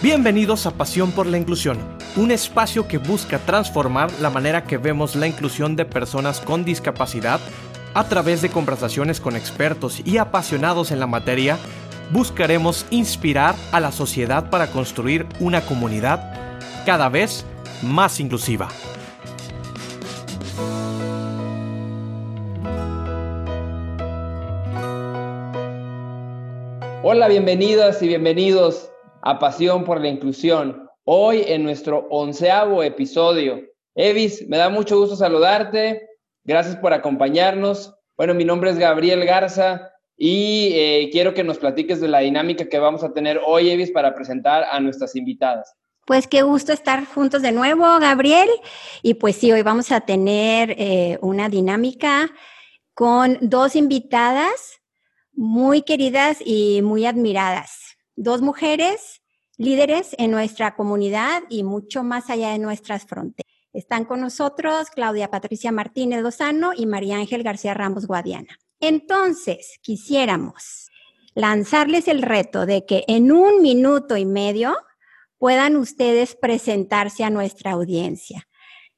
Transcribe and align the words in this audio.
Bienvenidos 0.00 0.64
a 0.66 0.70
Pasión 0.70 1.10
por 1.10 1.26
la 1.26 1.38
Inclusión, 1.38 1.76
un 2.14 2.30
espacio 2.30 2.86
que 2.86 2.98
busca 2.98 3.40
transformar 3.40 4.12
la 4.20 4.30
manera 4.30 4.62
que 4.62 4.78
vemos 4.78 5.16
la 5.16 5.26
inclusión 5.26 5.74
de 5.74 5.84
personas 5.84 6.40
con 6.40 6.64
discapacidad 6.64 7.40
a 7.94 8.08
través 8.08 8.40
de 8.40 8.48
conversaciones 8.48 9.18
con 9.18 9.34
expertos 9.34 10.00
y 10.04 10.18
apasionados 10.18 10.92
en 10.92 11.00
la 11.00 11.08
materia. 11.08 11.58
Buscaremos 12.12 12.86
inspirar 12.90 13.56
a 13.72 13.80
la 13.80 13.90
sociedad 13.90 14.50
para 14.50 14.68
construir 14.68 15.26
una 15.40 15.62
comunidad 15.62 16.32
cada 16.86 17.08
vez 17.08 17.44
más 17.82 18.20
inclusiva. 18.20 18.68
Hola, 27.02 27.26
bienvenidas 27.26 28.00
y 28.00 28.06
bienvenidos 28.06 28.92
a 29.22 29.38
Pasión 29.38 29.84
por 29.84 30.00
la 30.00 30.08
Inclusión. 30.08 30.88
Hoy 31.04 31.42
en 31.46 31.64
nuestro 31.64 32.06
onceavo 32.10 32.82
episodio. 32.82 33.62
Evis, 33.94 34.46
me 34.48 34.58
da 34.58 34.68
mucho 34.68 34.98
gusto 34.98 35.16
saludarte. 35.16 36.08
Gracias 36.44 36.76
por 36.76 36.92
acompañarnos. 36.92 37.94
Bueno, 38.16 38.34
mi 38.34 38.44
nombre 38.44 38.70
es 38.70 38.78
Gabriel 38.78 39.24
Garza 39.24 39.90
y 40.16 40.72
eh, 40.74 41.08
quiero 41.12 41.34
que 41.34 41.44
nos 41.44 41.58
platiques 41.58 42.00
de 42.00 42.08
la 42.08 42.20
dinámica 42.20 42.68
que 42.68 42.78
vamos 42.78 43.02
a 43.04 43.12
tener 43.12 43.40
hoy, 43.46 43.70
Evis, 43.70 43.90
para 43.90 44.14
presentar 44.14 44.64
a 44.70 44.80
nuestras 44.80 45.16
invitadas. 45.16 45.74
Pues 46.06 46.26
qué 46.26 46.42
gusto 46.42 46.72
estar 46.72 47.04
juntos 47.04 47.42
de 47.42 47.52
nuevo, 47.52 47.84
Gabriel. 48.00 48.48
Y 49.02 49.14
pues 49.14 49.36
sí, 49.36 49.52
hoy 49.52 49.62
vamos 49.62 49.92
a 49.92 50.00
tener 50.00 50.74
eh, 50.78 51.18
una 51.20 51.48
dinámica 51.48 52.30
con 52.94 53.38
dos 53.40 53.76
invitadas 53.76 54.80
muy 55.32 55.82
queridas 55.82 56.38
y 56.44 56.82
muy 56.82 57.06
admiradas 57.06 57.87
dos 58.18 58.42
mujeres 58.42 59.22
líderes 59.56 60.14
en 60.18 60.30
nuestra 60.30 60.74
comunidad 60.74 61.42
y 61.48 61.62
mucho 61.62 62.02
más 62.02 62.30
allá 62.30 62.50
de 62.50 62.58
nuestras 62.58 63.06
fronteras. 63.06 63.50
Están 63.72 64.04
con 64.04 64.20
nosotros 64.20 64.90
Claudia 64.90 65.30
Patricia 65.30 65.72
Martínez 65.72 66.22
Lozano 66.22 66.72
y 66.76 66.86
María 66.86 67.16
Ángel 67.16 67.42
García 67.42 67.74
Ramos 67.74 68.06
Guadiana. 68.06 68.58
Entonces, 68.80 69.78
quisiéramos 69.82 70.90
lanzarles 71.34 72.08
el 72.08 72.22
reto 72.22 72.66
de 72.66 72.86
que 72.86 73.04
en 73.06 73.30
un 73.30 73.62
minuto 73.62 74.16
y 74.16 74.24
medio 74.24 74.76
puedan 75.38 75.76
ustedes 75.76 76.34
presentarse 76.34 77.22
a 77.22 77.30
nuestra 77.30 77.72
audiencia. 77.72 78.48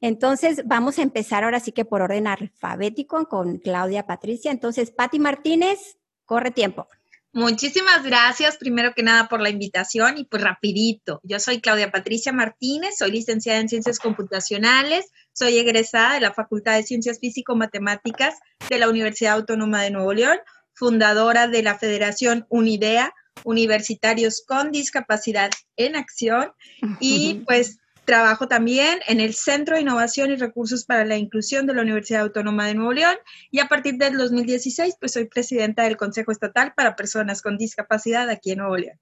Entonces, 0.00 0.62
vamos 0.64 0.98
a 0.98 1.02
empezar 1.02 1.44
ahora 1.44 1.60
sí 1.60 1.72
que 1.72 1.84
por 1.84 2.00
orden 2.00 2.26
alfabético 2.26 3.26
con 3.28 3.58
Claudia 3.58 4.06
Patricia. 4.06 4.50
Entonces, 4.50 4.90
Patti 4.90 5.18
Martínez, 5.18 5.98
corre 6.24 6.50
tiempo. 6.50 6.88
Muchísimas 7.32 8.02
gracias, 8.02 8.56
primero 8.56 8.92
que 8.92 9.04
nada, 9.04 9.28
por 9.28 9.40
la 9.40 9.50
invitación 9.50 10.18
y 10.18 10.24
pues 10.24 10.42
rapidito. 10.42 11.20
Yo 11.22 11.38
soy 11.38 11.60
Claudia 11.60 11.92
Patricia 11.92 12.32
Martínez, 12.32 12.96
soy 12.98 13.12
licenciada 13.12 13.60
en 13.60 13.68
Ciencias 13.68 14.00
Computacionales, 14.00 15.06
soy 15.32 15.58
egresada 15.58 16.14
de 16.14 16.20
la 16.20 16.34
Facultad 16.34 16.74
de 16.74 16.82
Ciencias 16.82 17.20
Físico-Matemáticas 17.20 18.34
de 18.68 18.78
la 18.78 18.88
Universidad 18.88 19.34
Autónoma 19.34 19.80
de 19.82 19.92
Nuevo 19.92 20.12
León, 20.12 20.38
fundadora 20.72 21.46
de 21.46 21.62
la 21.62 21.78
Federación 21.78 22.46
Unidea, 22.48 23.14
Universitarios 23.44 24.42
con 24.44 24.72
Discapacidad 24.72 25.50
en 25.76 25.94
Acción 25.94 26.52
y 26.98 27.42
pues 27.46 27.78
Trabajo 28.10 28.48
también 28.48 28.98
en 29.06 29.20
el 29.20 29.34
Centro 29.34 29.76
de 29.76 29.82
Innovación 29.82 30.32
y 30.32 30.34
Recursos 30.34 30.84
para 30.84 31.04
la 31.04 31.16
Inclusión 31.16 31.68
de 31.68 31.74
la 31.74 31.82
Universidad 31.82 32.22
Autónoma 32.22 32.66
de 32.66 32.74
Nuevo 32.74 32.92
León 32.92 33.14
y 33.52 33.60
a 33.60 33.68
partir 33.68 33.98
del 33.98 34.18
2016 34.18 34.96
pues 34.98 35.12
soy 35.12 35.26
presidenta 35.26 35.84
del 35.84 35.96
Consejo 35.96 36.32
Estatal 36.32 36.74
para 36.74 36.96
Personas 36.96 37.40
con 37.40 37.56
Discapacidad 37.56 38.28
aquí 38.28 38.50
en 38.50 38.58
Nuevo 38.58 38.76
León. 38.78 38.98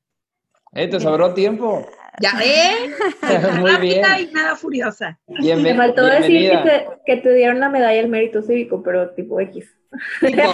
Eh, 0.73 0.89
te 0.89 1.01
sobró 1.01 1.35
tiempo. 1.35 1.87
Ya 2.21 2.33
ven, 2.37 3.61
Muy 3.61 3.77
bien. 3.77 4.05
y 4.21 4.33
nada 4.33 4.57
furiosa. 4.57 5.19
Me 5.29 5.75
faltó 5.75 6.05
decir 6.05 6.51
que 6.51 6.57
te, 6.59 6.87
que 7.07 7.17
te 7.19 7.33
dieron 7.35 7.61
la 7.61 7.69
medalla 7.69 7.97
del 7.97 8.09
mérito 8.09 8.43
cívico, 8.43 8.83
pero 8.83 9.11
tipo 9.11 9.41
X. 9.41 9.67
Tipo. 10.21 10.43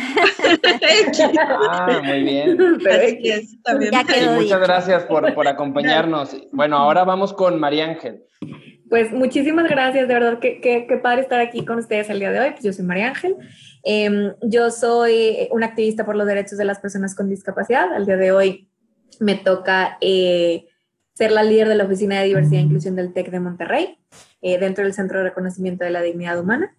Ah, 1.70 2.00
muy 2.04 2.22
bien. 2.22 2.56
Pero 2.82 3.02
X. 3.02 3.56
Ya 3.64 4.00
Y 4.02 4.04
muchas 4.04 4.38
dicho. 4.40 4.60
gracias 4.60 5.04
por, 5.04 5.32
por 5.34 5.48
acompañarnos. 5.48 6.36
Bueno, 6.52 6.76
ahora 6.76 7.04
vamos 7.04 7.32
con 7.32 7.58
María 7.58 7.86
Ángel. 7.86 8.24
Pues 8.90 9.10
muchísimas 9.12 9.68
gracias, 9.68 10.06
de 10.06 10.14
verdad, 10.14 10.38
que, 10.38 10.60
que, 10.60 10.86
que 10.86 10.96
padre 10.98 11.22
estar 11.22 11.40
aquí 11.40 11.64
con 11.64 11.78
ustedes 11.78 12.10
el 12.10 12.18
día 12.20 12.30
de 12.30 12.40
hoy. 12.40 12.50
Pues 12.52 12.62
yo 12.64 12.72
soy 12.72 12.84
María 12.84 13.08
Ángel. 13.08 13.36
Em, 13.82 14.34
yo 14.42 14.70
soy 14.70 15.48
una 15.50 15.66
activista 15.66 16.04
por 16.04 16.14
los 16.16 16.26
derechos 16.26 16.58
de 16.58 16.64
las 16.64 16.78
personas 16.78 17.14
con 17.14 17.28
discapacidad. 17.28 17.92
Al 17.92 18.06
día 18.06 18.16
de 18.16 18.32
hoy 18.32 18.68
me 19.20 19.34
toca 19.36 19.98
eh, 20.00 20.66
ser 21.14 21.32
la 21.32 21.42
líder 21.42 21.68
de 21.68 21.74
la 21.76 21.84
Oficina 21.84 22.20
de 22.20 22.26
Diversidad 22.26 22.60
e 22.60 22.64
Inclusión 22.64 22.96
del 22.96 23.12
TEC 23.12 23.30
de 23.30 23.40
Monterrey, 23.40 23.98
eh, 24.42 24.58
dentro 24.58 24.84
del 24.84 24.94
Centro 24.94 25.18
de 25.18 25.24
Reconocimiento 25.24 25.84
de 25.84 25.90
la 25.90 26.02
Dignidad 26.02 26.38
Humana. 26.38 26.76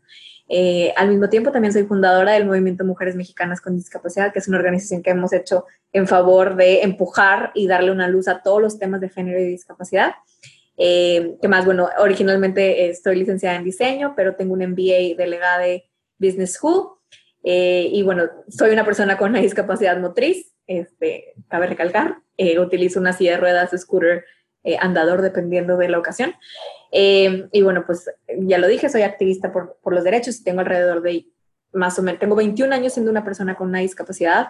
Eh, 0.47 0.94
al 0.96 1.09
mismo 1.09 1.28
tiempo, 1.29 1.51
también 1.51 1.73
soy 1.73 1.84
fundadora 1.84 2.34
del 2.34 2.46
Movimiento 2.46 2.85
Mujeres 2.85 3.16
Mexicanas 3.16 3.62
con 3.62 3.75
Discapacidad, 3.75 4.31
que 4.31 4.40
es 4.40 4.47
una 4.47 4.57
organización 4.57 5.01
que 5.01 5.09
hemos 5.09 5.34
hecho 5.34 5.66
en 5.91 6.07
favor 6.07 6.56
de 6.56 6.81
empujar 6.81 7.51
y 7.56 7.68
darle 7.68 7.91
una 7.91 8.07
luz 8.07 8.28
a 8.28 8.41
todos 8.44 8.62
los 8.62 8.78
temas 8.78 9.02
de 9.02 9.09
género 9.09 9.40
y 9.40 9.46
discapacidad. 9.46 10.13
Eh, 10.78 11.38
que 11.41 11.47
más, 11.47 11.66
bueno, 11.66 11.90
originalmente 12.00 12.90
estoy 12.90 13.16
licenciada 13.16 13.56
en 13.56 13.63
diseño, 13.63 14.13
pero 14.16 14.35
tengo 14.35 14.53
un 14.53 14.59
MBA 14.59 15.16
de 15.17 15.28
Legade 15.28 15.85
Business 16.19 16.53
School. 16.53 16.90
Eh, 17.44 17.90
y 17.91 18.03
bueno, 18.03 18.23
soy 18.50 18.72
una 18.72 18.85
persona 18.85 19.17
con 19.17 19.31
una 19.31 19.40
discapacidad 19.40 20.00
motriz, 20.00 20.55
este, 20.68 21.34
cabe 21.48 21.68
recalcar. 21.68 22.20
Eh, 22.38 22.59
utilizo 22.59 23.00
una 23.00 23.14
silla 23.14 23.31
de 23.31 23.38
ruedas, 23.38 23.72
scooter, 23.78 24.26
eh, 24.64 24.78
andador, 24.80 25.22
dependiendo 25.22 25.78
de 25.78 25.90
la 25.90 26.00
ocasión. 26.00 26.34
Eh, 26.92 27.48
y 27.52 27.62
bueno, 27.62 27.86
pues 27.86 28.09
ya 28.40 28.58
lo 28.58 28.68
dije, 28.68 28.90
soy 28.90 29.03
activista 29.03 29.52
por, 29.52 29.78
por 29.81 29.94
los 29.94 30.03
derechos 30.03 30.40
y 30.40 30.44
tengo 30.44 30.62
alrededor 30.62 31.02
de 31.02 31.28
más 31.76 32.00
o 32.00 32.02
menos, 32.02 32.20
tengo 32.20 32.36
21 32.36 32.74
años 32.74 32.94
siendo 32.94 33.12
una 33.12 33.24
persona 33.24 33.56
con 33.56 33.68
una 33.68 33.80
discapacidad 33.80 34.50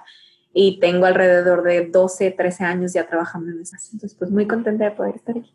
y 0.54 0.80
tengo 0.80 1.06
alrededor 1.06 1.64
de 1.64 1.88
12, 1.88 2.32
13 2.32 2.64
años 2.64 2.94
ya 2.94 3.08
trabajando 3.08 3.52
en 3.52 3.62
esas. 3.62 3.92
Entonces, 3.92 4.18
pues 4.18 4.32
muy 4.32 4.48
contenta 4.48 4.86
de 4.86 4.92
poder 4.92 5.16
estar 5.16 5.38
aquí. 5.38 5.54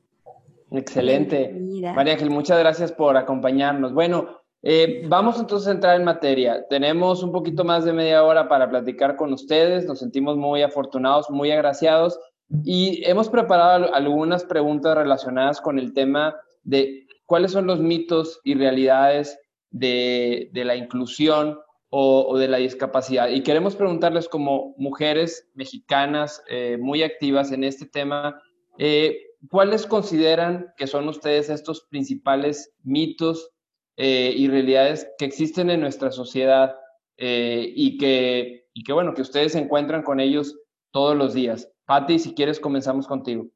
Excelente. 0.72 1.48
Bienvenida. 1.48 1.94
María 1.94 2.12
Ángel, 2.12 2.31
muchas 2.31 2.59
gracias 2.59 2.92
por 2.92 3.16
acompañarnos. 3.16 3.94
Bueno, 3.94 4.40
eh, 4.62 5.04
vamos 5.09 5.38
entonces 5.41 5.69
a 5.69 5.72
entrar 5.72 5.97
en 5.97 6.04
materia. 6.04 6.66
Tenemos 6.69 7.22
un 7.22 7.32
poquito 7.32 7.65
más 7.65 7.84
de 7.84 7.93
media 7.93 8.25
hora 8.25 8.48
para 8.48 8.69
platicar 8.69 9.16
con 9.16 9.32
ustedes. 9.32 9.87
Nos 9.87 9.98
sentimos 10.00 10.37
muy 10.37 10.62
afortunados, 10.62 11.31
muy 11.31 11.50
agraciados 11.50 12.19
y 12.65 13.03
hemos 13.04 13.28
preparado 13.28 13.87
al- 13.87 13.94
algunas 13.94 14.44
preguntas 14.44 14.97
relacionadas 14.97 15.60
con 15.60 15.78
el 15.78 15.93
tema 15.94 16.37
de 16.62 17.06
cuáles 17.26 17.53
son 17.53 17.66
los 17.66 17.81
mitos 17.81 18.41
y 18.44 18.54
realidades 18.54 19.38
de, 19.71 20.50
de 20.53 20.65
la 20.65 20.75
inclusión 20.75 21.59
o, 21.91 22.27
o 22.28 22.38
de 22.38 22.48
la 22.48 22.59
discapacidad. 22.59 23.28
Y 23.28 23.42
queremos 23.42 23.77
preguntarles 23.77 24.28
como 24.28 24.75
mujeres 24.77 25.48
mexicanas 25.54 26.42
eh, 26.48 26.77
muy 26.78 27.03
activas 27.03 27.50
en 27.53 27.65
este 27.65 27.87
tema, 27.87 28.41
eh, 28.78 29.16
¿cuáles 29.48 29.87
consideran 29.87 30.66
que 30.77 30.87
son 30.87 31.09
ustedes 31.09 31.50
estos 31.50 31.87
principales 31.88 32.72
mitos 32.82 33.50
eh, 34.03 34.33
y 34.34 34.49
realidades 34.49 35.06
que 35.19 35.27
existen 35.27 35.69
en 35.69 35.83
nuestra 35.83 36.11
sociedad 36.11 36.75
eh, 37.19 37.71
y, 37.77 37.99
que, 37.99 38.65
y 38.72 38.83
que, 38.83 38.94
bueno, 38.94 39.12
que 39.12 39.21
ustedes 39.21 39.53
se 39.53 39.59
encuentran 39.59 40.03
con 40.03 40.21
ellos 40.21 40.56
todos 40.91 41.15
los 41.15 41.34
días? 41.34 41.69
Patti, 41.84 42.19
si 42.19 42.33
quieres, 42.33 42.59
comenzamos 42.60 43.06
contigo. 43.06 43.50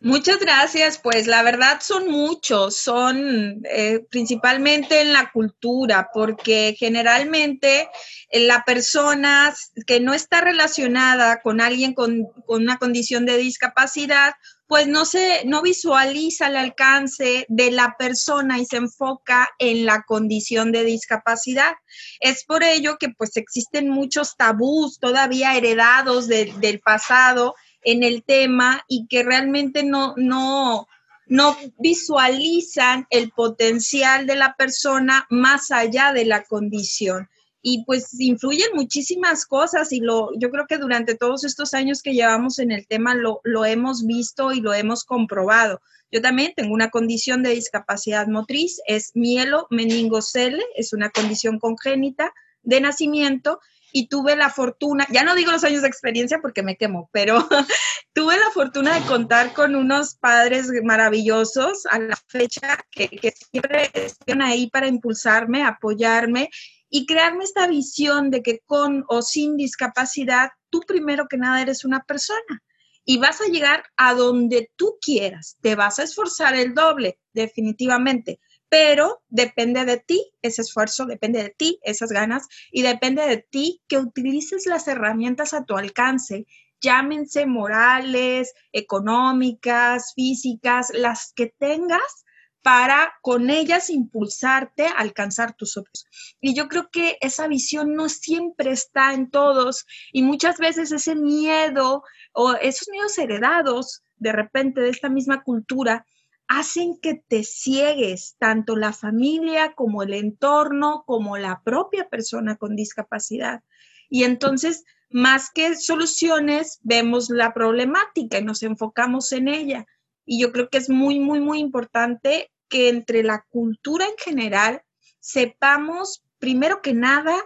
Muchas 0.00 0.38
gracias. 0.38 0.96
Pues 0.96 1.26
la 1.26 1.42
verdad 1.42 1.80
son 1.82 2.10
muchos, 2.10 2.74
son 2.74 3.60
eh, 3.70 4.00
principalmente 4.10 5.02
en 5.02 5.12
la 5.12 5.30
cultura, 5.30 6.08
porque 6.14 6.74
generalmente 6.78 7.90
la 8.32 8.64
persona 8.64 9.54
que 9.86 10.00
no 10.00 10.14
está 10.14 10.40
relacionada 10.40 11.42
con 11.42 11.60
alguien 11.60 11.92
con, 11.92 12.28
con 12.46 12.62
una 12.62 12.78
condición 12.78 13.26
de 13.26 13.36
discapacidad, 13.36 14.32
pues 14.72 14.86
no 14.86 15.04
se, 15.04 15.44
no 15.44 15.60
visualiza 15.60 16.46
el 16.46 16.56
alcance 16.56 17.44
de 17.50 17.70
la 17.70 17.94
persona 17.98 18.58
y 18.58 18.64
se 18.64 18.78
enfoca 18.78 19.50
en 19.58 19.84
la 19.84 20.02
condición 20.04 20.72
de 20.72 20.82
discapacidad. 20.82 21.74
Es 22.20 22.44
por 22.46 22.62
ello 22.62 22.96
que 22.98 23.10
pues 23.10 23.36
existen 23.36 23.90
muchos 23.90 24.34
tabús 24.34 24.98
todavía 24.98 25.54
heredados 25.58 26.26
de- 26.26 26.54
del 26.56 26.80
pasado 26.80 27.54
en 27.82 28.02
el 28.02 28.22
tema 28.24 28.82
y 28.88 29.06
que 29.08 29.22
realmente 29.22 29.84
no, 29.84 30.14
no, 30.16 30.88
no 31.26 31.54
visualizan 31.78 33.06
el 33.10 33.30
potencial 33.30 34.26
de 34.26 34.36
la 34.36 34.54
persona 34.54 35.26
más 35.28 35.70
allá 35.70 36.14
de 36.14 36.24
la 36.24 36.44
condición. 36.44 37.28
Y 37.62 37.84
pues 37.84 38.18
influyen 38.18 38.68
muchísimas 38.74 39.46
cosas 39.46 39.92
y 39.92 40.00
lo, 40.00 40.30
yo 40.36 40.50
creo 40.50 40.66
que 40.66 40.78
durante 40.78 41.14
todos 41.14 41.44
estos 41.44 41.74
años 41.74 42.02
que 42.02 42.12
llevamos 42.12 42.58
en 42.58 42.72
el 42.72 42.86
tema 42.86 43.14
lo, 43.14 43.40
lo 43.44 43.64
hemos 43.64 44.04
visto 44.04 44.52
y 44.52 44.60
lo 44.60 44.74
hemos 44.74 45.04
comprobado. 45.04 45.80
Yo 46.10 46.20
también 46.20 46.52
tengo 46.54 46.74
una 46.74 46.90
condición 46.90 47.42
de 47.42 47.50
discapacidad 47.50 48.26
motriz, 48.26 48.80
es 48.86 49.12
mielo 49.14 49.66
meningocele, 49.70 50.62
es 50.76 50.92
una 50.92 51.08
condición 51.08 51.58
congénita 51.58 52.34
de 52.62 52.80
nacimiento 52.80 53.60
y 53.92 54.08
tuve 54.08 54.36
la 54.36 54.50
fortuna, 54.50 55.06
ya 55.10 55.22
no 55.22 55.34
digo 55.34 55.52
los 55.52 55.64
años 55.64 55.82
de 55.82 55.88
experiencia 55.88 56.40
porque 56.40 56.62
me 56.62 56.76
quemo, 56.76 57.08
pero 57.12 57.46
tuve 58.14 58.36
la 58.38 58.50
fortuna 58.50 58.98
de 58.98 59.06
contar 59.06 59.52
con 59.52 59.74
unos 59.74 60.14
padres 60.14 60.70
maravillosos 60.82 61.86
a 61.86 61.98
la 61.98 62.16
fecha 62.26 62.78
que, 62.90 63.08
que 63.08 63.32
siempre 63.32 63.90
están 63.94 64.42
ahí 64.42 64.68
para 64.70 64.88
impulsarme, 64.88 65.62
apoyarme 65.62 66.50
y 66.94 67.06
crearme 67.06 67.44
esta 67.44 67.66
visión 67.66 68.30
de 68.30 68.42
que 68.42 68.60
con 68.66 69.06
o 69.08 69.22
sin 69.22 69.56
discapacidad, 69.56 70.50
tú 70.68 70.82
primero 70.86 71.26
que 71.26 71.38
nada 71.38 71.62
eres 71.62 71.86
una 71.86 72.04
persona 72.04 72.62
y 73.06 73.16
vas 73.16 73.40
a 73.40 73.46
llegar 73.46 73.82
a 73.96 74.12
donde 74.12 74.70
tú 74.76 74.98
quieras. 75.00 75.56
Te 75.62 75.74
vas 75.74 75.98
a 75.98 76.02
esforzar 76.02 76.54
el 76.54 76.74
doble, 76.74 77.18
definitivamente, 77.32 78.40
pero 78.68 79.22
depende 79.30 79.86
de 79.86 79.96
ti 79.96 80.22
ese 80.42 80.60
esfuerzo, 80.60 81.06
depende 81.06 81.42
de 81.42 81.48
ti 81.48 81.78
esas 81.82 82.12
ganas 82.12 82.46
y 82.70 82.82
depende 82.82 83.22
de 83.22 83.38
ti 83.38 83.80
que 83.88 83.96
utilices 83.96 84.66
las 84.66 84.86
herramientas 84.86 85.54
a 85.54 85.64
tu 85.64 85.78
alcance, 85.78 86.46
llámense 86.82 87.46
morales, 87.46 88.52
económicas, 88.70 90.12
físicas, 90.14 90.90
las 90.92 91.32
que 91.34 91.54
tengas 91.58 92.26
para 92.62 93.14
con 93.22 93.50
ellas 93.50 93.90
impulsarte 93.90 94.86
a 94.86 94.92
alcanzar 94.92 95.54
tus 95.54 95.76
objetivos. 95.76 96.36
Y 96.40 96.54
yo 96.54 96.68
creo 96.68 96.88
que 96.90 97.18
esa 97.20 97.48
visión 97.48 97.94
no 97.94 98.08
siempre 98.08 98.70
está 98.70 99.12
en 99.12 99.30
todos 99.30 99.84
y 100.12 100.22
muchas 100.22 100.58
veces 100.58 100.92
ese 100.92 101.16
miedo 101.16 102.04
o 102.32 102.54
esos 102.54 102.88
miedos 102.88 103.18
heredados 103.18 104.02
de 104.16 104.32
repente 104.32 104.80
de 104.80 104.90
esta 104.90 105.08
misma 105.08 105.42
cultura 105.42 106.06
hacen 106.46 106.98
que 107.00 107.14
te 107.14 107.44
ciegues 107.44 108.36
tanto 108.38 108.76
la 108.76 108.92
familia 108.92 109.72
como 109.74 110.02
el 110.02 110.12
entorno, 110.12 111.02
como 111.06 111.38
la 111.38 111.62
propia 111.64 112.08
persona 112.08 112.56
con 112.56 112.76
discapacidad. 112.76 113.62
Y 114.10 114.24
entonces, 114.24 114.84
más 115.10 115.50
que 115.50 115.74
soluciones, 115.76 116.78
vemos 116.82 117.30
la 117.30 117.54
problemática 117.54 118.38
y 118.38 118.44
nos 118.44 118.62
enfocamos 118.62 119.32
en 119.32 119.48
ella. 119.48 119.86
Y 120.26 120.40
yo 120.40 120.52
creo 120.52 120.68
que 120.68 120.78
es 120.78 120.90
muy, 120.90 121.18
muy, 121.18 121.40
muy 121.40 121.58
importante 121.58 122.51
que 122.72 122.88
entre 122.88 123.22
la 123.22 123.44
cultura 123.50 124.06
en 124.06 124.16
general 124.16 124.82
sepamos, 125.20 126.24
primero 126.38 126.80
que 126.80 126.94
nada, 126.94 127.36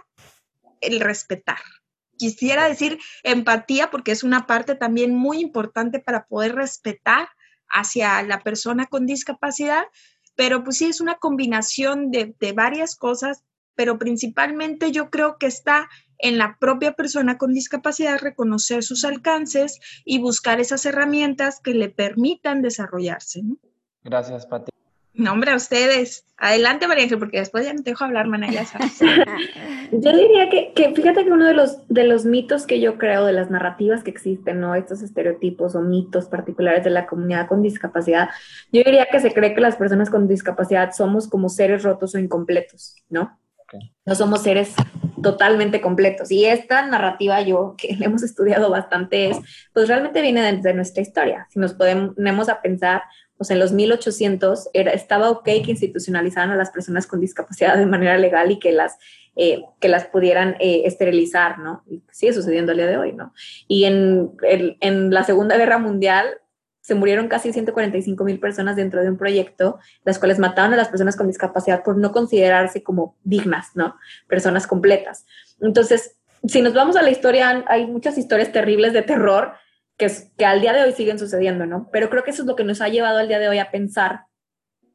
el 0.79 1.01
respetar. 1.01 1.59
Quisiera 2.17 2.69
decir 2.69 2.97
empatía 3.23 3.91
porque 3.91 4.13
es 4.13 4.23
una 4.23 4.47
parte 4.47 4.75
también 4.75 5.13
muy 5.13 5.41
importante 5.41 5.99
para 5.99 6.27
poder 6.27 6.55
respetar 6.55 7.27
hacia 7.67 8.23
la 8.23 8.39
persona 8.39 8.85
con 8.85 9.05
discapacidad, 9.05 9.83
pero 10.37 10.63
pues 10.63 10.77
sí 10.77 10.85
es 10.85 11.01
una 11.01 11.15
combinación 11.15 12.09
de, 12.09 12.33
de 12.39 12.53
varias 12.53 12.95
cosas, 12.95 13.43
pero 13.75 13.99
principalmente 13.99 14.93
yo 14.93 15.09
creo 15.09 15.37
que 15.37 15.47
está 15.47 15.89
en 16.19 16.37
la 16.37 16.57
propia 16.57 16.93
persona 16.93 17.37
con 17.37 17.51
discapacidad 17.51 18.17
reconocer 18.19 18.81
sus 18.81 19.03
alcances 19.03 19.81
y 20.05 20.19
buscar 20.19 20.61
esas 20.61 20.85
herramientas 20.85 21.59
que 21.61 21.73
le 21.73 21.89
permitan 21.89 22.61
desarrollarse. 22.61 23.41
Gracias, 24.03 24.45
Pati. 24.45 24.76
No, 25.17 25.33
hombre, 25.33 25.51
a 25.51 25.55
ustedes. 25.55 26.25
Adelante, 26.37 26.87
María 26.87 27.03
Ángel, 27.03 27.17
porque 27.17 27.39
después 27.39 27.65
ya 27.65 27.73
no 27.73 27.81
te 27.81 27.89
dejo 27.89 28.03
hablar, 28.03 28.27
mana, 28.27 28.51
ya 28.51 28.65
sabes. 28.65 28.99
yo 29.91 30.15
diría 30.15 30.49
que, 30.49 30.71
que, 30.73 30.93
fíjate 30.93 31.25
que 31.25 31.31
uno 31.31 31.45
de 31.45 31.55
los, 31.55 31.87
de 31.87 32.03
los 32.03 32.25
mitos 32.25 32.67
que 32.67 32.79
yo 32.79 32.99
creo, 32.99 33.25
de 33.25 33.33
las 33.33 33.49
narrativas 33.49 34.03
que 34.03 34.11
existen, 34.11 34.59
¿no? 34.59 34.75
Estos 34.75 35.01
estereotipos 35.01 35.73
o 35.75 35.81
mitos 35.81 36.27
particulares 36.27 36.83
de 36.83 36.91
la 36.91 37.07
comunidad 37.07 37.47
con 37.47 37.63
discapacidad, 37.63 38.29
yo 38.71 38.83
diría 38.83 39.07
que 39.11 39.19
se 39.19 39.33
cree 39.33 39.55
que 39.55 39.61
las 39.61 39.75
personas 39.75 40.11
con 40.11 40.27
discapacidad 40.27 40.91
somos 40.91 41.27
como 41.27 41.49
seres 41.49 41.81
rotos 41.81 42.13
o 42.13 42.19
incompletos, 42.19 42.95
¿no? 43.09 43.39
No 44.05 44.15
somos 44.15 44.43
seres 44.43 44.73
totalmente 45.21 45.81
completos. 45.81 46.31
Y 46.31 46.45
esta 46.45 46.85
narrativa 46.85 47.41
yo, 47.41 47.75
que 47.77 47.89
hemos 48.01 48.23
estudiado 48.23 48.69
bastante, 48.69 49.31
es, 49.31 49.39
pues 49.73 49.87
realmente 49.87 50.21
viene 50.21 50.41
de, 50.41 50.61
de 50.61 50.73
nuestra 50.73 51.01
historia. 51.01 51.47
Si 51.49 51.59
nos 51.59 51.73
ponemos 51.73 52.49
a 52.49 52.61
pensar, 52.61 53.01
pues 53.37 53.51
en 53.51 53.59
los 53.59 53.71
1800 53.71 54.69
era, 54.73 54.91
estaba 54.91 55.29
ok 55.29 55.43
que 55.43 55.71
institucionalizaran 55.71 56.51
a 56.51 56.55
las 56.55 56.71
personas 56.71 57.07
con 57.07 57.21
discapacidad 57.21 57.77
de 57.77 57.85
manera 57.85 58.17
legal 58.17 58.51
y 58.51 58.59
que 58.59 58.71
las, 58.71 58.97
eh, 59.35 59.61
que 59.79 59.89
las 59.89 60.05
pudieran 60.05 60.55
eh, 60.59 60.83
esterilizar, 60.85 61.59
¿no? 61.59 61.83
Y 61.87 62.01
sigue 62.11 62.33
sucediendo 62.33 62.71
al 62.71 62.77
día 62.77 62.87
de 62.87 62.97
hoy, 62.97 63.13
¿no? 63.13 63.33
Y 63.67 63.85
en, 63.85 64.31
en 64.41 65.13
la 65.13 65.23
Segunda 65.23 65.57
Guerra 65.57 65.77
Mundial 65.77 66.27
se 66.87 66.95
murieron 66.95 67.27
casi 67.27 67.51
145 67.51 68.23
mil 68.23 68.39
personas 68.39 68.77
dentro 68.77 69.01
de 69.01 69.09
un 69.09 69.17
proyecto, 69.17 69.77
las 70.05 70.19
cuales 70.19 70.39
mataban 70.39 70.73
a 70.73 70.77
las 70.77 70.87
personas 70.87 71.17
con 71.17 71.27
discapacidad 71.27 71.83
por 71.83 71.97
no 71.97 72.13
considerarse 72.13 72.81
como 72.81 73.17
dignas, 73.25 73.71
¿no? 73.75 73.97
Personas 74.27 74.65
completas. 74.67 75.25
Entonces, 75.59 76.15
si 76.47 76.61
nos 76.61 76.73
vamos 76.73 76.95
a 76.95 77.01
la 77.01 77.09
historia, 77.09 77.65
hay 77.67 77.87
muchas 77.87 78.17
historias 78.17 78.53
terribles 78.53 78.93
de 78.93 79.01
terror 79.01 79.51
que, 79.97 80.11
que 80.37 80.45
al 80.45 80.61
día 80.61 80.73
de 80.73 80.83
hoy 80.83 80.93
siguen 80.93 81.19
sucediendo, 81.19 81.65
¿no? 81.65 81.89
Pero 81.91 82.09
creo 82.09 82.23
que 82.23 82.31
eso 82.31 82.43
es 82.43 82.47
lo 82.47 82.55
que 82.55 82.63
nos 82.63 82.81
ha 82.81 82.87
llevado 82.87 83.17
al 83.17 83.27
día 83.27 83.39
de 83.39 83.49
hoy 83.49 83.57
a 83.57 83.71
pensar 83.71 84.21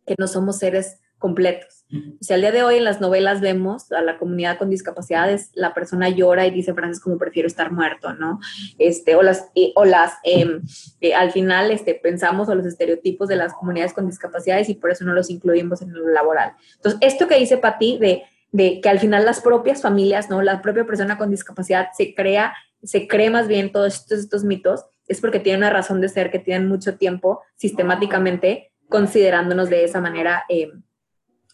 que 0.06 0.14
no 0.18 0.26
somos 0.26 0.58
seres 0.58 1.00
completos. 1.22 1.84
O 1.92 2.24
sea, 2.24 2.34
al 2.34 2.40
día 2.40 2.52
de 2.52 2.62
hoy 2.64 2.76
en 2.76 2.84
las 2.84 3.00
novelas 3.00 3.40
vemos 3.40 3.92
a 3.92 4.00
la 4.00 4.18
comunidad 4.18 4.58
con 4.58 4.70
discapacidades, 4.70 5.50
la 5.54 5.72
persona 5.72 6.08
llora 6.08 6.46
y 6.46 6.50
dice 6.50 6.74
frases 6.74 7.00
como 7.00 7.16
prefiero 7.16 7.46
estar 7.46 7.70
muerto, 7.70 8.12
¿no? 8.14 8.40
Este, 8.78 9.14
o 9.14 9.22
las, 9.22 9.46
o 9.76 9.84
las 9.84 10.14
em, 10.24 10.62
eh, 11.00 11.14
al 11.14 11.30
final 11.30 11.70
este, 11.70 11.94
pensamos 11.94 12.48
o 12.48 12.54
los 12.54 12.66
estereotipos 12.66 13.28
de 13.28 13.36
las 13.36 13.52
comunidades 13.52 13.92
con 13.92 14.06
discapacidades 14.06 14.68
y 14.68 14.74
por 14.74 14.90
eso 14.90 15.04
no 15.04 15.12
los 15.12 15.30
incluimos 15.30 15.80
en 15.80 15.92
lo 15.92 16.08
laboral. 16.08 16.54
Entonces, 16.76 16.98
esto 17.02 17.28
que 17.28 17.38
dice 17.38 17.58
Pati 17.58 17.98
de, 17.98 18.24
de 18.50 18.80
que 18.80 18.88
al 18.88 18.98
final 18.98 19.24
las 19.24 19.40
propias 19.40 19.80
familias, 19.80 20.28
¿no? 20.28 20.42
La 20.42 20.60
propia 20.60 20.84
persona 20.84 21.18
con 21.18 21.30
discapacidad 21.30 21.88
se 21.96 22.14
crea, 22.14 22.52
se 22.82 23.06
cree 23.06 23.30
más 23.30 23.46
bien 23.46 23.70
todos 23.70 23.94
estos, 23.94 24.18
estos 24.18 24.44
mitos, 24.44 24.86
es 25.08 25.20
porque 25.20 25.40
tiene 25.40 25.58
una 25.58 25.70
razón 25.70 26.00
de 26.00 26.08
ser 26.08 26.30
que 26.30 26.38
tienen 26.38 26.68
mucho 26.68 26.96
tiempo 26.96 27.42
sistemáticamente 27.56 28.72
considerándonos 28.88 29.70
de 29.70 29.84
esa 29.84 30.00
manera, 30.00 30.44
eh, 30.48 30.70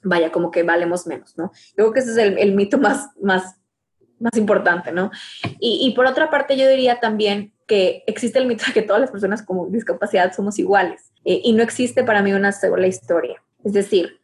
vaya, 0.02 0.32
como 0.32 0.50
que 0.50 0.64
valemos 0.64 1.06
menos, 1.06 1.36
¿no? 1.38 1.52
Yo 1.68 1.74
creo 1.76 1.92
que 1.92 2.00
ese 2.00 2.10
es 2.10 2.18
el, 2.18 2.54
mito 2.54 2.78
más, 2.78 3.10
más, 3.22 3.56
más 4.18 4.36
importante, 4.36 4.92
¿no? 4.92 5.10
Y, 5.60 5.92
por 5.94 6.06
otra 6.06 6.30
parte, 6.30 6.56
yo 6.56 6.68
diría 6.68 7.00
también 7.00 7.54
que 7.66 8.02
existe 8.06 8.38
el 8.38 8.46
mito 8.46 8.64
de 8.66 8.72
que 8.72 8.82
todas 8.82 9.00
las 9.00 9.10
personas 9.10 9.42
con 9.42 9.70
discapacidad 9.70 10.32
somos 10.32 10.58
iguales 10.58 11.12
eh, 11.24 11.40
y 11.44 11.52
no 11.52 11.62
existe 11.62 12.02
para 12.02 12.22
mí 12.22 12.32
una 12.32 12.50
sola 12.50 12.86
historia. 12.86 13.42
Es 13.64 13.72
decir, 13.72 14.17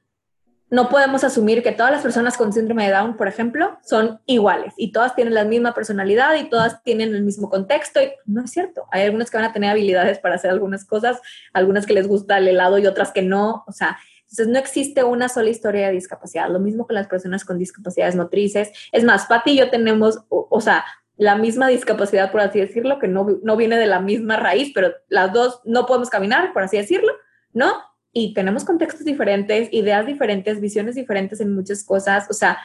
no 0.75 0.89
podemos 0.89 1.23
asumir 1.23 1.63
que 1.63 1.71
todas 1.71 1.93
las 1.93 2.03
personas 2.03 2.37
con 2.37 2.53
síndrome 2.53 2.87
de 2.87 2.93
Down, 2.93 3.17
por 3.17 3.29
ejemplo, 3.29 3.79
son 3.85 4.21
iguales 4.27 4.75
y 4.77 4.91
todas 4.91 5.15
tienen 5.15 5.33
la 5.33 5.45
misma 5.45 5.73
personalidad 5.73 6.35
y 6.35 6.49
todas 6.49 6.83
tienen 6.83 7.15
el 7.15 7.23
mismo 7.23 7.49
contexto. 7.49 8.01
No 8.27 8.43
es 8.43 8.51
cierto. 8.51 8.87
Hay 8.91 9.03
algunas 9.03 9.31
que 9.31 9.37
van 9.37 9.47
a 9.47 9.53
tener 9.53 9.71
habilidades 9.71 10.19
para 10.19 10.35
hacer 10.35 10.51
algunas 10.51 10.85
cosas, 10.85 11.21
algunas 11.53 11.87
que 11.87 11.95
les 11.95 12.09
gusta 12.09 12.39
el 12.39 12.49
helado 12.49 12.79
y 12.79 12.89
otras 12.89 13.13
que 13.13 13.23
no. 13.23 13.63
O 13.69 13.73
sea, 13.73 13.99
entonces 14.23 14.49
no 14.49 14.59
existe 14.59 15.05
una 15.05 15.29
sola 15.29 15.49
historia 15.49 15.87
de 15.87 15.93
discapacidad. 15.93 16.51
Lo 16.51 16.59
mismo 16.59 16.89
con 16.89 16.95
las 16.95 17.07
personas 17.07 17.45
con 17.45 17.57
discapacidades 17.57 18.17
motrices. 18.17 18.73
Es 18.91 19.05
más, 19.05 19.27
Pati 19.27 19.53
y 19.53 19.59
yo 19.59 19.71
tenemos, 19.71 20.25
o, 20.29 20.61
sea, 20.61 20.85
la 21.17 21.37
misma 21.37 21.69
discapacidad, 21.69 22.33
por 22.33 22.41
así 22.41 22.59
decirlo, 22.59 22.99
que 22.99 23.07
no, 23.07 23.39
no 23.45 23.57
viene 23.57 23.79
de 23.79 23.87
la 23.87 24.01
misma 24.01 24.39
raíz, 24.39 24.73
pero 24.75 24.93
las 25.07 25.33
dos 25.33 25.61
no 25.65 25.87
podemos 25.87 26.11
caminar, 26.11 26.53
por 26.53 26.65
así 26.65 26.77
decirlo, 26.77 27.13
¿no? 27.53 27.94
Y 28.15 28.33
tenemos 28.33 28.65
contextos 28.65 29.05
diferentes, 29.05 29.69
ideas 29.73 30.07
diferentes, 30.07 30.61
visiones 30.61 30.95
diferentes 30.95 31.41
en 31.41 31.55
muchas 31.55 31.83
cosas, 31.85 32.31
o 32.31 32.33
sea, 32.33 32.59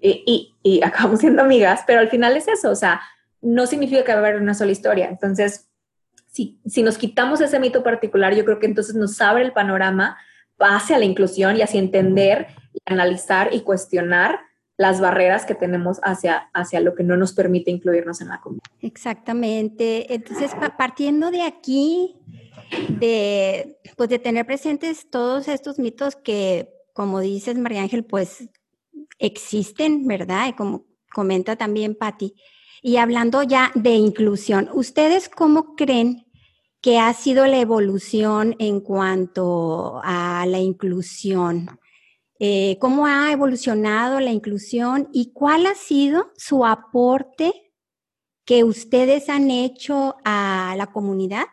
y, 0.00 0.54
y, 0.62 0.82
acabamos 0.84 1.20
siendo 1.20 1.42
amigas, 1.42 1.80
pero 1.86 1.98
al 1.98 2.08
final 2.08 2.36
es 2.36 2.46
eso, 2.46 2.70
o 2.70 2.76
sea, 2.76 3.00
no 3.40 3.66
significa 3.66 4.04
que 4.04 4.12
va 4.12 4.18
a 4.18 4.20
haber 4.20 4.40
una 4.40 4.54
sola 4.54 4.72
historia. 4.72 5.08
Entonces, 5.08 5.68
si, 6.30 6.60
si 6.66 6.82
nos 6.82 6.98
quitamos 6.98 7.40
ese 7.40 7.58
mito 7.58 7.82
particular, 7.82 8.34
yo 8.34 8.44
creo 8.44 8.58
que 8.58 8.66
entonces 8.66 8.94
nos 8.94 9.20
abre 9.20 9.44
el 9.44 9.52
panorama 9.52 10.18
hacia 10.58 10.98
la 10.98 11.04
inclusión 11.04 11.56
y 11.56 11.62
hacia 11.62 11.80
entender, 11.80 12.48
analizar 12.86 13.52
y 13.52 13.60
cuestionar 13.60 14.40
las 14.76 15.00
barreras 15.00 15.46
que 15.46 15.54
tenemos 15.54 16.00
hacia, 16.02 16.50
hacia 16.52 16.80
lo 16.80 16.94
que 16.94 17.04
no 17.04 17.16
nos 17.16 17.32
permite 17.32 17.70
incluirnos 17.70 18.20
en 18.20 18.28
la 18.28 18.40
comunidad. 18.40 18.64
Exactamente. 18.80 20.12
Entonces, 20.12 20.50
partiendo 20.76 21.30
de 21.30 21.42
aquí, 21.42 22.16
de, 22.88 23.78
pues 23.96 24.08
de 24.08 24.18
tener 24.18 24.46
presentes 24.46 25.10
todos 25.10 25.48
estos 25.48 25.78
mitos 25.78 26.16
que, 26.16 26.68
como 26.92 27.20
dices, 27.20 27.56
María 27.58 27.82
Ángel, 27.82 28.04
pues 28.04 28.48
existen, 29.18 30.06
¿verdad? 30.06 30.48
Y 30.48 30.52
como 30.54 30.86
comenta 31.12 31.56
también 31.56 31.94
Patti. 31.94 32.34
Y 32.82 32.96
hablando 32.96 33.42
ya 33.42 33.72
de 33.74 33.94
inclusión, 33.94 34.68
¿ustedes 34.74 35.28
cómo 35.28 35.74
creen 35.74 36.26
que 36.82 36.98
ha 36.98 37.14
sido 37.14 37.46
la 37.46 37.58
evolución 37.58 38.56
en 38.58 38.80
cuanto 38.80 40.00
a 40.04 40.44
la 40.46 40.58
inclusión? 40.58 41.80
Eh, 42.38 42.76
¿Cómo 42.80 43.06
ha 43.06 43.32
evolucionado 43.32 44.20
la 44.20 44.32
inclusión 44.32 45.08
y 45.12 45.32
cuál 45.32 45.66
ha 45.66 45.74
sido 45.74 46.32
su 46.36 46.66
aporte 46.66 47.72
que 48.44 48.64
ustedes 48.64 49.30
han 49.30 49.50
hecho 49.50 50.16
a 50.24 50.74
la 50.76 50.88
comunidad 50.88 51.46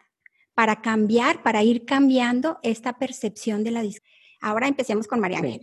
para 0.61 0.75
cambiar, 0.75 1.41
para 1.41 1.63
ir 1.63 1.85
cambiando 1.85 2.59
esta 2.61 2.99
percepción 2.99 3.63
de 3.63 3.71
la 3.71 3.81
discapacidad. 3.81 4.21
Ahora 4.41 4.67
empecemos 4.67 5.07
con 5.07 5.19
María 5.19 5.39
Ángel. 5.39 5.59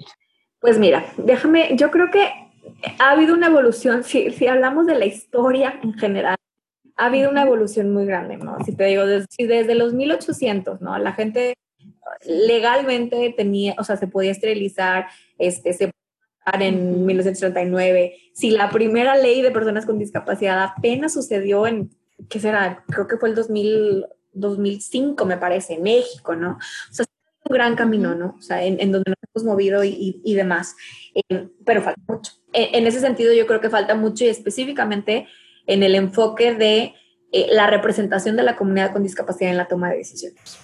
Pues 0.59 0.77
mira, 0.77 1.07
déjame, 1.19 1.77
yo 1.77 1.93
creo 1.93 2.11
que 2.11 2.29
ha 2.99 3.11
habido 3.13 3.35
una 3.35 3.47
evolución, 3.47 4.03
si, 4.03 4.33
si 4.33 4.49
hablamos 4.49 4.87
de 4.87 4.97
la 4.97 5.07
historia 5.07 5.79
en 5.85 5.95
general, 5.95 6.35
ha 6.97 7.07
habido 7.07 7.31
una 7.31 7.43
evolución 7.43 7.93
muy 7.93 8.07
grande, 8.07 8.39
¿no? 8.39 8.57
Si 8.65 8.75
te 8.75 8.87
digo, 8.87 9.07
desde, 9.07 9.47
desde 9.47 9.77
los 9.77 9.95
1800, 9.95 10.81
¿no? 10.81 10.99
La 10.99 11.13
gente 11.13 11.55
legalmente 12.27 13.33
tenía, 13.37 13.77
o 13.79 13.85
sea, 13.85 13.97
se 13.97 14.09
podía 14.09 14.33
esterilizar, 14.33 15.07
este, 15.39 15.75
se 15.75 15.93
en 16.55 17.07
1939. 17.07 18.17
Si 18.35 18.51
la 18.51 18.69
primera 18.71 19.17
ley 19.17 19.43
de 19.43 19.53
personas 19.53 19.87
con 19.87 20.01
discapacidad 20.01 20.61
apenas 20.61 21.13
sucedió 21.13 21.69
en, 21.69 21.91
¿qué 22.29 22.41
será? 22.41 22.85
Creo 22.89 23.07
que 23.07 23.17
fue 23.17 23.29
el 23.29 23.37
2000, 23.37 24.05
2005, 24.41 25.25
me 25.25 25.37
parece, 25.37 25.75
en 25.75 25.83
México, 25.83 26.35
¿no? 26.35 26.59
O 26.91 26.93
sea, 26.93 27.05
es 27.05 27.11
un 27.45 27.55
gran 27.55 27.77
camino, 27.77 28.15
¿no? 28.15 28.37
O 28.39 28.43
sea, 28.43 28.65
en, 28.65 28.77
donde 28.93 29.11
nos 29.11 29.19
hemos 29.35 29.45
movido 29.45 29.85
y, 29.85 30.21
y, 30.25 30.35
demás. 30.35 30.77
Eh, 31.15 31.49
pero 31.65 31.83
falta 31.83 32.01
mucho. 32.07 32.33
En, 32.53 32.87
ese 32.87 33.01
sentido, 33.01 33.33
yo 33.33 33.47
creo 33.47 33.61
que 33.61 33.71
falta 33.71 33.95
mucho 33.95 34.25
y 34.25 34.29
específicamente 34.29 35.27
en 35.67 35.83
el 35.83 35.95
enfoque 35.95 36.55
de 36.55 36.95
eh, 37.33 37.47
la 37.51 37.67
representación 37.67 38.37
de 38.37 38.43
la 38.43 38.57
comunidad 38.57 38.93
con 38.93 39.03
discapacidad 39.03 39.51
en 39.51 39.59
la 39.59 39.69
toma 39.69 39.91
de 39.91 39.99
decisiones. 39.99 40.59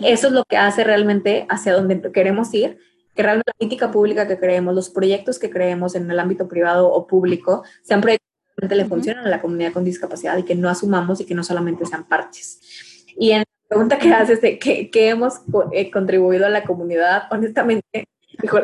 Eso 0.00 0.28
es 0.28 0.32
lo 0.32 0.44
que 0.44 0.56
hace 0.56 0.84
realmente 0.84 1.46
hacia 1.48 1.74
donde 1.74 2.10
queremos 2.12 2.52
ir 2.54 2.78
que 3.18 3.24
realmente 3.24 3.50
la 3.50 3.58
política 3.58 3.90
pública 3.90 4.28
que 4.28 4.38
creemos, 4.38 4.76
los 4.76 4.90
proyectos 4.90 5.40
que 5.40 5.50
creemos 5.50 5.96
en 5.96 6.08
el 6.08 6.20
ámbito 6.20 6.46
privado 6.46 6.88
o 6.88 7.08
público, 7.08 7.64
sean 7.82 8.00
proyectos 8.00 8.27
realmente 8.58 8.74
le 8.74 8.88
funcionan 8.88 9.26
a 9.26 9.30
la 9.30 9.40
comunidad 9.40 9.72
con 9.72 9.84
discapacidad 9.84 10.36
y 10.36 10.42
que 10.42 10.54
no 10.54 10.68
asumamos 10.68 11.20
y 11.20 11.24
que 11.24 11.34
no 11.34 11.44
solamente 11.44 11.86
sean 11.86 12.04
parches. 12.04 13.04
Y 13.16 13.30
en 13.30 13.38
la 13.38 13.44
pregunta 13.68 13.98
que 13.98 14.12
haces 14.12 14.40
de 14.40 14.58
qué, 14.58 14.90
hemos 15.08 15.40
eh, 15.72 15.90
contribuido 15.90 16.46
a 16.46 16.50
la 16.50 16.64
comunidad, 16.64 17.24
honestamente, 17.30 18.04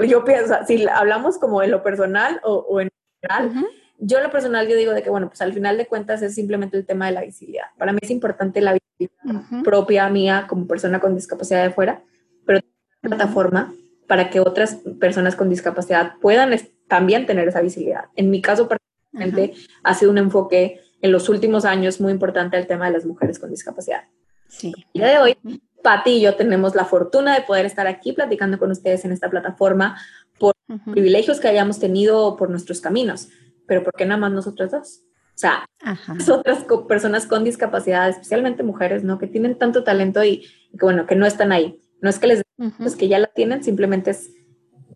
yo 0.09 0.25
pienso, 0.25 0.55
si 0.67 0.87
hablamos 0.89 1.39
como 1.39 1.63
en 1.63 1.71
lo 1.71 1.83
personal 1.83 2.41
o, 2.43 2.81
en 2.81 2.91
general, 3.21 3.67
yo 3.99 4.19
en 4.19 4.25
lo 4.25 4.31
personal 4.31 4.69
yo 4.69 4.77
digo 4.77 4.93
de 4.93 5.03
que, 5.03 5.11
bueno, 5.11 5.29
pues 5.29 5.41
al 5.43 5.53
final 5.53 5.77
de 5.77 5.87
cuentas 5.87 6.23
es 6.23 6.35
simplemente 6.35 6.77
el 6.77 6.87
tema 6.87 7.07
de 7.07 7.13
la 7.13 7.23
visibilidad. 7.23 7.67
Para 7.79 7.93
mí 7.93 7.99
es 8.03 8.11
importante 8.11 8.61
la 8.61 8.75
visibilidad 8.75 9.63
propia 9.63 10.09
mía 10.09 10.47
como 10.49 10.67
persona 10.67 11.01
con 11.01 11.15
discapacidad 11.15 11.63
de 11.63 11.71
fuera, 11.71 12.03
pero 12.45 12.61
plataforma 13.01 13.73
para 14.09 14.31
que 14.31 14.41
otras 14.41 14.77
personas 15.01 15.37
con 15.37 15.49
discapacidad 15.49 16.15
puedan 16.21 16.55
también 16.89 17.27
tener 17.27 17.49
esa 17.49 17.61
visibilidad. 17.61 18.07
En 18.17 18.31
mi 18.31 18.43
caso, 18.43 18.69
particularmente, 19.15 19.55
ha 19.83 19.95
sido 19.95 20.11
un 20.11 20.19
enfoque 20.19 20.81
en 21.01 21.13
los 21.13 21.29
últimos 21.29 21.65
años 21.65 22.01
muy 22.01 22.13
importante 22.13 22.57
al 22.57 22.67
tema 22.67 22.87
de 22.87 22.93
las 22.93 23.05
mujeres 23.05 23.39
con 23.39 23.51
discapacidad. 23.51 24.05
Sí. 24.49 24.73
El 24.95 25.01
día 25.01 25.07
de 25.09 25.19
hoy, 25.19 25.61
Patti 25.83 26.13
y 26.13 26.21
yo 26.23 26.35
tenemos 26.35 26.75
la 26.75 26.85
fortuna 26.85 27.35
de 27.35 27.43
poder 27.43 27.67
estar 27.67 27.87
aquí 27.87 28.13
platicando 28.13 28.59
con 28.59 28.71
ustedes 28.71 29.05
en 29.05 29.13
esta 29.13 29.29
plataforma 29.29 29.99
por 30.39 30.55
privilegios 30.91 31.41
que 31.41 31.49
hayamos 31.49 31.79
tenido 31.79 32.37
por 32.37 32.51
nuestros 32.51 32.81
caminos, 32.81 33.29
pero 33.67 33.83
¿por 33.83 33.93
qué 33.95 34.07
nada 34.07 34.21
más 34.21 34.33
nosotras 34.33 34.71
dos? 34.71 35.01
O 35.35 35.39
sea, 35.39 35.67
las 36.09 36.29
otras 36.29 36.65
personas 36.89 37.27
con 37.27 37.45
discapacidad, 37.45 38.09
especialmente 38.09 38.63
mujeres, 38.63 39.03
¿no? 39.03 39.19
Que 39.19 39.27
tienen 39.27 39.59
tanto 39.59 39.85
talento 39.85 40.23
y, 40.25 40.47
y 40.73 40.79
que, 40.79 40.85
bueno, 40.85 41.07
que 41.07 41.17
no 41.17 41.27
están 41.27 41.53
ahí. 41.53 41.81
No 42.01 42.09
es 42.09 42.19
que 42.19 42.27
les 42.27 42.43
pues 42.79 42.97
que 42.97 43.09
ya 43.09 43.19
la 43.19 43.27
tienen, 43.29 43.65
simplemente 43.65 44.11
es, 44.11 44.31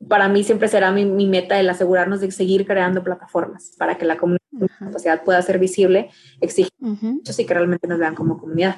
para 0.09 0.29
mí 0.29 0.45
siempre 0.45 0.69
será 0.69 0.91
mi, 0.93 1.27
meta 1.27 1.59
el 1.59 1.69
asegurarnos 1.69 2.21
de 2.21 2.31
seguir 2.31 2.67
creando 2.67 3.03
plataformas 3.03 3.73
para 3.79 3.97
que 3.99 4.05
la 4.05 4.17
comunidad 4.17 4.39
pueda 5.25 5.41
ser 5.43 5.59
visible, 5.59 6.11
exige 6.41 6.71
mucho 6.79 7.33
y 7.37 7.45
que 7.45 7.55
realmente 7.55 7.87
nos 7.87 7.99
vean 7.99 8.15
como 8.15 8.39
comunidad. 8.39 8.77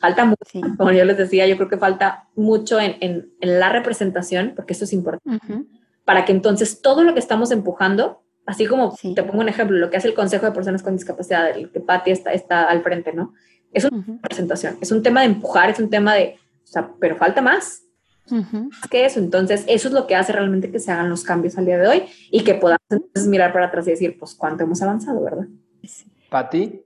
Falta 0.00 0.24
mucho, 0.24 0.42
como 0.78 0.90
yo 0.92 1.04
les 1.04 1.16
decía, 1.16 1.46
yo 1.46 1.56
creo 1.56 1.68
que 1.68 1.78
falta 1.78 2.28
mucho 2.34 2.80
en, 2.80 2.96
en, 3.00 3.58
la 3.58 3.70
representación, 3.70 4.52
porque 4.56 4.72
eso 4.72 4.84
es 4.84 4.92
importante, 4.92 5.64
para 6.04 6.24
que 6.24 6.32
entonces 6.32 6.82
todo 6.82 7.04
lo 7.04 7.14
que 7.14 7.20
estamos 7.20 7.50
empujando, 7.50 8.22
así 8.46 8.66
como 8.66 8.96
te 9.14 9.22
pongo 9.22 9.40
un 9.40 9.48
ejemplo, 9.48 9.78
lo 9.78 9.90
que 9.90 9.96
hace 9.96 10.08
el 10.08 10.14
Consejo 10.14 10.46
de 10.46 10.52
Personas 10.52 10.82
con 10.82 10.96
Discapacidad, 10.96 11.50
el 11.50 11.70
que 11.70 11.80
Patti 11.80 12.10
está, 12.10 12.32
está 12.32 12.64
al 12.64 12.82
frente, 12.82 13.12
¿no? 13.12 13.32
Es 13.72 13.84
una 13.84 14.04
representación, 14.22 14.76
es 14.80 14.92
un 14.92 15.02
tema 15.02 15.20
de 15.20 15.26
empujar, 15.26 15.70
es 15.70 15.78
un 15.78 15.88
tema 15.88 16.14
de 16.14 16.36
o 16.62 16.66
sea, 16.72 16.90
pero 16.98 17.16
falta 17.16 17.42
más. 17.42 17.82
Que 18.90 19.04
eso, 19.04 19.18
entonces 19.18 19.64
eso 19.66 19.88
es 19.88 19.94
lo 19.94 20.06
que 20.06 20.14
hace 20.14 20.32
realmente 20.32 20.70
que 20.70 20.78
se 20.78 20.92
hagan 20.92 21.10
los 21.10 21.24
cambios 21.24 21.58
al 21.58 21.66
día 21.66 21.78
de 21.78 21.88
hoy 21.88 22.02
y 22.30 22.44
que 22.44 22.54
podamos 22.54 22.80
mirar 23.26 23.52
para 23.52 23.66
atrás 23.66 23.86
y 23.86 23.90
decir, 23.90 24.18
pues 24.18 24.34
cuánto 24.34 24.64
hemos 24.64 24.82
avanzado, 24.82 25.22
¿verdad? 25.22 25.46
Pati. 26.30 26.84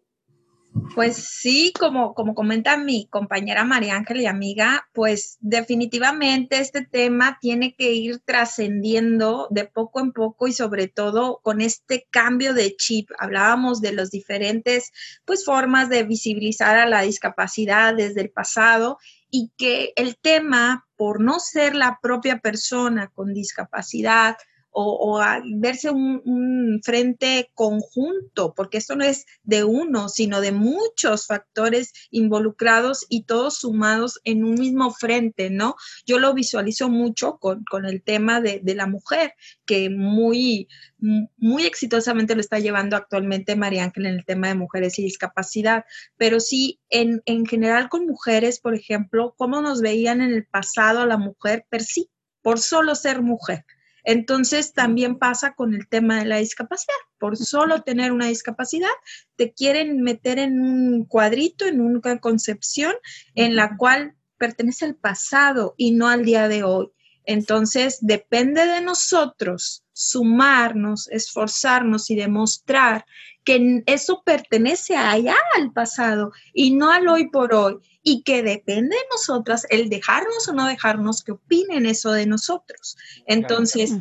Pues 0.94 1.16
sí, 1.16 1.72
como, 1.78 2.12
como 2.12 2.34
comenta 2.34 2.76
mi 2.76 3.06
compañera 3.06 3.64
María 3.64 3.96
Ángel 3.96 4.20
y 4.20 4.26
amiga, 4.26 4.86
pues 4.92 5.38
definitivamente 5.40 6.58
este 6.60 6.84
tema 6.84 7.38
tiene 7.40 7.74
que 7.74 7.94
ir 7.94 8.20
trascendiendo 8.24 9.48
de 9.50 9.64
poco 9.64 10.00
en 10.00 10.12
poco 10.12 10.48
y 10.48 10.52
sobre 10.52 10.88
todo 10.88 11.40
con 11.42 11.62
este 11.62 12.06
cambio 12.10 12.52
de 12.52 12.76
chip. 12.76 13.08
Hablábamos 13.18 13.80
de 13.80 13.92
las 13.92 14.10
diferentes 14.10 14.92
pues 15.24 15.44
formas 15.44 15.88
de 15.88 16.02
visibilizar 16.02 16.76
a 16.76 16.86
la 16.86 17.02
discapacidad 17.02 17.94
desde 17.94 18.20
el 18.20 18.30
pasado 18.30 18.98
y 19.36 19.52
que 19.58 19.92
el 19.96 20.16
tema, 20.16 20.86
por 20.96 21.20
no 21.20 21.40
ser 21.40 21.74
la 21.74 21.98
propia 22.00 22.38
persona 22.38 23.08
con 23.08 23.34
discapacidad, 23.34 24.38
o, 24.78 25.22
verse 25.54 25.90
un, 25.90 26.80
frente 26.84 27.50
conjunto, 27.54 28.52
porque 28.54 28.76
esto 28.76 28.94
no 28.94 29.04
es 29.04 29.24
de 29.42 29.64
uno, 29.64 30.10
sino 30.10 30.42
de 30.42 30.52
muchos 30.52 31.26
factores 31.26 31.92
involucrados 32.10 33.06
y 33.08 33.24
todos 33.24 33.56
sumados 33.56 34.20
en 34.24 34.44
un 34.44 34.54
mismo 34.54 34.92
frente, 34.92 35.48
¿no? 35.48 35.76
Yo 36.06 36.18
lo 36.18 36.34
visualizo 36.34 36.90
mucho 36.90 37.38
con, 37.38 37.64
el 37.86 38.02
tema 38.02 38.42
de, 38.42 38.60
la 38.74 38.86
mujer, 38.86 39.32
que 39.64 39.88
muy, 39.88 40.68
muy 40.98 41.64
exitosamente 41.64 42.34
lo 42.34 42.42
está 42.42 42.58
llevando 42.58 42.96
actualmente 42.96 43.56
María 43.56 43.84
Ángel 43.84 44.06
en 44.06 44.14
el 44.16 44.24
tema 44.26 44.48
de 44.48 44.56
mujeres 44.56 44.98
y 44.98 45.02
discapacidad, 45.04 45.84
pero 46.18 46.38
sí 46.38 46.80
en, 46.90 47.22
en 47.24 47.46
general 47.46 47.88
con 47.88 48.06
mujeres, 48.06 48.60
por 48.60 48.74
ejemplo, 48.74 49.34
cómo 49.38 49.62
nos 49.62 49.80
veían 49.80 50.20
en 50.20 50.34
el 50.34 50.44
pasado 50.44 51.00
a 51.00 51.06
la 51.06 51.16
mujer 51.16 51.64
per 51.70 51.82
sí, 51.82 52.10
por 52.42 52.58
solo 52.58 52.94
ser 52.94 53.22
mujer 53.22 53.64
entonces 54.06 54.72
también 54.72 55.18
pasa 55.18 55.54
con 55.54 55.74
el 55.74 55.88
tema 55.88 56.20
de 56.20 56.26
la 56.26 56.36
discapacidad. 56.36 56.94
Por 57.18 57.36
solo 57.36 57.82
tener 57.82 58.12
una 58.12 58.26
discapacidad, 58.26 58.88
te 59.34 59.52
quieren 59.52 60.00
meter 60.00 60.38
en 60.38 60.60
un 60.60 61.04
cuadrito, 61.04 61.66
en 61.66 61.80
una 61.80 62.20
concepción 62.20 62.94
en 63.34 63.56
la 63.56 63.76
cual 63.76 64.14
pertenece 64.38 64.84
al 64.84 64.94
pasado 64.94 65.74
y 65.76 65.90
no 65.90 66.06
al 66.06 66.24
día 66.24 66.46
de 66.46 66.62
hoy. 66.62 66.92
Entonces, 67.24 67.98
depende 68.00 68.64
de 68.64 68.80
nosotros 68.80 69.84
sumarnos, 69.92 71.08
esforzarnos 71.08 72.08
y 72.08 72.14
demostrar 72.14 73.06
que 73.42 73.82
eso 73.86 74.22
pertenece 74.24 74.96
allá 74.96 75.34
al 75.56 75.72
pasado 75.72 76.30
y 76.52 76.76
no 76.76 76.92
al 76.92 77.08
hoy 77.08 77.28
por 77.28 77.52
hoy 77.54 77.78
y 78.08 78.22
que 78.22 78.44
depende 78.44 78.94
de 78.94 79.02
nosotras 79.10 79.66
el 79.68 79.88
dejarnos 79.88 80.46
o 80.48 80.52
no 80.52 80.68
dejarnos 80.68 81.24
que 81.24 81.32
opinen 81.32 81.86
eso 81.86 82.12
de 82.12 82.24
nosotros. 82.24 82.96
Entonces, 83.26 83.94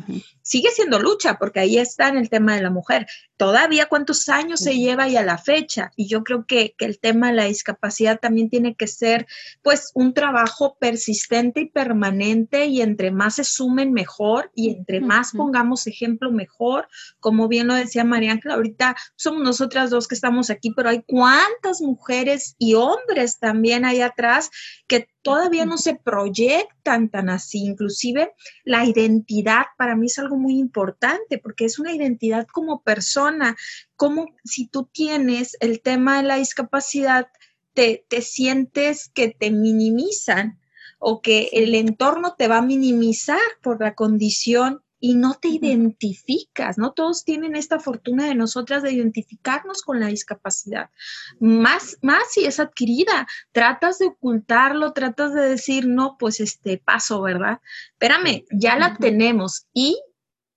sigue 0.46 0.70
siendo 0.70 1.00
lucha 1.00 1.38
porque 1.38 1.58
ahí 1.58 1.76
está 1.76 2.08
en 2.08 2.18
el 2.18 2.30
tema 2.30 2.54
de 2.54 2.62
la 2.62 2.70
mujer. 2.70 3.06
Todavía 3.36 3.86
cuántos 3.86 4.28
años 4.28 4.60
se 4.60 4.76
lleva 4.76 5.08
y 5.08 5.16
a 5.16 5.24
la 5.24 5.38
fecha. 5.38 5.90
Y 5.96 6.06
yo 6.06 6.22
creo 6.22 6.46
que, 6.46 6.74
que, 6.78 6.84
el 6.84 7.00
tema 7.00 7.28
de 7.28 7.34
la 7.34 7.44
discapacidad 7.44 8.20
también 8.20 8.48
tiene 8.48 8.76
que 8.76 8.86
ser 8.86 9.26
pues 9.62 9.90
un 9.94 10.14
trabajo 10.14 10.76
persistente 10.78 11.62
y 11.62 11.68
permanente 11.68 12.66
y 12.66 12.80
entre 12.80 13.10
más 13.10 13.34
se 13.34 13.44
sumen 13.44 13.92
mejor 13.92 14.52
y 14.54 14.70
entre 14.70 15.00
más 15.00 15.32
pongamos 15.32 15.88
ejemplo 15.88 16.30
mejor. 16.30 16.88
Como 17.18 17.48
bien 17.48 17.66
lo 17.66 17.74
decía 17.74 18.04
María 18.04 18.32
Ángela, 18.32 18.54
ahorita 18.54 18.96
somos 19.16 19.42
nosotras 19.42 19.90
dos 19.90 20.06
que 20.06 20.14
estamos 20.14 20.48
aquí, 20.50 20.70
pero 20.70 20.90
hay 20.90 21.02
cuántas 21.04 21.80
mujeres 21.80 22.54
y 22.56 22.74
hombres 22.74 23.40
también 23.40 23.84
hay 23.84 24.00
atrás 24.00 24.50
que 24.86 25.08
todavía 25.26 25.66
no 25.66 25.76
se 25.76 25.96
proyectan 25.96 27.10
tan 27.10 27.28
así. 27.30 27.64
Inclusive 27.64 28.32
la 28.62 28.84
identidad 28.84 29.64
para 29.76 29.96
mí 29.96 30.06
es 30.06 30.20
algo 30.20 30.36
muy 30.36 30.56
importante 30.56 31.38
porque 31.38 31.64
es 31.64 31.80
una 31.80 31.92
identidad 31.92 32.46
como 32.46 32.82
persona, 32.82 33.56
como 33.96 34.28
si 34.44 34.68
tú 34.68 34.88
tienes 34.92 35.56
el 35.58 35.82
tema 35.82 36.18
de 36.18 36.28
la 36.28 36.36
discapacidad, 36.36 37.26
te, 37.74 38.06
te 38.08 38.22
sientes 38.22 39.10
que 39.12 39.30
te 39.36 39.50
minimizan 39.50 40.60
o 41.00 41.20
que 41.20 41.50
el 41.52 41.74
entorno 41.74 42.36
te 42.38 42.46
va 42.46 42.58
a 42.58 42.62
minimizar 42.62 43.40
por 43.62 43.80
la 43.80 43.96
condición 43.96 44.84
y 45.06 45.14
no 45.14 45.34
te 45.34 45.46
identificas, 45.46 46.78
¿no? 46.78 46.90
Todos 46.92 47.24
tienen 47.24 47.54
esta 47.54 47.78
fortuna 47.78 48.26
de 48.26 48.34
nosotras 48.34 48.82
de 48.82 48.92
identificarnos 48.92 49.82
con 49.82 50.00
la 50.00 50.08
discapacidad. 50.08 50.90
Más, 51.38 51.96
más 52.02 52.32
si 52.32 52.44
es 52.44 52.58
adquirida, 52.58 53.28
tratas 53.52 54.00
de 54.00 54.06
ocultarlo, 54.06 54.92
tratas 54.94 55.32
de 55.32 55.42
decir, 55.42 55.86
no, 55.86 56.16
pues 56.18 56.40
este 56.40 56.78
paso, 56.78 57.22
¿verdad? 57.22 57.60
Espérame, 57.92 58.46
ya 58.50 58.76
la 58.76 58.96
tenemos 58.96 59.68
y 59.72 59.96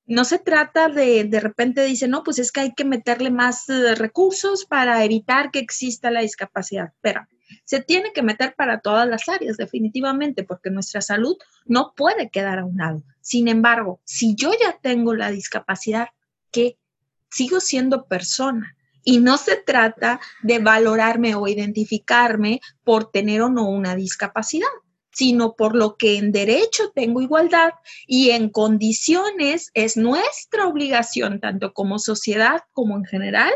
no 0.08 0.26
se 0.26 0.40
trata 0.40 0.90
de 0.90 1.26
de 1.26 1.40
repente 1.40 1.84
dice, 1.84 2.08
no, 2.08 2.24
pues 2.24 2.40
es 2.40 2.52
que 2.52 2.62
hay 2.62 2.74
que 2.74 2.86
meterle 2.86 3.30
más 3.30 3.70
eh, 3.70 3.94
recursos 3.94 4.66
para 4.66 5.06
evitar 5.06 5.52
que 5.52 5.60
exista 5.60 6.10
la 6.10 6.22
discapacidad. 6.22 6.88
Espérame 6.88 7.28
se 7.66 7.82
tiene 7.82 8.12
que 8.14 8.24
meter 8.24 8.56
para 8.56 8.80
todas 8.80 9.08
las 9.08 9.28
áreas, 9.30 9.58
definitivamente, 9.58 10.44
porque 10.44 10.70
nuestra 10.70 11.02
salud 11.02 11.38
no 11.66 11.94
puede 11.96 12.30
quedar 12.30 12.60
a 12.60 12.66
un 12.66 12.78
lado. 12.78 13.04
Sin 13.22 13.48
embargo, 13.48 14.02
si 14.04 14.36
yo 14.36 14.52
ya 14.60 14.78
tengo 14.82 15.14
la 15.14 15.32
discapacidad, 15.32 16.10
que 16.52 16.78
sigo 17.30 17.60
siendo 17.60 18.06
persona 18.08 18.76
Y 19.04 19.20
no 19.20 19.38
se 19.38 19.56
trata 19.56 20.20
de 20.44 20.60
valorarme 20.60 21.34
o 21.34 21.48
identificarme 21.48 22.60
por 22.84 23.12
tener 23.12 23.42
o 23.42 23.50
no 23.50 23.70
una 23.70 23.96
discapacidad, 23.96 24.68
sino 25.12 25.56
por 25.56 25.76
lo 25.76 25.96
que 25.96 26.18
en 26.18 26.32
derecho 26.32 26.92
tengo 26.94 27.22
igualdad 27.22 27.72
y 28.06 28.32
en 28.32 28.50
condiciones 28.50 29.72
es 29.74 29.96
nuestra 29.96 30.68
obligación, 30.68 31.40
tanto 31.40 31.74
como 31.74 31.98
sociedad 31.98 32.64
como 32.74 32.98
en 32.98 33.06
general, 33.06 33.54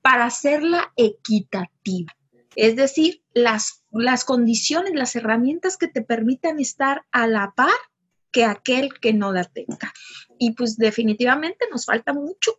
para 0.00 0.24
hacerla 0.24 0.92
equitativa. 0.96 2.12
Es 2.56 2.76
decir, 2.76 3.22
las, 3.32 3.84
las 3.90 4.24
condiciones, 4.24 4.94
las 4.94 5.14
herramientas 5.16 5.76
que 5.76 5.88
te 5.88 6.02
permitan 6.02 6.58
estar 6.58 7.04
a 7.12 7.26
la 7.26 7.52
par 7.56 7.70
que 8.32 8.44
aquel 8.44 8.98
que 9.00 9.12
no 9.12 9.32
la 9.32 9.44
tenga. 9.44 9.92
Y 10.38 10.52
pues 10.52 10.76
definitivamente 10.76 11.66
nos 11.70 11.84
falta 11.84 12.12
mucho 12.12 12.52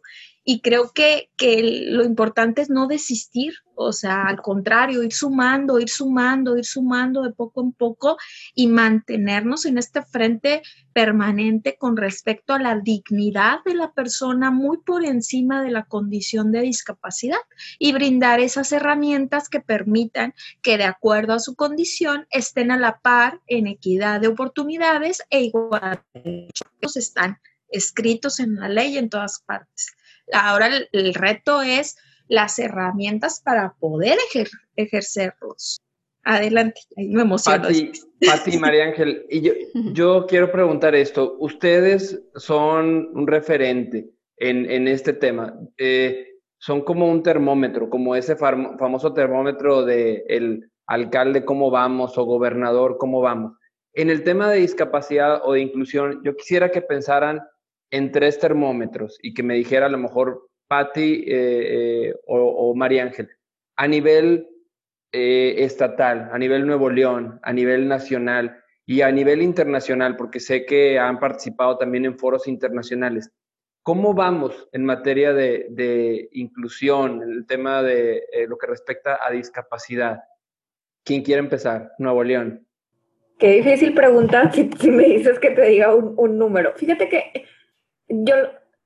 y 0.43 0.61
creo 0.61 0.91
que, 0.91 1.29
que, 1.37 1.61
lo 1.91 2.03
importante 2.03 2.61
es 2.61 2.69
no 2.69 2.87
desistir, 2.87 3.53
o 3.75 3.93
sea, 3.93 4.23
al 4.23 4.41
contrario, 4.41 5.03
ir 5.03 5.13
sumando, 5.13 5.79
ir 5.79 5.89
sumando, 5.89 6.57
ir 6.57 6.65
sumando 6.65 7.21
de 7.21 7.31
poco 7.31 7.61
en 7.61 7.71
poco 7.73 8.17
y 8.55 8.67
mantenernos 8.67 9.65
en 9.65 9.77
este 9.77 10.01
frente 10.01 10.63
permanente 10.93 11.77
con 11.77 11.95
respecto 11.95 12.53
a 12.53 12.59
la 12.59 12.79
dignidad 12.79 13.59
de 13.65 13.75
la 13.75 13.91
persona 13.91 14.49
muy 14.49 14.79
por 14.79 15.05
encima 15.05 15.61
de 15.63 15.71
la 15.71 15.85
condición 15.85 16.51
de 16.51 16.61
discapacidad 16.61 17.39
y 17.77 17.93
brindar 17.93 18.39
esas 18.39 18.71
herramientas 18.71 19.47
que 19.47 19.61
permitan 19.61 20.33
que 20.61 20.77
de 20.77 20.85
acuerdo 20.85 21.33
a 21.33 21.39
su 21.39 21.55
condición 21.55 22.25
estén 22.31 22.71
a 22.71 22.77
la 22.77 22.99
par 22.99 23.41
en 23.47 23.67
equidad 23.67 24.19
de 24.19 24.27
oportunidades 24.27 25.21
e 25.29 25.43
igualdad 25.43 26.01
de 26.13 26.49
Están 26.95 27.37
escritos 27.69 28.39
en 28.39 28.55
la 28.55 28.67
ley 28.67 28.97
en 28.97 29.09
todas 29.09 29.41
partes. 29.45 29.95
Ahora 30.33 30.69
el, 30.91 31.13
reto 31.13 31.61
es 31.61 31.97
las 32.27 32.59
herramientas 32.59 33.41
para 33.43 33.73
poder 33.79 34.17
ejercerlos. 34.75 35.81
Adelante, 36.23 36.81
me 36.95 37.23
emociono. 37.23 37.67
Pati, 38.25 38.57
María 38.59 38.85
Ángel, 38.85 39.25
y 39.29 39.41
yo, 39.41 39.53
yo, 39.93 40.25
quiero 40.27 40.51
preguntar 40.51 40.93
esto. 40.93 41.35
Ustedes 41.39 42.21
son 42.35 43.09
un 43.13 43.25
referente 43.25 44.11
en, 44.37 44.69
en 44.69 44.87
este 44.87 45.13
tema. 45.13 45.57
Eh, 45.77 46.27
son 46.61 46.81
como 46.81 47.09
un 47.09 47.23
termómetro, 47.23 47.89
como 47.89 48.15
ese 48.15 48.35
famoso 48.35 49.13
termómetro 49.13 49.83
de 49.83 50.23
el 50.27 50.69
alcalde 50.85 51.43
cómo 51.43 51.71
vamos 51.71 52.17
o 52.19 52.25
gobernador 52.25 52.97
cómo 52.99 53.19
vamos. 53.19 53.53
En 53.93 54.11
el 54.11 54.23
tema 54.23 54.49
de 54.49 54.59
discapacidad 54.59 55.41
o 55.43 55.53
de 55.53 55.61
inclusión, 55.61 56.21
yo 56.23 56.35
quisiera 56.35 56.69
que 56.69 56.81
pensaran 56.81 57.41
en 57.91 58.11
tres 58.11 58.39
termómetros 58.39 59.19
y 59.21 59.33
que 59.33 59.43
me 59.43 59.55
dijera 59.55 59.85
a 59.85 59.89
lo 59.89 59.97
mejor 59.97 60.49
Patti 60.67 61.25
eh, 61.27 62.07
eh, 62.07 62.15
o, 62.25 62.73
María 62.73 63.03
Ángel, 63.03 63.29
a 63.75 63.87
nivel 63.87 64.47
eh, 65.11 65.55
estatal, 65.57 66.29
a 66.31 66.37
nivel 66.37 66.65
Nuevo 66.65 66.89
León, 66.89 67.41
a 67.43 67.51
nivel 67.51 67.89
nacional 67.89 68.63
y 68.85 69.01
a 69.01 69.11
nivel 69.11 69.41
internacional, 69.41 70.15
porque 70.15 70.39
sé 70.39 70.65
que 70.65 70.97
han 70.97 71.19
participado 71.19 71.77
también 71.77 72.05
en 72.05 72.17
foros 72.17 72.47
internacionales. 72.47 73.29
¿Cómo 73.83 74.13
vamos 74.13 74.69
en 74.71 74.85
materia 74.85 75.33
de, 75.33 76.29
inclusión, 76.31 77.21
en 77.21 77.31
el 77.31 77.45
tema 77.45 77.83
de 77.83 78.23
lo 78.47 78.57
que 78.57 78.67
respecta 78.67 79.19
a 79.21 79.31
discapacidad? 79.31 80.21
¿Quién 81.03 81.23
quiere 81.23 81.39
empezar? 81.39 81.91
Nuevo 81.97 82.23
León. 82.23 82.65
Qué 83.39 83.55
difícil 83.55 83.93
pregunta 83.93 84.51
si, 84.51 84.69
me 84.91 85.03
dices 85.05 85.39
que 85.39 85.49
te 85.49 85.65
diga 85.65 85.93
un, 85.93 86.13
un 86.15 86.37
número. 86.37 86.73
Fíjate 86.75 87.09
que 87.09 87.45
yo, 88.11 88.35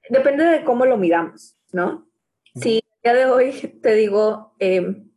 depende 0.09 0.43
de 0.45 0.63
cómo 0.63 0.85
lo 0.85 0.97
midamos, 0.97 1.57
¿no? 1.71 2.07
Si 2.55 2.77
el 2.77 2.83
día 3.03 3.13
de 3.13 3.25
hoy 3.25 3.51
te 3.81 3.93
digo 3.95 4.55
em, 4.59 5.09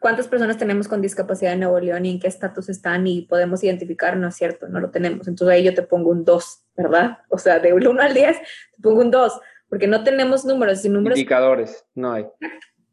cuántas 0.00 0.28
personas 0.28 0.56
tenemos 0.56 0.88
con 0.88 1.00
discapacidad 1.00 1.52
en 1.52 1.60
Nuevo 1.60 1.80
León 1.80 2.06
y 2.06 2.12
en 2.12 2.20
qué 2.20 2.28
estatus 2.28 2.68
están 2.68 3.06
y 3.06 3.22
podemos 3.22 3.62
identificar, 3.64 4.16
no 4.16 4.28
es 4.28 4.36
cierto, 4.36 4.68
no 4.68 4.80
lo 4.80 4.90
tenemos. 4.90 5.26
Entonces 5.26 5.54
ahí 5.54 5.64
yo 5.64 5.74
te 5.74 5.82
pongo 5.82 6.10
un 6.10 6.24
2, 6.24 6.64
¿verdad? 6.76 7.18
O 7.28 7.38
sea, 7.38 7.58
de 7.58 7.72
1 7.72 8.00
al 8.00 8.14
10 8.14 8.38
te 8.38 8.82
pongo 8.82 9.00
un 9.00 9.10
2, 9.10 9.40
porque 9.68 9.86
no 9.86 10.04
tenemos 10.04 10.44
números. 10.44 10.84
números 10.84 11.18
indicadores, 11.18 11.84
no 11.94 12.12
hay. 12.12 12.26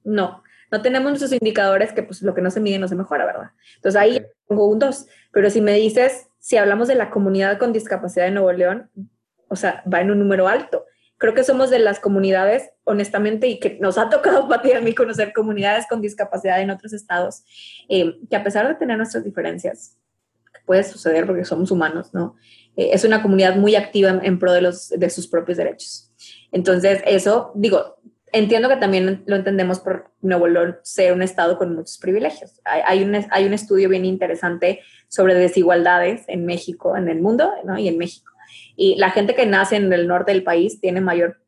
No, 0.03 0.43
no 0.71 0.81
tenemos 0.81 1.09
nuestros 1.09 1.33
indicadores 1.33 1.93
que 1.93 2.03
pues 2.03 2.21
lo 2.21 2.33
que 2.33 2.41
no 2.41 2.51
se 2.51 2.59
mide 2.59 2.79
no 2.79 2.87
se 2.87 2.95
mejora, 2.95 3.25
¿verdad? 3.25 3.51
Entonces 3.75 3.99
ahí 3.99 4.25
pongo 4.47 4.67
un 4.67 4.79
2. 4.79 5.07
Pero 5.31 5.49
si 5.49 5.61
me 5.61 5.73
dices, 5.73 6.29
si 6.39 6.57
hablamos 6.57 6.87
de 6.87 6.95
la 6.95 7.09
comunidad 7.09 7.57
con 7.57 7.73
discapacidad 7.73 8.25
de 8.25 8.31
Nuevo 8.31 8.51
León, 8.51 8.89
o 9.49 9.55
sea, 9.55 9.83
va 9.91 10.01
en 10.01 10.11
un 10.11 10.19
número 10.19 10.47
alto. 10.47 10.85
Creo 11.17 11.33
que 11.33 11.43
somos 11.43 11.69
de 11.69 11.79
las 11.79 11.99
comunidades, 11.99 12.69
honestamente, 12.83 13.47
y 13.47 13.59
que 13.59 13.77
nos 13.79 13.97
ha 13.97 14.09
tocado 14.09 14.47
para 14.49 14.61
ti 14.61 14.71
a 14.73 14.81
mí 14.81 14.93
conocer 14.93 15.33
comunidades 15.33 15.85
con 15.87 16.01
discapacidad 16.01 16.61
en 16.61 16.69
otros 16.69 16.93
estados, 16.93 17.43
eh, 17.89 18.17
que 18.29 18.35
a 18.35 18.43
pesar 18.43 18.67
de 18.67 18.75
tener 18.75 18.97
nuestras 18.97 19.23
diferencias, 19.23 19.97
que 20.53 20.61
puede 20.65 20.83
suceder 20.83 21.25
porque 21.25 21.45
somos 21.45 21.71
humanos, 21.71 22.13
¿no? 22.13 22.35
Eh, 22.75 22.89
es 22.93 23.03
una 23.03 23.21
comunidad 23.21 23.55
muy 23.55 23.75
activa 23.75 24.19
en, 24.21 24.39
pro 24.39 24.53
de, 24.53 24.61
los, 24.61 24.89
de 24.89 25.09
sus 25.09 25.27
propios 25.27 25.57
derechos. 25.57 26.11
Entonces, 26.51 27.01
eso, 27.05 27.51
digo, 27.55 27.97
entiendo 28.31 28.69
que 28.69 28.77
también 28.77 29.23
lo 29.25 29.35
entendemos 29.35 29.79
por 29.79 30.11
Nuevo 30.21 30.47
León 30.47 30.77
ser 30.83 31.13
un 31.13 31.23
estado 31.23 31.57
con 31.57 31.73
muchos 31.73 31.97
privilegios. 31.97 32.61
Hay, 32.63 32.81
hay, 32.85 33.03
un, 33.03 33.25
hay 33.31 33.45
un 33.45 33.53
estudio 33.53 33.89
bien 33.89 34.05
interesante 34.05 34.81
sobre 35.07 35.33
desigualdades 35.33 36.25
en 36.27 36.45
México, 36.45 36.95
en 36.95 37.09
el 37.09 37.21
mundo, 37.21 37.51
¿no? 37.63 37.79
Y 37.79 37.87
en 37.87 37.97
México 37.97 38.36
y 38.77 38.95
la 38.95 39.09
gente 39.09 39.35
que 39.35 39.45
nace 39.45 39.75
en 39.75 39.91
el 39.91 40.07
norte 40.07 40.31
del 40.31 40.43
país 40.43 40.79
tiene 40.79 41.01
mayor 41.01 41.41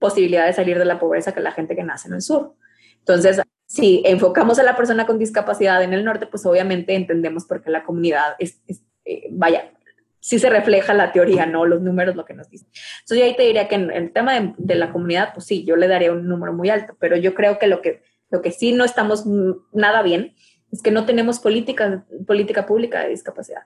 posibilidad 0.00 0.46
de 0.46 0.54
salir 0.54 0.78
de 0.78 0.86
la 0.86 0.98
pobreza 0.98 1.32
que 1.32 1.40
la 1.40 1.52
gente 1.52 1.76
que 1.76 1.84
nace 1.84 2.08
en 2.08 2.14
el 2.14 2.22
sur. 2.22 2.54
Entonces, 2.98 3.42
si 3.66 4.02
enfocamos 4.06 4.58
a 4.58 4.62
la 4.62 4.76
persona 4.76 5.06
con 5.06 5.18
discapacidad 5.18 5.82
en 5.82 5.92
el 5.92 6.04
norte, 6.04 6.26
pues 6.26 6.44
obviamente 6.46 6.94
entendemos 6.94 7.44
por 7.44 7.62
qué 7.62 7.70
la 7.70 7.84
comunidad 7.84 8.34
es, 8.38 8.62
eh, 9.04 9.28
vaya, 9.30 9.72
sí 10.20 10.38
se 10.38 10.48
refleja 10.48 10.94
la 10.94 11.12
teoría, 11.12 11.44
no 11.44 11.66
los 11.66 11.82
números, 11.82 12.16
lo 12.16 12.24
que 12.24 12.32
nos 12.32 12.48
dicen. 12.48 12.68
Entonces, 13.00 13.18
yo 13.18 13.24
ahí 13.24 13.36
te 13.36 13.42
diría 13.42 13.68
que 13.68 13.74
en 13.74 13.90
el 13.90 14.10
tema 14.10 14.54
de, 14.56 14.74
la 14.74 14.90
comunidad, 14.90 15.34
pues 15.34 15.44
sí, 15.44 15.64
yo 15.66 15.76
le 15.76 15.86
daría 15.86 16.12
un 16.12 16.26
número 16.26 16.54
muy 16.54 16.70
alto, 16.70 16.96
pero 16.98 17.18
yo 17.18 17.34
creo 17.34 17.58
que 17.58 17.66
lo 17.66 17.82
que, 17.82 18.02
lo 18.30 18.40
que 18.40 18.52
sí 18.52 18.72
no 18.72 18.86
estamos 18.86 19.24
nada 19.72 20.02
bien 20.02 20.34
es 20.72 20.80
que 20.80 20.90
no 20.90 21.04
tenemos 21.04 21.40
política, 21.40 22.06
política 22.26 22.64
pública 22.64 23.02
de 23.02 23.10
discapacidad. 23.10 23.64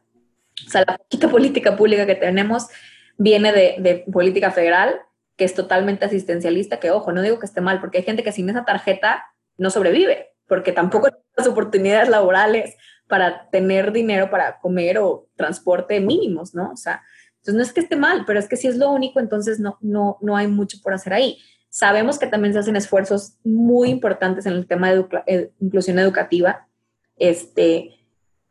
O 0.67 0.71
sea, 0.71 0.85
la 0.87 0.97
poquita 0.97 1.29
política 1.31 1.77
pública 1.77 2.07
que 2.07 2.15
tenemos 2.15 2.69
viene 3.17 3.53
de, 3.53 4.05
política 4.13 4.51
federal, 4.51 5.01
que 5.37 5.45
es 5.45 5.55
totalmente 5.55 6.05
asistencialista, 6.05 6.81
que 6.81 6.91
ojo, 6.91 7.13
no 7.13 7.23
digo 7.23 7.39
que 7.39 7.47
esté 7.47 7.61
mal, 7.61 7.81
porque 7.81 7.99
hay 7.99 8.05
gente 8.05 8.23
que 8.23 8.33
sin 8.33 8.49
esa 8.49 8.65
tarjeta 8.65 9.25
no 9.57 9.71
sobrevive, 9.71 10.31
porque 10.47 10.73
tampoco 10.73 11.09
tiene 11.09 11.25
las 11.37 11.47
oportunidades 11.47 12.09
laborales 12.09 12.77
para 13.09 13.49
tener 13.51 13.93
dinero 13.93 14.31
para 14.31 14.61
comer 14.61 14.99
o 14.99 15.29
transporte 15.37 16.01
mínimos, 16.01 16.55
¿no? 16.55 16.71
O 16.73 16.77
sea, 16.77 17.03
entonces 17.37 17.55
no 17.55 17.63
es 17.63 17.73
que 17.73 17.81
esté 17.81 17.97
mal, 17.97 18.25
pero 18.27 18.39
es 18.39 18.49
que 18.49 18.57
si 18.57 18.69
es 18.69 18.77
lo 18.77 18.91
único, 18.91 19.21
entonces 19.21 19.59
no, 19.59 19.79
no, 19.81 20.19
no 20.21 20.37
hay 20.37 20.47
mucho 20.47 20.79
por 20.83 20.93
hacer 20.93 21.13
ahí. 21.13 21.39
Sabemos 21.71 22.19
que 22.19 22.27
también 22.27 22.53
se 22.53 22.61
hacen 22.61 22.77
esfuerzos 22.77 23.39
muy 23.45 23.91
importantes 23.91 24.47
en 24.47 24.55
el 24.55 24.67
tema 24.67 24.93
de 24.93 25.53
inclusión 25.61 25.99
educativa, 25.99 26.69
este, 27.17 27.98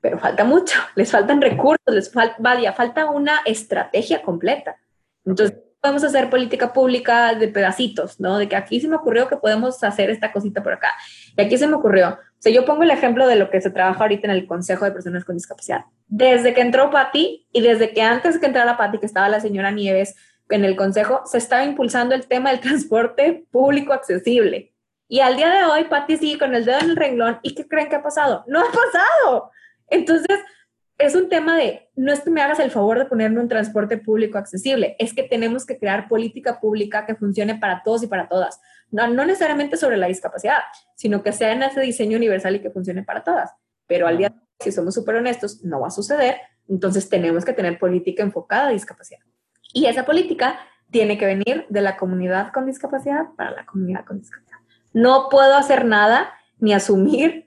pero 0.01 0.19
falta 0.19 0.43
mucho, 0.43 0.79
les 0.95 1.11
faltan 1.11 1.41
recursos, 1.41 1.79
les 1.87 2.11
falta, 2.11 2.35
vaya, 2.39 2.73
falta 2.73 3.09
una 3.09 3.41
estrategia 3.45 4.21
completa. 4.21 4.77
Entonces, 5.25 5.57
podemos 5.81 6.03
hacer 6.03 6.29
política 6.29 6.73
pública 6.73 7.33
de 7.35 7.47
pedacitos, 7.47 8.19
¿no? 8.19 8.37
De 8.37 8.47
que 8.49 8.55
aquí 8.55 8.79
se 8.79 8.87
me 8.87 8.95
ocurrió 8.95 9.27
que 9.27 9.37
podemos 9.37 9.83
hacer 9.83 10.09
esta 10.09 10.31
cosita 10.31 10.63
por 10.63 10.73
acá. 10.73 10.93
Y 11.37 11.41
aquí 11.41 11.57
se 11.57 11.67
me 11.67 11.75
ocurrió. 11.75 12.09
O 12.09 12.39
sea, 12.39 12.51
yo 12.51 12.65
pongo 12.65 12.83
el 12.83 12.91
ejemplo 12.91 13.27
de 13.27 13.35
lo 13.35 13.49
que 13.49 13.61
se 13.61 13.69
trabaja 13.69 14.01
ahorita 14.01 14.27
en 14.27 14.31
el 14.31 14.47
Consejo 14.47 14.85
de 14.85 14.91
Personas 14.91 15.25
con 15.25 15.35
Discapacidad. 15.35 15.85
Desde 16.07 16.53
que 16.53 16.61
entró 16.61 16.89
Patti 16.89 17.47
y 17.51 17.61
desde 17.61 17.93
que 17.93 18.01
antes 18.01 18.35
de 18.35 18.39
que 18.39 18.45
entrara 18.47 18.77
Patti, 18.77 18.99
que 18.99 19.05
estaba 19.05 19.29
la 19.29 19.39
señora 19.39 19.71
Nieves 19.71 20.15
en 20.49 20.65
el 20.65 20.75
Consejo, 20.75 21.21
se 21.25 21.37
estaba 21.37 21.63
impulsando 21.63 22.15
el 22.15 22.27
tema 22.27 22.51
del 22.51 22.59
transporte 22.59 23.45
público 23.51 23.93
accesible. 23.93 24.73
Y 25.09 25.21
al 25.21 25.37
día 25.37 25.49
de 25.49 25.63
hoy, 25.63 25.85
Patti 25.85 26.17
sigue 26.17 26.37
con 26.37 26.53
el 26.53 26.65
dedo 26.65 26.79
en 26.79 26.89
el 26.89 26.95
renglón. 26.97 27.39
¿Y 27.41 27.55
qué 27.55 27.67
creen 27.67 27.87
que 27.87 27.95
ha 27.95 28.03
pasado? 28.03 28.43
No 28.47 28.59
ha 28.59 28.65
pasado. 28.65 29.51
Entonces, 29.89 30.39
es 30.97 31.15
un 31.15 31.29
tema 31.29 31.57
de, 31.57 31.89
no 31.95 32.11
es 32.11 32.21
que 32.21 32.31
me 32.31 32.41
hagas 32.41 32.59
el 32.59 32.71
favor 32.71 32.97
de 32.97 33.05
ponerme 33.05 33.39
un 33.39 33.47
transporte 33.47 33.97
público 33.97 34.37
accesible, 34.37 34.95
es 34.97 35.13
que 35.13 35.23
tenemos 35.23 35.65
que 35.65 35.77
crear 35.77 36.07
política 36.07 36.59
pública 36.59 37.05
que 37.05 37.15
funcione 37.15 37.55
para 37.55 37.83
todos 37.83 38.03
y 38.03 38.07
para 38.07 38.27
todas. 38.27 38.59
No, 38.89 39.07
no 39.07 39.25
necesariamente 39.25 39.77
sobre 39.77 39.97
la 39.97 40.07
discapacidad, 40.07 40.59
sino 40.95 41.21
que 41.21 41.31
sea 41.31 41.51
en 41.51 41.63
ese 41.63 41.81
diseño 41.81 42.17
universal 42.17 42.55
y 42.55 42.61
que 42.61 42.71
funcione 42.71 43.03
para 43.03 43.23
todas. 43.23 43.51
Pero 43.85 44.07
al 44.07 44.17
día 44.17 44.29
de 44.29 44.35
hoy, 44.35 44.41
si 44.59 44.71
somos 44.71 44.95
súper 44.95 45.15
honestos, 45.15 45.63
no 45.63 45.81
va 45.81 45.87
a 45.87 45.91
suceder. 45.91 46.37
Entonces 46.67 47.07
tenemos 47.09 47.45
que 47.45 47.53
tener 47.53 47.77
política 47.77 48.23
enfocada 48.23 48.69
a 48.69 48.71
discapacidad. 48.71 49.21
Y 49.73 49.85
esa 49.85 50.03
política 50.03 50.59
tiene 50.89 51.17
que 51.17 51.25
venir 51.25 51.65
de 51.69 51.81
la 51.81 51.97
comunidad 51.97 52.51
con 52.51 52.65
discapacidad 52.65 53.27
para 53.35 53.51
la 53.51 53.65
comunidad 53.65 54.05
con 54.05 54.19
discapacidad. 54.19 54.57
No 54.93 55.27
puedo 55.29 55.55
hacer 55.55 55.85
nada 55.85 56.33
ni 56.59 56.73
asumir 56.73 57.46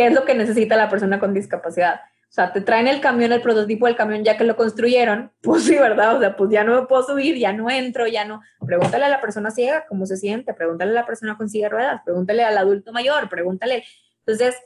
qué 0.00 0.06
es 0.06 0.14
lo 0.14 0.24
que 0.24 0.34
necesita 0.34 0.78
la 0.78 0.88
persona 0.88 1.20
con 1.20 1.34
discapacidad. 1.34 1.96
O 1.96 2.32
sea, 2.32 2.54
te 2.54 2.62
traen 2.62 2.88
el 2.88 3.02
camión, 3.02 3.32
el 3.32 3.42
prototipo 3.42 3.84
del 3.84 3.96
camión 3.96 4.24
ya 4.24 4.38
que 4.38 4.44
lo 4.44 4.56
construyeron, 4.56 5.30
pues 5.42 5.64
sí, 5.64 5.74
¿verdad? 5.74 6.16
O 6.16 6.20
sea, 6.20 6.38
pues 6.38 6.50
ya 6.50 6.64
no 6.64 6.80
me 6.80 6.86
puedo 6.86 7.02
subir, 7.02 7.36
ya 7.36 7.52
no 7.52 7.68
entro, 7.68 8.06
ya 8.06 8.24
no. 8.24 8.40
Pregúntale 8.64 9.04
a 9.04 9.10
la 9.10 9.20
persona 9.20 9.50
ciega 9.50 9.84
cómo 9.86 10.06
se 10.06 10.16
siente, 10.16 10.54
pregúntale 10.54 10.92
a 10.92 10.94
la 10.94 11.04
persona 11.04 11.36
con 11.36 11.50
silla 11.50 11.66
de 11.66 11.68
ruedas, 11.68 12.00
pregúntale 12.02 12.42
al 12.42 12.56
adulto 12.56 12.94
mayor, 12.94 13.28
pregúntale. 13.28 13.84
Entonces, 14.20 14.56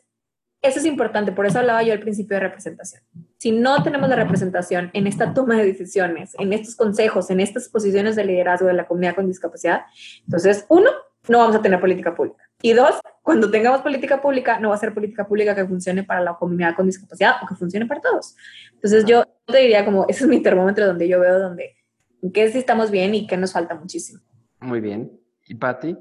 eso 0.63 0.79
es 0.79 0.85
importante, 0.85 1.33
por 1.33 1.47
eso 1.47 1.59
hablaba 1.59 1.83
yo 1.83 1.93
al 1.93 1.99
principio 1.99 2.37
de 2.37 2.41
representación. 2.41 3.03
Si 3.39 3.51
no 3.51 3.83
tenemos 3.83 4.09
la 4.09 4.15
representación 4.15 4.91
en 4.93 5.09
esta 5.09 5.35
toma 5.35 5.57
de 5.57 5.67
decisiones, 5.67 6.37
en 6.39 6.53
estos 6.53 6.77
consejos, 6.77 7.29
en 7.31 7.41
estas 7.41 7.69
posiciones 7.69 8.15
de 8.15 8.25
liderazgo 8.25 8.69
de 8.69 8.75
la 8.75 8.87
comunidad 8.87 9.17
con 9.17 9.27
discapacidad, 9.27 9.83
entonces, 10.27 10.65
uno, 10.69 10.91
no 11.27 11.39
vamos 11.39 11.57
a 11.57 11.61
tener 11.61 11.81
política 11.81 12.15
pública. 12.15 12.44
Y 12.63 12.73
dos, 12.73 12.99
cuando 13.23 13.51
tengamos 13.51 13.83
política 13.83 14.21
pública, 14.21 14.59
no 14.59 14.71
va 14.71 14.75
a 14.75 14.79
ser 14.79 14.95
política 14.95 15.27
pública 15.27 15.55
que 15.55 15.67
funcione 15.67 16.03
para 16.05 16.21
la 16.21 16.35
comunidad 16.35 16.75
con 16.75 16.87
discapacidad 16.87 17.35
o 17.43 17.47
que 17.47 17.55
funcione 17.55 17.87
para 17.87 18.01
todos. 18.01 18.37
Entonces, 18.73 19.05
yo 19.05 19.25
te 19.47 19.59
diría 19.59 19.85
como, 19.85 20.07
ese 20.09 20.25
es 20.25 20.31
mi 20.31 20.41
termómetro 20.41 20.87
donde 20.87 21.09
yo 21.09 21.21
veo 21.21 21.39
donde, 21.39 21.77
qué 22.33 22.51
sí 22.51 22.59
estamos 22.59 22.91
bien 22.91 23.15
y 23.15 23.27
qué 23.27 23.37
nos 23.37 23.53
falta 23.53 23.75
muchísimo. 23.75 24.21
Muy 24.61 24.81
bien. 24.81 25.13
¿Y 25.47 25.55
Patti? 25.55 25.97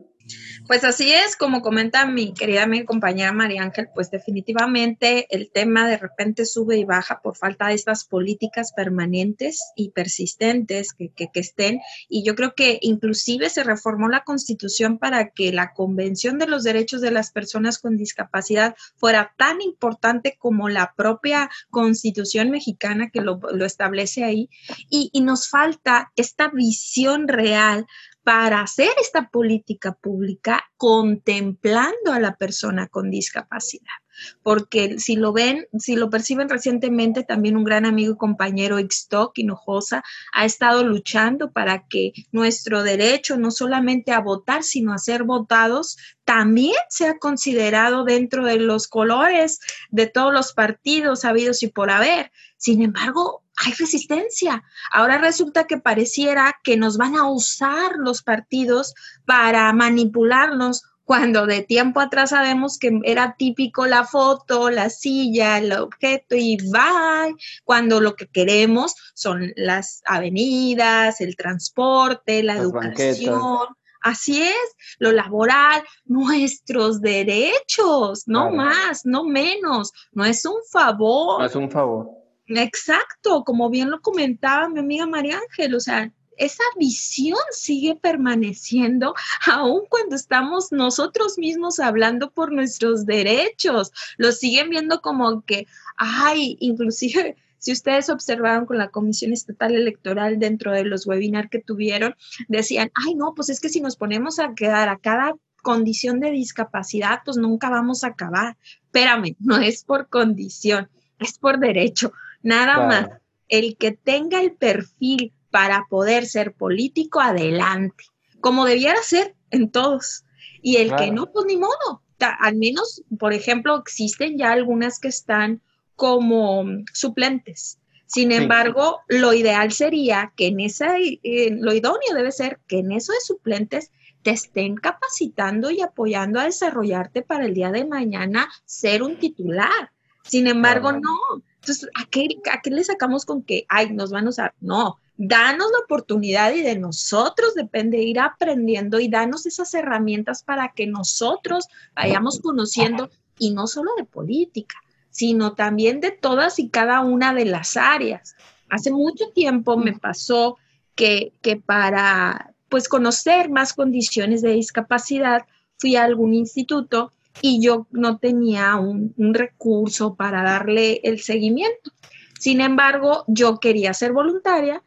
Pues 0.68 0.84
así 0.86 1.12
es, 1.12 1.36
como 1.36 1.62
comenta 1.62 2.06
mi 2.06 2.34
querida 2.34 2.66
mi 2.68 2.86
compañera 2.86 3.34
María 3.34 3.64
Ángel, 3.64 3.90
pues 3.94 4.10
definitivamente 4.10 5.28
el 5.30 5.52
tema 5.52 5.88
de 5.88 5.98
repente 5.98 6.46
sube 6.46 6.78
y 6.78 6.86
baja 6.86 7.20
por 7.22 7.36
falta 7.36 7.68
de 7.68 7.74
estas 7.74 8.06
políticas 8.06 8.72
permanentes 8.72 9.60
y 9.76 9.90
persistentes 9.90 10.94
que, 10.94 11.10
que, 11.10 11.30
estén. 11.34 11.82
Y 12.08 12.24
yo 12.24 12.36
creo 12.36 12.54
que 12.56 12.80
inclusive 12.82 13.50
se 13.50 13.64
reformó 13.64 14.08
la 14.08 14.24
constitución 14.24 15.00
para 15.00 15.30
que 15.30 15.52
la 15.52 15.74
Convención 15.74 16.40
de 16.40 16.48
los 16.48 16.64
Derechos 16.64 17.02
de 17.02 17.12
las 17.12 17.32
Personas 17.32 17.80
con 17.80 17.98
Discapacidad 17.98 18.76
fuera 18.96 19.34
tan 19.38 19.62
importante 19.62 20.38
como 20.40 20.70
la 20.70 20.94
propia 20.96 21.50
constitución 21.70 22.52
mexicana 22.52 23.10
que 23.10 23.22
lo, 23.22 23.40
lo 23.52 23.66
establece 23.66 24.24
ahí. 24.24 24.50
Y, 24.90 25.10
y 25.12 25.22
nos 25.22 25.50
falta 25.50 26.12
esta 26.16 26.50
visión 26.50 27.28
real 27.28 27.86
para 28.24 28.62
hacer 28.62 28.92
esta 29.00 29.30
política 29.30 29.94
pública 29.94 30.64
contemplando 30.78 32.12
a 32.12 32.20
la 32.20 32.36
persona 32.36 32.88
con 32.88 33.10
discapacidad. 33.10 34.03
Porque 34.42 35.00
si 35.00 35.16
lo 35.16 35.34
ven, 35.34 35.68
si 35.80 35.96
lo 35.96 36.10
perciben 36.10 36.50
recientemente, 36.50 37.24
también 37.24 37.58
un 37.58 37.64
gran 37.64 37.86
amigo 37.86 38.14
y 38.14 38.18
compañero 38.18 38.80
Ixtoc 38.80 39.38
Hinojosa 39.38 40.04
ha 40.34 40.46
estado 40.46 40.84
luchando 40.84 41.52
para 41.52 41.88
que 41.88 42.14
nuestro 42.32 42.84
derecho 42.84 43.38
no 43.38 43.52
solamente 43.52 44.12
a 44.12 44.20
votar, 44.20 44.64
sino 44.64 44.94
a 44.94 44.98
ser 44.98 45.24
votados, 45.24 45.98
también 46.26 46.76
sea 46.90 47.18
considerado 47.18 48.04
dentro 48.04 48.46
de 48.46 48.58
los 48.58 48.88
colores 48.88 49.60
de 49.90 50.08
todos 50.08 50.34
los 50.34 50.54
partidos 50.54 51.26
habidos 51.26 51.64
y 51.64 51.68
por 51.68 51.92
haber. 51.92 52.32
Sin 52.58 52.82
embargo, 52.82 53.44
hay 53.58 53.74
resistencia. 53.74 54.64
Ahora 54.92 55.18
resulta 55.18 55.66
que 55.66 55.78
pareciera 55.78 56.60
que 56.64 56.78
nos 56.78 56.98
van 56.98 57.16
a 57.16 57.30
usar 57.30 57.98
los 57.98 58.24
partidos 58.24 58.94
para 59.26 59.72
manipularnos 59.74 60.84
cuando 61.06 61.46
de 61.46 61.62
tiempo 61.62 62.00
atrás 62.00 62.30
sabemos 62.30 62.78
que 62.80 63.00
era 63.04 63.36
típico 63.38 63.86
la 63.86 64.06
foto, 64.06 64.70
la 64.70 64.90
silla, 64.90 65.58
el 65.58 65.74
objeto 65.74 66.36
y 66.36 66.58
bye, 66.58 67.36
cuando 67.64 68.00
lo 68.00 68.16
que 68.16 68.28
queremos 68.28 68.96
son 69.14 69.52
las 69.56 70.02
avenidas, 70.06 71.22
el 71.22 71.36
transporte, 71.36 72.44
la 72.44 72.56
educación. 72.56 73.68
Así 74.02 74.42
es, 74.42 74.76
lo 75.00 75.14
laboral, 75.14 75.82
nuestros 76.04 77.00
derechos, 77.00 78.24
no 78.28 78.52
más, 78.52 79.06
no 79.06 79.24
menos, 79.24 79.94
no 80.12 80.26
es 80.26 80.46
un 80.46 80.58
favor. 80.70 81.40
No 81.40 81.46
es 81.46 81.56
un 81.56 81.72
favor. 81.72 82.10
Exacto, 82.48 83.46
como 83.46 83.70
bien 83.70 83.90
lo 83.90 84.02
comentaba 84.02 84.68
mi 84.68 84.80
amiga 84.80 85.06
María 85.06 85.40
Ángel, 85.40 85.76
o 85.76 85.80
sea, 85.80 86.12
esa 86.38 86.64
visión 86.78 87.40
sigue 87.52 87.96
permaneciendo 87.96 89.14
aun 89.48 89.84
cuando 89.90 90.16
estamos 90.16 90.72
nosotros 90.72 91.38
mismos 91.38 91.80
hablando 91.80 92.32
por 92.32 92.52
nuestros 92.52 93.06
derechos. 93.06 93.92
Lo 94.18 94.32
siguen 94.32 94.70
viendo 94.70 95.02
como 95.02 95.44
que, 95.44 95.68
ay, 95.98 96.58
inclusive 96.60 97.38
si 97.64 97.72
ustedes 97.72 98.10
observaron 98.10 98.66
con 98.66 98.78
la 98.78 98.90
Comisión 98.90 99.32
Estatal 99.32 99.74
Electoral 99.74 100.38
dentro 100.38 100.74
de 100.74 100.84
los 100.84 101.08
webinars 101.08 101.50
que 101.50 101.60
tuvieron, 101.60 102.14
decían, 102.50 102.92
ay, 102.94 103.16
no, 103.16 103.34
pues 103.34 103.50
es 103.50 103.62
que 103.62 103.70
si 103.70 103.80
nos 103.80 103.96
ponemos 103.96 104.38
a 104.40 104.54
quedar 104.54 104.90
a 104.90 104.98
cada 104.98 105.36
condición 105.62 106.20
de 106.20 106.32
discapacidad, 106.32 107.22
pues 107.24 107.38
nunca 107.38 107.70
vamos 107.70 108.04
a 108.04 108.08
acabar. 108.08 108.58
Espérame, 108.84 109.38
no 109.40 109.58
es 109.58 109.86
por 109.86 110.10
condición, 110.10 110.90
es 111.20 111.40
por 111.40 111.58
derecho. 111.58 112.12
Nada 112.42 112.86
más, 112.86 113.08
el 113.48 113.78
que 113.78 113.94
tenga 113.94 114.42
el 114.42 114.52
perfil 114.52 115.32
para 115.54 115.86
poder 115.88 116.26
ser 116.26 116.56
político, 116.56 117.22
adelante, 117.22 118.06
como 118.42 118.66
debiera 118.66 118.98
ser 119.04 119.36
en 119.52 119.70
todos. 119.70 120.26
Y 120.64 120.78
el 120.78 120.96
que 120.96 121.12
no, 121.12 121.32
pues 121.32 121.46
ni 121.46 121.58
modo. 121.58 122.02
Al 122.18 122.56
menos, 122.56 123.04
por 123.20 123.34
ejemplo, 123.34 123.78
existen 123.78 124.36
ya 124.36 124.52
algunas 124.52 124.98
que 124.98 125.10
están 125.10 125.62
como 125.96 126.66
suplentes. 126.92 127.78
Sin 128.08 128.32
embargo, 128.32 129.02
lo 129.08 129.32
ideal 129.34 129.72
sería 129.72 130.34
que 130.36 130.48
en 130.48 130.60
esa, 130.60 130.98
eh, 130.98 131.52
lo 131.52 131.72
idóneo 131.72 132.16
debe 132.16 132.32
ser 132.32 132.60
que 132.66 132.80
en 132.80 132.92
eso 132.92 133.14
de 133.14 133.20
suplentes 133.20 133.92
te 134.24 134.32
estén 134.32 134.76
capacitando 134.76 135.70
y 135.70 135.82
apoyando 135.82 136.40
a 136.40 136.46
desarrollarte 136.46 137.22
para 137.22 137.46
el 137.46 137.54
día 137.54 137.70
de 137.70 137.86
mañana 137.86 138.50
ser 138.66 139.04
un 139.04 139.18
titular. 139.18 139.92
Sin 140.24 140.48
embargo, 140.48 140.94
no. 140.94 141.44
Entonces, 141.60 141.88
¿a 141.94 142.06
qué, 142.10 142.28
¿a 142.52 142.60
qué 142.62 142.72
le 142.72 142.84
sacamos 142.84 143.24
con 143.24 143.44
que, 143.44 143.68
ay, 143.70 143.94
nos 143.94 144.10
van 144.10 144.26
a 144.26 144.30
usar? 144.30 144.56
No, 144.60 144.98
danos 145.18 145.68
la 145.72 145.80
oportunidad 145.80 146.54
y 146.54 146.62
de 146.62 146.78
nosotros 146.78 147.54
depende 147.54 148.02
ir 148.02 148.20
aprendiendo 148.20 149.00
y 149.00 149.08
danos 149.08 149.46
esas 149.46 149.74
herramientas 149.74 150.44
para 150.44 150.74
que 150.74 150.88
nosotros 150.88 151.68
vayamos 151.96 152.40
conociendo 152.40 153.10
y 153.38 153.52
no 153.52 153.68
solo 153.68 153.92
de 153.98 154.06
política, 154.06 154.76
sino 155.10 155.54
también 155.54 156.00
de 156.00 156.12
todas 156.12 156.60
y 156.60 156.70
cada 156.70 157.02
una 157.02 157.34
de 157.34 157.46
las 157.46 157.78
áreas. 157.78 158.36
Hace 158.70 158.92
mucho 158.92 159.30
tiempo 159.30 159.78
me 159.78 159.94
pasó 159.94 160.58
que, 160.96 161.34
que 161.42 161.58
para 161.58 162.54
pues 162.70 162.90
conocer 162.90 163.50
más 163.50 163.74
condiciones 163.74 164.42
de 164.42 164.54
discapacidad 164.54 165.46
fui 165.78 165.96
a 165.96 166.04
algún 166.06 166.34
instituto 166.34 167.12
y 167.42 167.62
yo 167.62 167.88
no 167.92 168.18
tenía 168.18 168.76
un, 168.78 169.14
recurso 169.34 170.16
para 170.16 170.44
darle 170.44 171.02
el 171.04 171.20
seguimiento. 171.20 171.92
Sin 172.40 172.62
embargo, 172.62 173.26
yo 173.28 173.60
quería 173.60 173.94
ser 173.94 174.14
voluntaria 174.14 174.84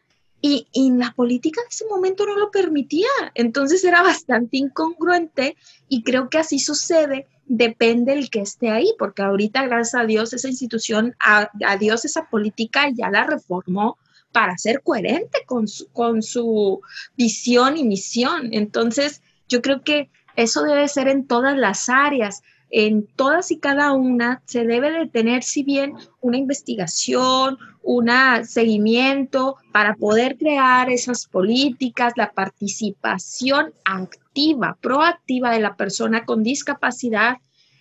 y, 0.46 0.68
y, 0.72 0.92
la 0.92 1.12
política 1.12 1.60
en 1.60 1.68
ese 1.68 1.86
momento 1.86 2.24
no 2.24 2.36
lo 2.36 2.50
permitía. 2.50 3.08
Entonces 3.34 3.82
era 3.84 4.02
bastante 4.02 4.56
incongruente 4.58 5.56
y 5.88 6.02
creo 6.02 6.30
que 6.30 6.38
así 6.38 6.58
sucede. 6.60 7.26
Depende 7.46 8.12
el 8.12 8.30
que 8.30 8.40
esté 8.40 8.70
ahí, 8.70 8.94
porque 8.98 9.22
ahorita, 9.22 9.66
gracias 9.66 10.00
a 10.00 10.06
Dios, 10.06 10.32
esa 10.32 10.48
institución, 10.48 11.16
a, 11.18 11.50
a 11.66 11.76
Dios, 11.76 12.04
esa 12.04 12.28
política 12.28 12.88
ya 12.94 13.10
la 13.10 13.24
reformó 13.24 13.98
para 14.30 14.56
ser 14.56 14.82
coherente 14.82 15.40
con 15.46 15.66
su, 15.66 15.88
con 15.88 16.22
su 16.22 16.80
visión 17.16 17.76
y 17.76 17.84
misión. 17.84 18.50
Entonces, 18.52 19.22
yo 19.48 19.62
creo 19.62 19.82
que 19.82 20.10
eso 20.36 20.62
debe 20.62 20.86
ser 20.88 21.08
en 21.08 21.26
todas 21.26 21.56
las 21.56 21.88
áreas. 21.88 22.42
En 22.70 23.06
todas 23.06 23.50
y 23.50 23.58
cada 23.58 23.92
una 23.92 24.42
se 24.44 24.64
debe 24.64 24.90
de 24.90 25.06
tener, 25.06 25.42
si 25.42 25.62
bien 25.62 25.94
una 26.20 26.36
investigación, 26.36 27.58
un 27.82 28.10
seguimiento 28.44 29.56
para 29.72 29.94
poder 29.94 30.36
crear 30.36 30.90
esas 30.90 31.26
políticas, 31.26 32.14
la 32.16 32.32
participación 32.32 33.72
activa, 33.84 34.76
proactiva 34.80 35.52
de 35.52 35.60
la 35.60 35.76
persona 35.76 36.24
con 36.24 36.42
discapacidad 36.42 37.36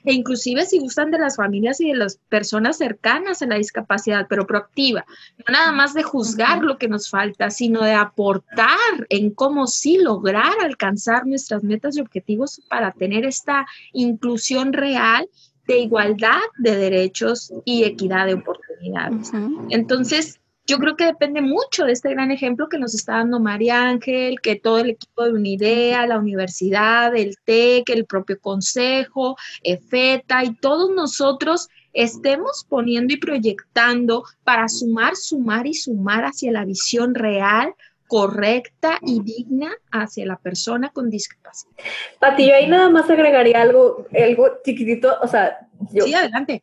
e 0.05 0.13
inclusive 0.13 0.65
si 0.65 0.79
gustan 0.79 1.11
de 1.11 1.19
las 1.19 1.35
familias 1.35 1.81
y 1.81 1.89
de 1.89 1.95
las 1.95 2.17
personas 2.29 2.77
cercanas 2.77 3.41
a 3.41 3.47
la 3.47 3.55
discapacidad, 3.55 4.27
pero 4.29 4.47
proactiva, 4.47 5.05
no 5.37 5.53
nada 5.53 5.71
más 5.71 5.93
de 5.93 6.03
juzgar 6.03 6.63
lo 6.63 6.77
que 6.77 6.87
nos 6.87 7.09
falta, 7.09 7.49
sino 7.49 7.81
de 7.83 7.93
aportar 7.93 8.77
en 9.09 9.31
cómo 9.31 9.67
sí 9.67 9.97
lograr 9.97 10.53
alcanzar 10.61 11.25
nuestras 11.25 11.63
metas 11.63 11.97
y 11.97 12.01
objetivos 12.01 12.61
para 12.69 12.91
tener 12.91 13.25
esta 13.25 13.65
inclusión 13.93 14.73
real 14.73 15.27
de 15.67 15.79
igualdad 15.79 16.41
de 16.57 16.75
derechos 16.75 17.51
y 17.65 17.83
equidad 17.83 18.27
de 18.27 18.35
oportunidades. 18.35 19.31
Entonces, 19.69 20.39
yo 20.67 20.77
creo 20.77 20.95
que 20.95 21.05
depende 21.05 21.41
mucho 21.41 21.85
de 21.85 21.91
este 21.93 22.09
gran 22.09 22.31
ejemplo 22.31 22.69
que 22.69 22.79
nos 22.79 22.95
está 22.95 23.13
dando 23.13 23.39
María 23.39 23.83
Ángel, 23.83 24.41
que 24.41 24.55
todo 24.55 24.79
el 24.79 24.91
equipo 24.91 25.23
de 25.23 25.33
Unidea, 25.33 26.07
la 26.07 26.17
universidad, 26.17 27.15
el 27.15 27.35
TEC, 27.43 27.89
el 27.89 28.05
propio 28.05 28.39
consejo, 28.39 29.37
EFETA 29.63 30.43
y 30.43 30.55
todos 30.55 30.91
nosotros 30.91 31.69
estemos 31.93 32.65
poniendo 32.67 33.13
y 33.13 33.17
proyectando 33.17 34.23
para 34.43 34.67
sumar, 34.67 35.15
sumar 35.15 35.67
y 35.67 35.73
sumar 35.73 36.25
hacia 36.25 36.51
la 36.51 36.65
visión 36.65 37.13
real, 37.13 37.73
correcta 38.07 38.99
y 39.01 39.21
digna 39.21 39.71
hacia 39.91 40.25
la 40.25 40.37
persona 40.37 40.89
con 40.89 41.09
discapacidad. 41.09 41.73
Pati, 42.19 42.47
yo 42.47 42.55
ahí 42.55 42.67
nada 42.67 42.89
más 42.89 43.09
agregaría 43.09 43.61
algo, 43.61 44.07
algo 44.13 44.49
chiquitito, 44.63 45.15
o 45.21 45.27
sea, 45.27 45.59
yo, 45.91 46.05
sí, 46.05 46.13
adelante 46.13 46.61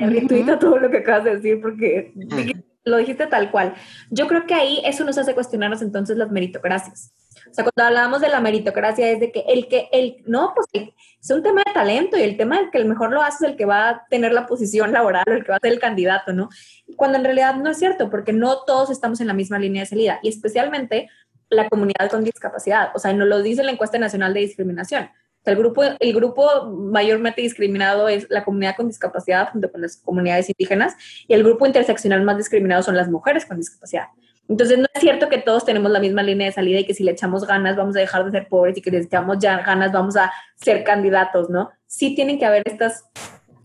daría 0.00 0.58
todo 0.58 0.78
lo 0.78 0.90
que 0.90 0.98
acabas 0.98 1.24
de 1.24 1.36
decir 1.36 1.60
porque 1.60 2.12
lo 2.84 2.96
dijiste 2.96 3.26
tal 3.26 3.50
cual. 3.50 3.74
Yo 4.10 4.26
creo 4.26 4.46
que 4.46 4.54
ahí 4.54 4.82
eso 4.84 5.04
nos 5.04 5.18
hace 5.18 5.34
cuestionarnos 5.34 5.82
entonces 5.82 6.16
las 6.16 6.30
meritocracias. 6.30 7.12
O 7.50 7.54
sea, 7.54 7.64
cuando 7.64 7.88
hablamos 7.88 8.20
de 8.20 8.28
la 8.28 8.40
meritocracia 8.40 9.10
es 9.10 9.20
de 9.20 9.32
que 9.32 9.44
el 9.48 9.68
que, 9.68 9.88
el, 9.92 10.22
no, 10.26 10.52
pues 10.54 10.66
es 10.74 11.30
un 11.30 11.42
tema 11.42 11.62
de 11.66 11.72
talento 11.72 12.16
y 12.16 12.22
el 12.22 12.36
tema 12.36 12.58
del 12.58 12.70
que 12.70 12.78
el 12.78 12.84
mejor 12.84 13.12
lo 13.12 13.22
hace 13.22 13.44
es 13.44 13.50
el 13.52 13.56
que 13.56 13.64
va 13.64 13.88
a 13.88 14.06
tener 14.08 14.32
la 14.32 14.46
posición 14.46 14.92
laboral 14.92 15.24
o 15.26 15.32
el 15.32 15.44
que 15.44 15.50
va 15.50 15.56
a 15.56 15.60
ser 15.60 15.72
el 15.72 15.80
candidato, 15.80 16.32
¿no? 16.32 16.48
Cuando 16.96 17.18
en 17.18 17.24
realidad 17.24 17.56
no 17.56 17.70
es 17.70 17.78
cierto, 17.78 18.10
porque 18.10 18.32
no 18.32 18.64
todos 18.64 18.90
estamos 18.90 19.20
en 19.20 19.26
la 19.26 19.34
misma 19.34 19.58
línea 19.58 19.82
de 19.82 19.86
salida 19.86 20.18
y 20.22 20.28
especialmente 20.28 21.08
la 21.48 21.68
comunidad 21.68 22.10
con 22.10 22.24
discapacidad. 22.24 22.90
O 22.94 22.98
sea, 22.98 23.12
nos 23.12 23.28
lo 23.28 23.42
dice 23.42 23.62
la 23.62 23.72
encuesta 23.72 23.98
nacional 23.98 24.34
de 24.34 24.40
discriminación. 24.40 25.10
El 25.44 25.56
grupo, 25.56 25.82
el 25.82 26.12
grupo 26.14 26.66
mayormente 26.66 27.42
discriminado 27.42 28.08
es 28.08 28.26
la 28.30 28.44
comunidad 28.44 28.76
con 28.76 28.86
discapacidad 28.86 29.50
junto 29.50 29.70
con 29.70 29.82
las 29.82 29.96
comunidades 29.96 30.48
indígenas 30.48 30.94
y 31.26 31.34
el 31.34 31.42
grupo 31.42 31.66
interseccional 31.66 32.22
más 32.22 32.36
discriminado 32.36 32.82
son 32.82 32.96
las 32.96 33.10
mujeres 33.10 33.44
con 33.44 33.56
discapacidad. 33.56 34.06
Entonces, 34.48 34.78
no 34.78 34.86
es 34.92 35.00
cierto 35.00 35.28
que 35.28 35.38
todos 35.38 35.64
tenemos 35.64 35.90
la 35.90 36.00
misma 36.00 36.22
línea 36.22 36.46
de 36.46 36.52
salida 36.52 36.80
y 36.80 36.84
que 36.84 36.94
si 36.94 37.04
le 37.04 37.12
echamos 37.12 37.46
ganas 37.46 37.76
vamos 37.76 37.96
a 37.96 38.00
dejar 38.00 38.24
de 38.24 38.30
ser 38.30 38.48
pobres 38.48 38.76
y 38.76 38.82
que 38.82 38.90
le 38.90 38.98
echamos 38.98 39.38
ya 39.38 39.62
ganas 39.62 39.92
vamos 39.92 40.16
a 40.16 40.32
ser 40.56 40.84
candidatos, 40.84 41.48
¿no? 41.48 41.70
Sí 41.86 42.14
tienen 42.14 42.38
que 42.38 42.46
haber 42.46 42.62
estas 42.66 43.04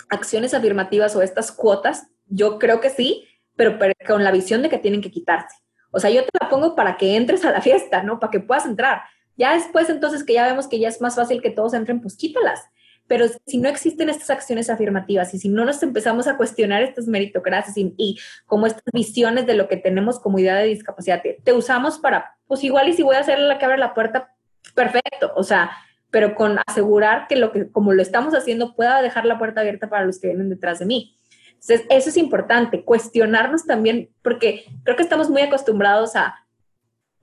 acciones 0.09 0.53
afirmativas 0.53 1.15
o 1.15 1.21
estas 1.21 1.51
cuotas, 1.51 2.07
yo 2.27 2.59
creo 2.59 2.79
que 2.79 2.89
sí, 2.89 3.25
pero 3.55 3.77
con 4.05 4.23
la 4.23 4.31
visión 4.31 4.61
de 4.61 4.69
que 4.69 4.77
tienen 4.77 5.01
que 5.01 5.11
quitarse. 5.11 5.57
O 5.91 5.99
sea, 5.99 6.09
yo 6.09 6.23
te 6.23 6.29
la 6.39 6.49
pongo 6.49 6.75
para 6.75 6.97
que 6.97 7.15
entres 7.15 7.43
a 7.45 7.51
la 7.51 7.61
fiesta, 7.61 8.03
¿no? 8.03 8.19
Para 8.19 8.31
que 8.31 8.39
puedas 8.39 8.65
entrar. 8.65 9.01
Ya 9.37 9.53
después, 9.53 9.89
entonces, 9.89 10.23
que 10.23 10.33
ya 10.33 10.47
vemos 10.47 10.67
que 10.67 10.79
ya 10.79 10.89
es 10.89 10.99
más 10.99 11.15
fácil 11.15 11.41
que 11.41 11.51
todos 11.51 11.73
entren, 11.73 12.01
pues 12.01 12.17
quítalas. 12.17 12.61
Pero 13.07 13.25
si 13.45 13.57
no 13.59 13.69
existen 13.69 14.09
estas 14.09 14.29
acciones 14.29 14.69
afirmativas 14.69 15.33
y 15.33 15.39
si 15.39 15.47
no 15.47 15.63
nos 15.63 15.81
empezamos 15.81 16.27
a 16.27 16.35
cuestionar 16.35 16.81
estas 16.81 17.07
meritocracias 17.07 17.77
y, 17.77 18.19
como 18.45 18.67
estas 18.67 18.83
visiones 18.91 19.45
de 19.45 19.53
lo 19.53 19.69
que 19.69 19.77
tenemos 19.77 20.19
como 20.19 20.39
idea 20.39 20.57
de 20.57 20.67
discapacidad, 20.67 21.21
te, 21.21 21.53
usamos 21.53 21.99
para, 21.99 22.37
pues 22.47 22.63
igual 22.63 22.89
y 22.89 22.93
si 22.93 23.03
voy 23.03 23.15
a 23.15 23.19
hacer 23.19 23.39
la 23.39 23.57
que 23.57 23.65
abre 23.65 23.77
la 23.77 23.93
puerta, 23.93 24.33
perfecto, 24.75 25.31
o 25.35 25.43
sea, 25.43 25.71
pero 26.11 26.35
con 26.35 26.59
asegurar 26.65 27.27
que 27.27 27.37
lo 27.37 27.51
que, 27.53 27.71
como 27.71 27.93
lo 27.93 28.01
estamos 28.01 28.33
haciendo, 28.33 28.75
pueda 28.75 29.01
dejar 29.01 29.25
la 29.25 29.37
puerta 29.37 29.61
abierta 29.61 29.89
para 29.89 30.05
los 30.05 30.19
que 30.19 30.27
vienen 30.27 30.49
detrás 30.49 30.79
de 30.79 30.85
mí. 30.85 31.15
Entonces, 31.53 31.85
eso 31.89 32.09
es 32.09 32.17
importante, 32.17 32.83
cuestionarnos 32.83 33.65
también, 33.65 34.09
porque 34.21 34.65
creo 34.83 34.97
que 34.97 35.03
estamos 35.03 35.29
muy 35.29 35.41
acostumbrados 35.41 36.15
a, 36.15 36.35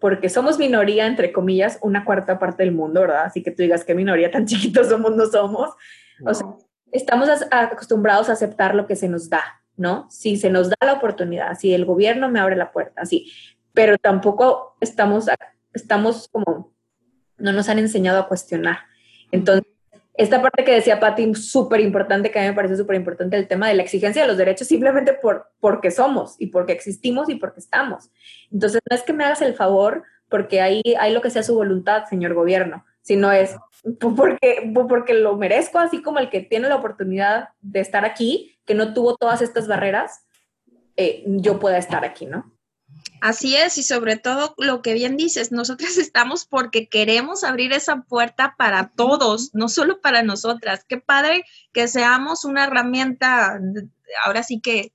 porque 0.05 0.29
somos 0.29 0.59
minoría, 0.59 1.07
entre 1.07 1.33
comillas, 1.33 1.79
una 1.81 2.05
cuarta 2.05 2.39
parte 2.39 2.63
del 2.63 2.73
mundo, 2.73 3.01
¿verdad? 3.01 3.25
Así 3.25 3.43
que 3.43 3.51
tú 3.51 3.63
digas 3.63 3.87
qué 3.87 3.95
minoría 3.95 4.31
tan 4.31 4.45
chiquitos 4.47 4.91
somos, 4.91 5.17
no 5.17 5.25
somos. 5.25 5.71
O 6.27 6.35
sea, 6.35 6.47
estamos 6.93 7.31
acostumbrados 7.51 8.29
a 8.29 8.33
aceptar 8.33 8.75
lo 8.75 8.87
que 8.87 8.97
se 8.97 9.09
nos 9.09 9.31
da, 9.31 9.63
¿no? 9.79 10.07
Si 10.11 10.37
se 10.37 10.51
nos 10.51 10.69
da 10.69 10.77
la 10.83 10.93
oportunidad, 10.93 11.59
si 11.59 11.73
el 11.73 11.87
gobierno 11.87 12.29
me 12.29 12.39
abre 12.39 12.55
la 12.55 12.71
puerta, 12.71 13.07
sí, 13.07 13.33
pero 13.73 13.97
tampoco 13.97 14.77
estamos, 14.83 15.25
estamos 15.73 16.29
como, 16.29 16.75
no 17.39 17.53
nos 17.53 17.71
han 17.71 17.79
enseñado 17.79 18.21
a 18.21 18.29
cuestionar. 18.29 18.81
Entonces, 19.33 19.65
esta 20.17 20.41
parte 20.41 20.65
que 20.65 20.73
decía 20.73 21.01
Patti, 21.01 21.35
súper 21.35 21.81
importante, 21.81 22.31
que 22.31 22.39
a 22.39 22.43
mí 22.43 22.49
me 22.49 22.55
parece 22.55 22.77
súper 22.77 22.97
importante, 22.97 23.37
el 23.37 23.49
tema 23.49 23.69
de 23.69 23.75
la 23.75 23.83
exigencia 23.83 24.23
de 24.23 24.29
los 24.29 24.37
derechos 24.37 24.69
simplemente 24.69 25.13
por, 25.15 25.51
porque 25.59 25.91
somos 25.91 26.37
y 26.39 26.47
porque 26.47 26.73
existimos 26.73 27.29
y 27.29 27.35
porque 27.35 27.61
estamos. 27.61 28.11
Entonces, 28.53 28.81
no 28.89 28.97
es 28.97 29.03
que 29.03 29.13
me 29.13 29.25
hagas 29.25 29.43
el 29.43 29.55
favor 29.55 30.05
porque 30.29 30.61
ahí 30.61 30.83
hay 30.99 31.13
lo 31.13 31.21
que 31.21 31.31
sea 31.31 31.43
su 31.43 31.55
voluntad, 31.55 32.05
señor 32.07 32.35
gobierno, 32.35 32.85
sino 33.03 33.33
es 33.33 33.57
porque, 34.01 34.73
porque 34.89 35.15
lo 35.15 35.37
merezco, 35.37 35.79
así 35.79 36.01
como 36.01 36.21
el 36.21 36.31
que 36.31 36.41
tiene 36.41 36.69
la 36.69 36.77
oportunidad 36.77 37.49
de 37.61 37.81
estar 37.81 38.05
aquí, 38.05 38.57
que 38.65 38.75
no 38.75 38.95
tuvo 38.95 39.17
todas 39.17 39.43
estas 39.43 39.67
barreras, 39.67 40.27
eh, 40.97 41.25
yo 41.27 41.59
pueda 41.59 41.77
estar 41.77 42.05
aquí, 42.05 42.27
¿no? 42.27 42.54
Así 43.25 43.57
es, 43.57 43.79
y 43.79 43.83
sobre 43.83 44.19
todo 44.19 44.55
lo 44.59 44.83
que 44.83 44.93
bien 44.93 45.17
dices, 45.17 45.51
nosotras 45.51 45.97
estamos 45.97 46.45
porque 46.45 46.91
queremos 46.91 47.43
abrir 47.43 47.73
esa 47.73 48.03
puerta 48.03 48.55
para 48.59 48.93
todos, 48.95 49.55
no 49.55 49.71
solo 49.71 50.03
para 50.03 50.23
nosotras. 50.23 50.85
Qué 50.87 50.99
padre 50.99 51.45
que 51.73 51.89
seamos 51.89 52.45
una 52.45 52.65
herramienta, 52.65 53.59
ahora 54.27 54.43
sí 54.43 54.61
que 54.61 54.93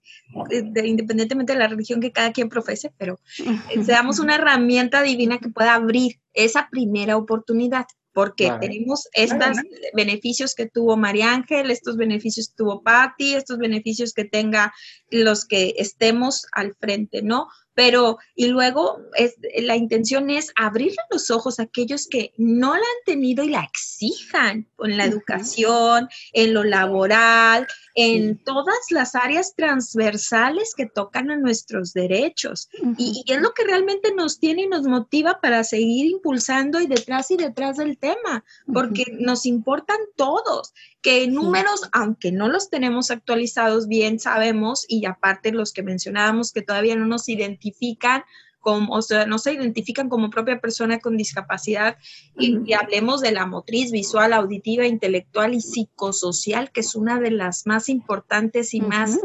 independientemente 0.52 1.54
de 1.54 1.60
la 1.60 1.70
religión 1.70 2.02
que 2.02 2.12
cada 2.12 2.32
quien 2.32 2.50
profese, 2.50 2.94
pero 3.00 3.20
eh, 3.40 3.84
seamos 3.84 4.20
una 4.20 4.36
herramienta 4.36 5.02
divina 5.02 5.40
que 5.40 5.50
pueda 5.50 5.74
abrir 5.74 6.20
esa 6.36 6.70
primera 6.70 7.18
oportunidad 7.18 7.88
porque 8.14 8.52
tenemos 8.60 9.08
estos 9.14 9.58
beneficios 9.94 10.54
que 10.54 10.66
tuvo 10.68 10.98
María 10.98 11.32
Ángel, 11.32 11.72
estos 11.72 11.96
beneficios 11.96 12.50
que 12.50 12.56
tuvo 12.58 12.84
Patti, 12.84 13.34
estos 13.34 13.58
beneficios 13.60 14.14
que 14.14 14.26
tenga 14.26 14.74
los 15.10 15.46
que 15.46 15.76
estemos 15.78 16.46
al 16.52 16.76
frente, 16.76 17.22
¿no? 17.22 17.48
Pero 17.80 18.18
y 18.36 18.48
luego 18.48 19.00
es, 19.16 19.36
la 19.62 19.78
intención 19.78 20.30
es 20.30 20.52
abrirle 20.58 20.98
los 21.10 21.32
ojos 21.32 21.62
a 21.62 21.64
aquellos 21.64 22.08
que 22.10 22.34
no 22.36 22.74
la 22.74 22.82
han 22.82 23.06
tenido 23.06 23.42
y 23.42 23.52
la 23.52 23.62
exijan 23.62 24.68
en 24.80 24.98
la 24.98 25.06
educación, 25.06 26.10
en 26.34 26.54
lo 26.54 26.66
laboral, 26.66 27.68
en 27.96 28.38
todas 28.44 28.76
las 28.90 29.16
áreas 29.16 29.56
transversales 29.56 30.74
que 30.76 30.88
tocan 30.88 31.32
a 31.32 31.38
nuestros 31.38 31.94
derechos. 31.94 32.68
y, 32.98 33.24
es 33.26 33.40
lo 33.40 33.54
que 33.54 33.64
realmente 33.64 34.14
nos 34.14 34.42
tiene 34.42 34.64
y 34.64 34.68
nos 34.68 34.84
motiva 34.84 35.40
para 35.40 35.64
seguir 35.64 36.08
impulsando 36.08 36.82
y 36.82 36.88
detrás 36.88 37.32
y 37.32 37.38
detrás 37.38 37.78
del 37.78 37.98
tema, 37.98 38.44
porque 38.74 39.06
nos 39.18 39.46
importan 39.46 40.00
todos 40.18 40.74
que 41.02 41.28
números, 41.28 41.90
aunque 41.94 42.32
no 42.32 42.50
los 42.50 42.70
tenemos 42.70 43.10
actualizados 43.12 43.88
bien, 43.88 44.20
sabemos, 44.20 44.86
y 44.88 45.06
aparte 45.06 45.52
los 45.52 45.72
que 45.72 45.84
mencionábamos 45.84 46.52
que 46.52 46.62
todavía 46.62 46.96
no 46.96 47.06
nos 47.06 47.30
identifican 47.30 48.24
como, 48.60 48.94
o 48.94 49.02
sea, 49.02 49.26
no 49.26 49.40
se 49.40 49.54
identifican 49.54 50.10
como 50.10 50.30
propia 50.30 50.60
persona 50.60 51.00
con 51.00 51.16
discapacidad, 51.16 51.98
y, 52.38 52.74
hablemos 52.74 53.22
de 53.22 53.32
la 53.32 53.46
motriz 53.46 53.92
visual, 53.92 54.34
auditiva, 54.34 54.86
intelectual 54.86 55.54
y 55.54 55.62
psicosocial, 55.62 56.72
que 56.72 56.82
es 56.82 56.96
una 56.96 57.22
de 57.22 57.32
las 57.32 57.66
más 57.66 57.88
importantes 57.88 58.74
y 58.74 58.82
más, 58.82 59.18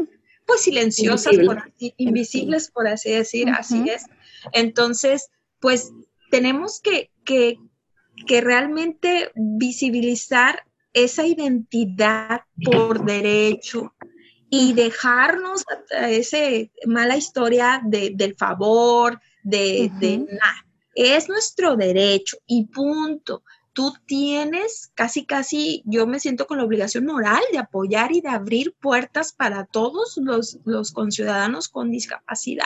pues, 0.45 0.61
silenciosas, 0.61 1.35
por 1.45 1.73
invisibles, 1.97 2.71
por 2.71 2.87
así 2.87 3.11
decir, 3.11 3.49
así 3.49 3.83
es. 3.89 4.05
Entonces, 4.53 5.27
pues, 5.59 5.91
tenemos 6.31 6.79
que, 6.79 7.11
que, 7.25 7.59
que 8.27 8.39
realmente 8.39 9.31
visibilizar 9.35 10.63
esa 10.95 11.27
identidad 11.27 12.41
por 12.63 13.03
derecho 13.03 13.93
y 14.49 14.73
dejarnos 14.73 15.65
esa 15.91 16.37
mala 16.87 17.17
historia 17.17 17.81
del 17.83 18.35
favor, 18.35 19.19
de, 19.43 19.91
nada. 20.29 20.65
Es 20.95 21.27
nuestro 21.27 21.75
derecho 21.75 22.37
y 22.47 22.67
punto. 22.67 23.43
Tú 23.73 23.93
tienes 24.05 24.89
casi, 24.95 25.25
casi, 25.25 25.83
yo 25.85 26.07
me 26.07 26.21
siento 26.21 26.47
con 26.47 26.59
la 26.59 26.63
obligación 26.63 27.05
moral 27.05 27.43
de 27.51 27.57
apoyar 27.57 28.13
y 28.13 28.21
de 28.21 28.29
abrir 28.29 28.73
puertas 28.79 29.33
para 29.33 29.65
todos 29.65 30.15
los, 30.15 30.59
los 30.63 30.93
conciudadanos 30.93 31.67
con 31.67 31.91
discapacidad. 31.91 32.63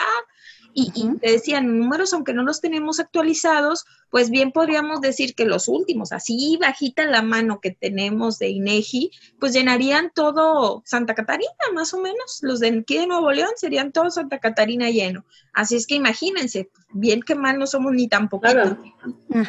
Y, 0.72 1.18
te 1.18 1.32
decían 1.32 1.78
números, 1.78 2.12
aunque 2.12 2.32
no 2.32 2.42
los 2.42 2.60
tenemos 2.60 3.00
actualizados, 3.00 3.84
pues 4.10 4.30
bien 4.30 4.52
podríamos 4.52 5.00
decir 5.00 5.34
que 5.34 5.44
los 5.44 5.68
últimos, 5.68 6.12
así 6.12 6.58
bajita 6.60 7.04
la 7.04 7.22
mano 7.22 7.60
que 7.60 7.70
tenemos 7.70 8.38
de 8.38 8.48
INEGI, 8.50 9.10
pues 9.38 9.52
llenarían 9.52 10.10
todo 10.14 10.82
Santa 10.84 11.14
Catarina, 11.14 11.50
más 11.74 11.94
o 11.94 11.98
menos. 12.00 12.38
Los 12.42 12.60
de 12.60 12.68
aquí 12.80 12.98
de 12.98 13.06
Nuevo 13.06 13.30
León 13.32 13.50
serían 13.56 13.92
todo 13.92 14.10
Santa 14.10 14.38
Catarina 14.38 14.90
lleno. 14.90 15.24
Así 15.52 15.76
es 15.76 15.86
que 15.86 15.94
imagínense, 15.94 16.70
bien 16.92 17.22
que 17.22 17.34
mal 17.34 17.58
no 17.58 17.66
somos 17.66 17.92
ni 17.92 18.08
tampoco, 18.08 18.48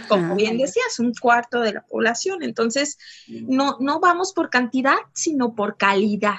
como 0.07 0.35
bien 0.35 0.57
decías, 0.57 0.99
un 0.99 1.13
cuarto 1.13 1.59
de 1.61 1.73
la 1.73 1.81
población. 1.81 2.43
Entonces, 2.43 2.97
no, 3.27 3.77
no 3.79 3.99
vamos 3.99 4.33
por 4.33 4.49
cantidad, 4.49 4.97
sino 5.13 5.55
por 5.55 5.77
calidad 5.77 6.37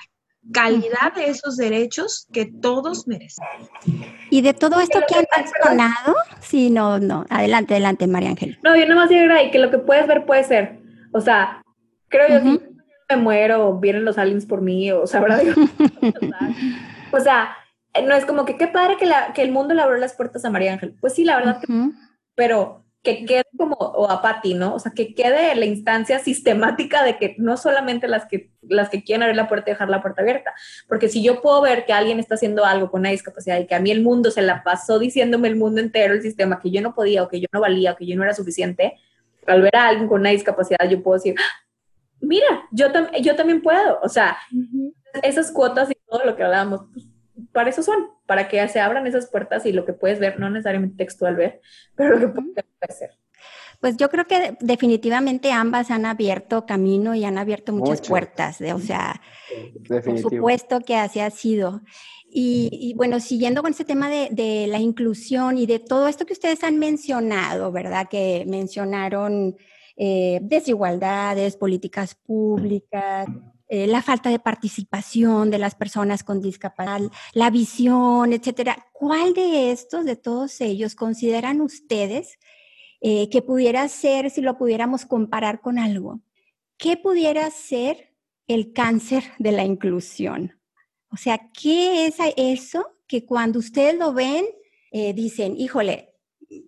calidad 0.50 1.12
de 1.14 1.28
esos 1.28 1.56
derechos 1.56 2.26
que 2.32 2.46
todos 2.46 3.06
merecen. 3.06 3.46
Y 4.30 4.42
de 4.42 4.54
todo 4.54 4.80
esto 4.80 5.00
que 5.06 5.14
han 5.14 5.26
mencionado, 5.36 6.16
sí, 6.40 6.70
no, 6.70 6.98
no, 6.98 7.24
adelante, 7.30 7.74
adelante, 7.74 8.06
María 8.06 8.30
Ángel. 8.30 8.58
No, 8.62 8.74
yo 8.76 8.86
nomás 8.86 9.08
digo 9.08 9.22
y 9.44 9.50
que 9.50 9.58
lo 9.58 9.70
que 9.70 9.78
puedes 9.78 10.06
ver 10.06 10.26
puede 10.26 10.44
ser, 10.44 10.78
o 11.12 11.20
sea, 11.20 11.62
creo 12.08 12.28
yo 12.28 12.58
que 12.58 13.16
me 13.16 13.22
muero, 13.22 13.78
vienen 13.78 14.04
los 14.04 14.18
aliens 14.18 14.46
por 14.46 14.62
mí, 14.62 14.90
o 14.90 15.06
sea, 15.06 15.20
¿verdad? 15.20 15.42
o 17.12 17.20
sea, 17.20 17.56
no 18.06 18.14
es 18.14 18.24
como 18.24 18.44
que 18.44 18.56
qué 18.56 18.68
padre 18.68 18.96
que, 18.96 19.06
la, 19.06 19.32
que 19.32 19.42
el 19.42 19.52
mundo 19.52 19.74
le 19.74 19.82
abrió 19.82 19.98
las 19.98 20.14
puertas 20.14 20.44
a 20.44 20.50
María 20.50 20.72
Ángel. 20.72 20.96
Pues 21.00 21.14
sí, 21.14 21.24
la 21.24 21.36
verdad, 21.36 21.60
pero 22.34 22.81
que 23.02 23.24
quede 23.24 23.44
como, 23.58 23.74
o 23.76 24.08
a 24.10 24.22
Patti, 24.22 24.54
¿no? 24.54 24.74
O 24.74 24.78
sea, 24.78 24.92
que 24.92 25.14
quede 25.14 25.54
la 25.56 25.64
instancia 25.66 26.20
sistemática 26.20 27.02
de 27.02 27.18
que 27.18 27.34
no 27.38 27.56
solamente 27.56 28.06
las 28.06 28.26
que, 28.26 28.52
las 28.62 28.90
que 28.90 29.02
quieren 29.02 29.24
abrir 29.24 29.36
la 29.36 29.48
puerta 29.48 29.70
y 29.70 29.74
dejar 29.74 29.88
la 29.88 30.00
puerta 30.00 30.22
abierta, 30.22 30.54
porque 30.88 31.08
si 31.08 31.22
yo 31.22 31.42
puedo 31.42 31.60
ver 31.62 31.84
que 31.84 31.92
alguien 31.92 32.20
está 32.20 32.36
haciendo 32.36 32.64
algo 32.64 32.90
con 32.90 33.00
una 33.00 33.10
discapacidad 33.10 33.58
y 33.58 33.66
que 33.66 33.74
a 33.74 33.80
mí 33.80 33.90
el 33.90 34.02
mundo 34.02 34.30
se 34.30 34.42
la 34.42 34.62
pasó 34.62 34.98
diciéndome 34.98 35.48
el 35.48 35.56
mundo 35.56 35.80
entero, 35.80 36.14
el 36.14 36.22
sistema, 36.22 36.60
que 36.60 36.70
yo 36.70 36.80
no 36.80 36.94
podía 36.94 37.24
o 37.24 37.28
que 37.28 37.40
yo 37.40 37.48
no 37.52 37.60
valía 37.60 37.92
o 37.92 37.96
que 37.96 38.06
yo 38.06 38.16
no 38.16 38.22
era 38.22 38.34
suficiente, 38.34 38.98
al 39.46 39.62
ver 39.62 39.74
a 39.74 39.88
alguien 39.88 40.08
con 40.08 40.20
una 40.20 40.30
discapacidad 40.30 40.88
yo 40.88 41.02
puedo 41.02 41.16
decir, 41.16 41.34
ah, 41.38 41.66
mira, 42.20 42.68
yo, 42.70 42.86
yo 43.20 43.34
también 43.34 43.62
puedo, 43.62 43.98
o 44.02 44.08
sea, 44.08 44.38
esas 45.22 45.50
cuotas 45.50 45.90
y 45.90 45.94
todo 45.94 46.12
todo 46.12 46.24
lo 46.26 46.36
que 46.36 46.42
hablábamos, 46.44 46.82
pues, 46.92 47.06
para 47.52 47.70
eso 47.70 47.82
son, 47.82 48.10
para 48.32 48.48
que 48.48 48.66
se 48.66 48.80
abran 48.80 49.06
esas 49.06 49.26
puertas 49.26 49.66
y 49.66 49.72
lo 49.72 49.84
que 49.84 49.92
puedes 49.92 50.18
ver, 50.18 50.40
no 50.40 50.48
necesariamente 50.48 50.96
textual 50.96 51.36
ver, 51.36 51.60
pero 51.94 52.18
lo 52.18 52.32
que 52.32 52.40
puedes 52.40 52.98
ser. 52.98 53.10
Pues 53.78 53.98
yo 53.98 54.08
creo 54.08 54.26
que 54.26 54.56
definitivamente 54.58 55.52
ambas 55.52 55.90
han 55.90 56.06
abierto 56.06 56.64
camino 56.64 57.14
y 57.14 57.26
han 57.26 57.36
abierto 57.36 57.74
muchas 57.74 58.00
puertas, 58.00 58.58
o 58.62 58.78
sea, 58.78 59.20
por 59.86 60.18
supuesto 60.18 60.80
que 60.80 60.96
así 60.96 61.20
ha 61.20 61.28
sido. 61.28 61.82
Y, 62.26 62.94
bueno, 62.96 63.20
siguiendo 63.20 63.60
con 63.60 63.72
este 63.72 63.84
tema 63.84 64.08
de, 64.08 64.64
la 64.66 64.78
inclusión 64.78 65.58
y 65.58 65.66
de 65.66 65.78
todo 65.78 66.08
esto 66.08 66.24
que 66.24 66.32
ustedes 66.32 66.64
han 66.64 66.78
mencionado, 66.78 67.70
¿verdad? 67.70 68.08
Que 68.08 68.46
mencionaron 68.46 69.58
eh, 69.94 70.40
desigualdades, 70.40 71.58
políticas 71.58 72.14
públicas, 72.14 73.26
eh, 73.74 73.86
la 73.86 74.02
falta 74.02 74.28
de 74.28 74.38
participación 74.38 75.50
de 75.50 75.56
las 75.56 75.74
personas 75.74 76.24
con 76.24 76.42
discapacidad, 76.42 77.10
la 77.32 77.48
visión, 77.48 78.34
etcétera. 78.34 78.86
¿Cuál 78.92 79.32
de 79.32 79.72
estos, 79.72 80.04
de 80.04 80.14
todos 80.14 80.60
ellos, 80.60 80.94
consideran 80.94 81.62
ustedes 81.62 82.38
eh, 83.00 83.30
que 83.30 83.40
pudiera 83.40 83.88
ser, 83.88 84.28
si 84.28 84.42
lo 84.42 84.58
pudiéramos 84.58 85.06
comparar 85.06 85.62
con 85.62 85.78
algo, 85.78 86.20
qué 86.76 86.98
pudiera 86.98 87.50
ser 87.50 88.14
el 88.46 88.74
cáncer 88.74 89.24
de 89.38 89.52
la 89.52 89.64
inclusión? 89.64 90.60
O 91.10 91.16
sea, 91.16 91.50
¿qué 91.58 92.04
es 92.04 92.16
eso 92.36 92.86
que 93.06 93.24
cuando 93.24 93.58
ustedes 93.58 93.96
lo 93.96 94.12
ven, 94.12 94.44
eh, 94.90 95.14
dicen, 95.14 95.56
híjole, 95.56 96.10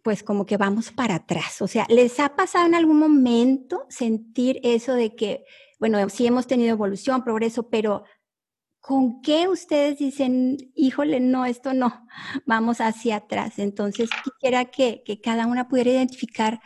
pues 0.02 0.22
como 0.22 0.46
que 0.46 0.56
vamos 0.56 0.90
para 0.90 1.16
atrás? 1.16 1.60
O 1.60 1.68
sea, 1.68 1.84
¿les 1.90 2.18
ha 2.18 2.34
pasado 2.34 2.64
en 2.64 2.74
algún 2.74 2.98
momento 2.98 3.84
sentir 3.90 4.58
eso 4.62 4.94
de 4.94 5.14
que, 5.14 5.44
bueno, 5.90 6.08
sí 6.08 6.26
hemos 6.26 6.46
tenido 6.46 6.70
evolución, 6.70 7.22
progreso, 7.24 7.68
pero 7.68 8.04
¿con 8.80 9.20
qué 9.20 9.48
ustedes 9.48 9.98
dicen, 9.98 10.56
híjole, 10.74 11.20
no, 11.20 11.44
esto 11.44 11.74
no, 11.74 12.06
vamos 12.46 12.80
hacia 12.80 13.16
atrás? 13.16 13.58
Entonces, 13.58 14.08
quisiera 14.24 14.64
que, 14.64 15.02
cada 15.22 15.46
una 15.46 15.68
pudiera 15.68 15.90
identificar 15.90 16.62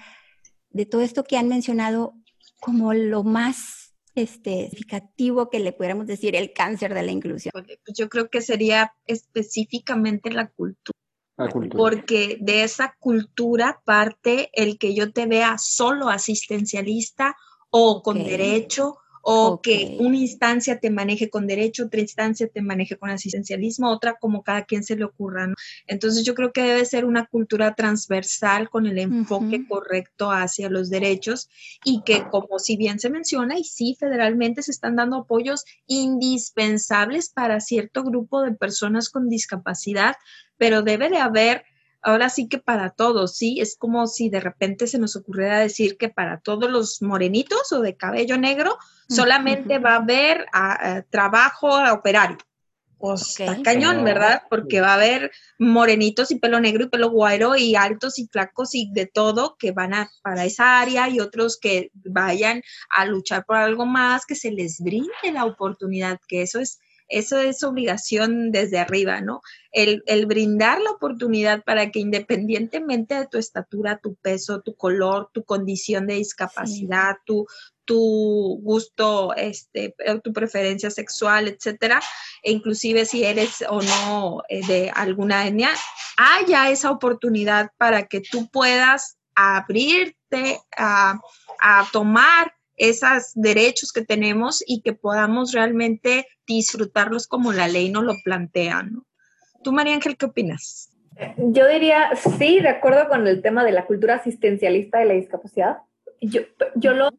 de 0.70 0.86
todo 0.86 1.00
esto 1.00 1.24
que 1.24 1.36
han 1.36 1.48
mencionado 1.48 2.14
como 2.60 2.94
lo 2.94 3.24
más 3.24 3.96
este, 4.14 4.68
significativo 4.70 5.50
que 5.50 5.58
le 5.58 5.72
pudiéramos 5.72 6.06
decir 6.06 6.36
el 6.36 6.52
cáncer 6.52 6.94
de 6.94 7.02
la 7.02 7.10
inclusión. 7.10 7.50
Pues 7.52 7.98
yo 7.98 8.08
creo 8.08 8.30
que 8.30 8.40
sería 8.40 8.94
específicamente 9.04 10.30
la 10.30 10.46
cultura. 10.46 10.96
La 11.36 11.48
cultura. 11.48 11.76
Porque 11.76 12.38
de 12.40 12.62
esa 12.62 12.94
cultura 13.00 13.82
parte 13.84 14.50
el 14.52 14.78
que 14.78 14.94
yo 14.94 15.12
te 15.12 15.26
vea 15.26 15.56
solo 15.58 16.08
asistencialista 16.08 17.36
o 17.70 18.00
con 18.00 18.22
derecho 18.22 18.98
o 19.22 19.60
que 19.60 19.96
una 20.00 20.16
instancia 20.16 20.78
te 20.78 20.90
maneje 20.90 21.30
con 21.30 21.46
derecho, 21.46 21.86
otra 21.86 22.00
instancia 22.00 22.48
te 22.48 22.62
maneje 22.62 22.96
con 22.96 23.10
asistencialismo, 23.10 23.90
otra 23.90 24.14
como 24.14 24.42
cada 24.42 24.64
quien 24.64 24.84
se 24.84 24.96
le 24.96 25.04
ocurra. 25.04 25.46
¿no? 25.46 25.54
Entonces 25.86 26.24
yo 26.24 26.34
creo 26.34 26.52
que 26.52 26.62
debe 26.62 26.84
ser 26.84 27.04
una 27.04 27.26
cultura 27.26 27.74
transversal 27.74 28.68
con 28.70 28.86
el 28.86 28.98
enfoque 28.98 29.66
correcto 29.66 30.30
hacia 30.30 30.68
los 30.70 30.90
derechos 30.90 31.48
y 31.84 32.02
que 32.02 32.24
como 32.30 32.58
si 32.58 32.76
bien 32.76 32.98
se 32.98 33.10
menciona, 33.10 33.58
y 33.58 33.64
sí, 33.64 33.96
federalmente 33.98 34.62
se 34.62 34.70
están 34.70 34.96
dando 34.96 35.16
apoyos 35.16 35.64
indispensables 35.86 37.30
para 37.30 37.60
cierto 37.60 38.04
grupo 38.04 38.42
de 38.42 38.52
personas 38.52 39.10
con 39.10 39.28
discapacidad, 39.28 40.16
pero 40.56 40.82
debe 40.82 41.08
de 41.08 41.18
haber 41.18 41.64
ahora 42.02 42.28
sí 42.28 42.48
que 42.48 42.58
para 42.58 42.90
todos, 42.90 43.36
¿sí? 43.36 43.60
Es 43.60 43.76
como 43.76 44.06
si 44.06 44.30
de 44.30 44.40
repente 44.40 44.86
se 44.86 44.98
nos 44.98 45.16
ocurriera 45.16 45.58
decir 45.58 45.96
que 45.96 46.08
para 46.08 46.40
todos 46.40 46.70
los 46.70 47.02
morenitos 47.02 47.72
o 47.72 47.80
de 47.80 47.96
cabello 47.96 48.38
negro 48.38 48.78
solamente 49.08 49.78
va 49.78 49.94
a 49.94 49.96
haber 49.96 50.46
a, 50.52 51.02
trabajo 51.10 51.68
operario. 51.92 52.38
Pues 52.98 53.38
cañón, 53.62 54.02
¿verdad? 54.02 54.42
Porque 54.50 54.80
va 54.80 54.88
a 54.88 54.94
haber 54.94 55.30
morenitos 55.56 56.32
y 56.32 56.40
pelo 56.40 56.58
negro 56.58 56.84
y 56.84 56.88
pelo 56.88 57.10
guairo 57.10 57.54
y 57.54 57.76
altos 57.76 58.18
y 58.18 58.26
flacos 58.26 58.74
y 58.74 58.90
de 58.90 59.06
todo 59.06 59.56
que 59.56 59.70
van 59.70 59.94
a 59.94 60.10
para 60.20 60.44
esa 60.44 60.80
área 60.80 61.08
y 61.08 61.20
otros 61.20 61.60
que 61.60 61.92
vayan 61.94 62.60
a 62.90 63.04
luchar 63.04 63.44
por 63.44 63.54
algo 63.54 63.86
más, 63.86 64.26
que 64.26 64.34
se 64.34 64.50
les 64.50 64.80
brinde 64.80 65.12
la 65.32 65.44
oportunidad, 65.44 66.18
que 66.26 66.42
eso 66.42 66.58
es 66.58 66.80
eso 67.08 67.38
es 67.38 67.62
obligación 67.62 68.52
desde 68.52 68.78
arriba, 68.78 69.20
¿no? 69.20 69.40
El, 69.72 70.02
brindar 70.26 70.80
la 70.80 70.90
oportunidad 70.90 71.62
para 71.64 71.90
que 71.90 72.00
independientemente 72.00 73.14
de 73.14 73.26
tu 73.26 73.38
estatura, 73.38 73.98
tu 73.98 74.14
peso, 74.16 74.60
tu 74.60 74.74
color, 74.74 75.30
tu 75.32 75.44
condición 75.44 76.06
de 76.06 76.14
discapacidad, 76.14 77.16
tu, 77.24 77.46
tu 77.84 78.60
gusto, 78.62 79.34
este, 79.34 79.94
tu 80.22 80.32
preferencia 80.32 80.90
sexual, 80.90 81.48
etcétera, 81.48 82.00
e 82.42 82.52
inclusive 82.52 83.06
si 83.06 83.24
eres 83.24 83.64
o 83.68 83.80
no 83.80 84.42
eh, 84.48 84.66
de 84.66 84.90
alguna 84.94 85.46
etnia, 85.46 85.70
haya 86.16 86.70
esa 86.70 86.90
oportunidad 86.90 87.70
para 87.78 88.06
que 88.06 88.20
tú 88.20 88.48
puedas 88.50 89.16
abrirte 89.34 90.60
a, 90.76 91.18
a 91.60 91.88
tomar 91.92 92.52
esos 92.78 93.32
derechos 93.34 93.92
que 93.92 94.04
tenemos 94.04 94.62
y 94.66 94.82
que 94.82 94.92
podamos 94.92 95.52
realmente 95.52 96.26
disfrutarlos 96.46 97.26
como 97.26 97.52
la 97.52 97.68
ley 97.68 97.90
nos 97.90 98.04
lo 98.04 98.14
plantea. 98.24 98.82
¿no? 98.82 99.04
¿Tú, 99.62 99.72
María 99.72 99.94
Ángel, 99.94 100.16
qué 100.16 100.26
opinas? 100.26 100.90
Yo 101.36 101.66
diría, 101.66 102.10
sí, 102.38 102.60
de 102.60 102.68
acuerdo 102.68 103.08
con 103.08 103.26
el 103.26 103.42
tema 103.42 103.64
de 103.64 103.72
la 103.72 103.86
cultura 103.86 104.14
asistencialista 104.14 105.00
de 105.00 105.04
la 105.06 105.14
discapacidad. 105.14 105.78
Yo, 106.20 106.42
yo, 106.76 106.94
lo, 106.94 107.10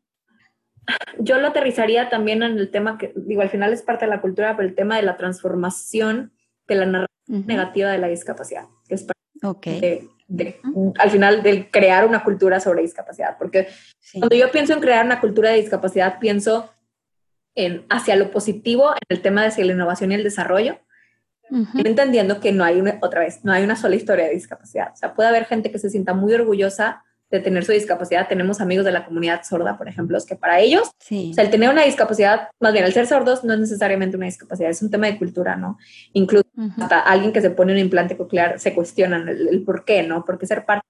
yo 1.19 1.39
lo 1.39 1.47
aterrizaría 1.47 2.09
también 2.09 2.41
en 2.41 2.57
el 2.57 2.71
tema 2.71 2.97
que, 2.97 3.11
digo, 3.15 3.41
al 3.41 3.49
final 3.49 3.73
es 3.73 3.81
parte 3.81 4.05
de 4.05 4.11
la 4.11 4.21
cultura, 4.21 4.55
pero 4.55 4.67
el 4.67 4.75
tema 4.75 4.95
de 4.95 5.03
la 5.03 5.17
transformación 5.17 6.31
de 6.67 6.75
la 6.75 6.85
narrativa 6.85 7.09
negativa 7.29 7.91
de 7.91 7.99
la 7.99 8.07
discapacidad, 8.07 8.65
que 8.87 8.95
es 8.95 9.03
parte 9.03 10.09
al 10.97 11.09
final 11.09 11.41
de 11.43 11.69
crear 11.69 12.05
una 12.05 12.23
cultura 12.23 12.59
sobre 12.59 12.81
discapacidad, 12.81 13.37
porque 13.37 13.67
cuando 14.13 14.35
yo 14.35 14.51
pienso 14.51 14.73
en 14.73 14.79
crear 14.79 15.05
una 15.05 15.19
cultura 15.19 15.49
de 15.49 15.57
discapacidad, 15.57 16.19
pienso 16.19 16.71
en 17.55 17.85
hacia 17.89 18.15
lo 18.15 18.31
positivo 18.31 18.91
en 18.91 19.17
el 19.17 19.21
tema 19.21 19.43
de 19.43 19.65
la 19.65 19.73
innovación 19.73 20.11
y 20.11 20.15
el 20.15 20.23
desarrollo, 20.23 20.79
entendiendo 21.73 22.39
que 22.39 22.51
no 22.51 22.63
hay 22.63 22.79
una, 22.79 22.99
otra 23.01 23.21
vez, 23.21 23.43
no 23.43 23.51
hay 23.51 23.63
una 23.63 23.75
sola 23.75 23.95
historia 23.95 24.25
de 24.25 24.33
discapacidad. 24.33 24.91
O 24.93 24.95
sea, 24.95 25.15
puede 25.15 25.29
haber 25.29 25.45
gente 25.45 25.71
que 25.71 25.79
se 25.79 25.89
sienta 25.89 26.13
muy 26.13 26.33
orgullosa 26.33 27.03
de 27.31 27.39
tener 27.39 27.63
su 27.63 27.71
discapacidad. 27.71 28.27
Tenemos 28.27 28.59
amigos 28.59 28.85
de 28.85 28.91
la 28.91 29.05
comunidad 29.05 29.43
sorda, 29.43 29.77
por 29.77 29.87
ejemplo, 29.87 30.17
es 30.17 30.25
que 30.25 30.35
para 30.35 30.59
ellos, 30.59 30.89
o 30.89 31.33
sea, 31.33 31.43
el 31.43 31.49
tener 31.49 31.69
una 31.69 31.83
discapacidad, 31.83 32.49
más 32.59 32.73
bien 32.73 32.85
el 32.85 32.93
ser 32.93 33.07
sordos 33.07 33.43
no 33.43 33.53
es 33.53 33.59
necesariamente 33.59 34.17
una 34.17 34.25
discapacidad, 34.25 34.69
es 34.69 34.81
un 34.81 34.89
tema 34.89 35.07
de 35.07 35.17
cultura, 35.17 35.55
¿no? 35.55 35.77
Incluso 36.13 36.47
hasta 36.79 36.99
alguien 36.99 37.31
que 37.31 37.41
se 37.41 37.51
pone 37.51 37.73
un 37.73 37.79
implante 37.79 38.17
coclear 38.17 38.59
se 38.59 38.73
cuestionan 38.73 39.29
el, 39.29 39.63
por 39.63 39.85
qué, 39.85 40.03
¿no? 40.03 40.25
¿Por 40.25 40.39
qué 40.39 40.47
ser 40.47 40.65
parte? 40.65 40.87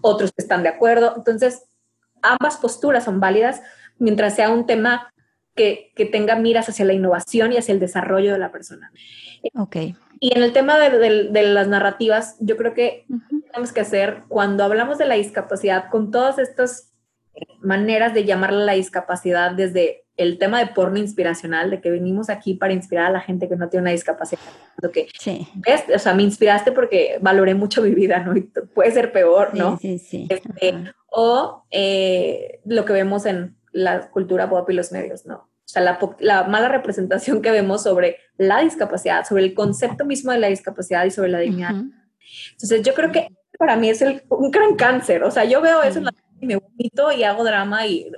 Otros 0.00 0.30
que 0.32 0.42
están 0.42 0.62
de 0.62 0.68
acuerdo. 0.68 1.14
Entonces, 1.16 1.64
ambas 2.22 2.56
posturas 2.58 3.04
son 3.04 3.18
válidas 3.18 3.62
mientras 3.98 4.36
sea 4.36 4.50
un 4.50 4.66
tema 4.66 5.12
que, 5.54 5.92
que 5.96 6.06
tenga 6.06 6.36
miras 6.36 6.68
hacia 6.68 6.84
la 6.84 6.92
innovación 6.92 7.52
y 7.52 7.56
hacia 7.56 7.72
el 7.72 7.80
desarrollo 7.80 8.32
de 8.32 8.38
la 8.38 8.52
persona. 8.52 8.92
Ok. 9.54 9.76
Y 10.22 10.36
en 10.36 10.44
el 10.44 10.52
tema 10.52 10.78
de, 10.78 11.28
de, 11.30 11.42
las 11.42 11.66
narrativas, 11.66 12.36
yo 12.38 12.56
creo 12.56 12.74
que 12.74 13.06
tenemos 13.50 13.72
que 13.72 13.80
hacer 13.80 14.22
cuando 14.28 14.62
hablamos 14.62 14.96
de 14.96 15.04
la 15.04 15.16
discapacidad 15.16 15.90
con 15.90 16.12
todas 16.12 16.38
estas 16.38 16.92
maneras 17.60 18.14
de 18.14 18.24
llamarla 18.24 18.64
la 18.64 18.74
discapacidad 18.74 19.50
desde 19.50 20.04
el 20.16 20.38
tema 20.38 20.60
de 20.60 20.68
porno 20.68 21.00
inspiracional, 21.00 21.70
de 21.70 21.80
que 21.80 21.90
venimos 21.90 22.30
aquí 22.30 22.54
para 22.54 22.72
inspirar 22.72 23.06
a 23.06 23.10
la 23.10 23.20
gente 23.20 23.48
que 23.48 23.56
no 23.56 23.68
tiene 23.68 23.82
una 23.82 23.90
discapacidad. 23.90 24.40
Lo 24.80 24.92
que, 24.92 25.08
sí. 25.18 25.48
¿ves? 25.54 25.86
O 25.92 25.98
sea, 25.98 26.14
me 26.14 26.22
inspiraste 26.22 26.70
porque 26.70 27.18
valoré 27.20 27.56
mucho 27.56 27.82
mi 27.82 27.90
vida, 27.90 28.20
¿no? 28.20 28.36
Y 28.36 28.42
puede 28.42 28.92
ser 28.92 29.10
peor, 29.10 29.52
¿no? 29.56 29.76
Sí, 29.78 29.98
sí, 29.98 30.28
este, 30.28 30.94
o 31.10 31.64
eh, 31.72 32.60
lo 32.64 32.84
que 32.84 32.92
vemos 32.92 33.26
en 33.26 33.56
la 33.72 34.08
cultura 34.10 34.48
pop 34.48 34.70
y 34.70 34.74
los 34.74 34.92
medios, 34.92 35.26
¿no? 35.26 35.48
O 35.72 35.80
sea, 35.80 35.98
la, 36.20 36.44
mala 36.44 36.68
representación 36.68 37.40
que 37.40 37.50
vemos 37.50 37.82
sobre 37.82 38.18
la 38.36 38.60
discapacidad, 38.60 39.24
sobre 39.26 39.44
el 39.44 39.54
concepto 39.54 40.04
mismo 40.04 40.30
de 40.30 40.38
la 40.38 40.48
discapacidad 40.48 41.06
y 41.06 41.10
sobre 41.10 41.30
la 41.30 41.38
dignidad. 41.38 41.74
Entonces, 42.52 42.82
yo 42.82 42.92
creo 42.92 43.10
que 43.10 43.28
para 43.58 43.76
mí 43.76 43.88
es 43.88 44.04
un 44.28 44.50
gran 44.50 44.74
cáncer. 44.76 45.24
O 45.24 45.30
sea, 45.30 45.44
yo 45.44 45.62
veo 45.62 45.82
eso 45.82 45.98
en 45.98 46.04
la 46.04 46.12
y 46.42 46.46
me 46.46 46.56
vomito 46.56 47.10
y 47.12 47.22
hago 47.24 47.42
drama 47.42 47.86
y 47.86 48.10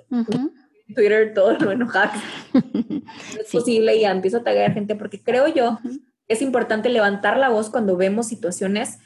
Twitter 0.96 1.32
todo 1.32 1.52
lo 1.52 1.70
enojado. 1.70 2.10
es 3.38 3.52
posible 3.52 3.94
y 3.94 4.00
ya 4.00 4.10
empiezo 4.10 4.38
a 4.38 4.42
tagar 4.42 4.72
gente 4.72 4.96
porque 4.96 5.22
creo 5.22 5.46
yo 5.46 5.78
es 6.26 6.42
importante 6.42 6.88
levantar 6.88 7.36
la 7.36 7.50
voz 7.50 7.70
cuando 7.70 7.96
vemos 7.96 8.26
situaciones 8.26 8.98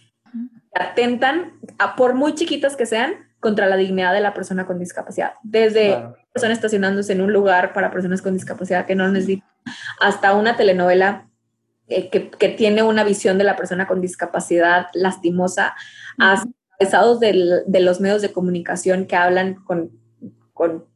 que 0.73 0.83
atentan, 0.83 1.59
a, 1.79 1.97
por 1.97 2.15
muy 2.15 2.35
chiquitas 2.35 2.77
que 2.77 2.87
sean, 2.87 3.15
contra 3.41 3.67
la 3.67 3.77
dignidad 3.77 4.13
de 4.13 4.21
la 4.21 4.35
persona 4.35 4.67
con 4.67 4.79
discapacidad. 4.79 5.35
Desde 5.43 5.97
estacionándose 6.45 7.13
en 7.13 7.21
un 7.21 7.33
lugar 7.33 7.73
para 7.73 7.91
personas 7.91 8.23
con 8.23 8.35
discapacidad 8.35 8.87
que 8.87 8.95
no 8.95 9.09
necesitan, 9.09 9.49
hasta 10.01 10.35
una 10.35 10.57
telenovela 10.57 11.29
eh, 11.89 12.11
que, 12.11 12.31
que, 12.31 12.49
tiene 12.51 12.83
una 12.83 13.05
visión 13.05 13.39
de 13.39 13.45
la 13.45 13.57
persona 13.57 13.87
con 13.87 14.01
discapacidad 14.01 14.87
lastimosa, 14.95 15.75
hasta 16.19 16.49
pesados 16.79 17.19
de 17.19 17.81
los 17.81 18.01
medios 18.01 18.23
de 18.23 18.33
comunicación 18.33 19.07
que 19.07 19.17
hablan 19.17 19.57
con, 19.65 19.91
con 20.55 20.87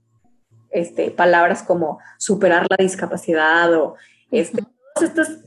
este, 0.71 1.11
palabras 1.11 1.63
como 1.63 1.99
superar 2.19 2.67
la 2.71 2.77
discapacidad 2.79 3.75
o 3.75 3.97
este, 4.31 4.63
estas 5.01 5.39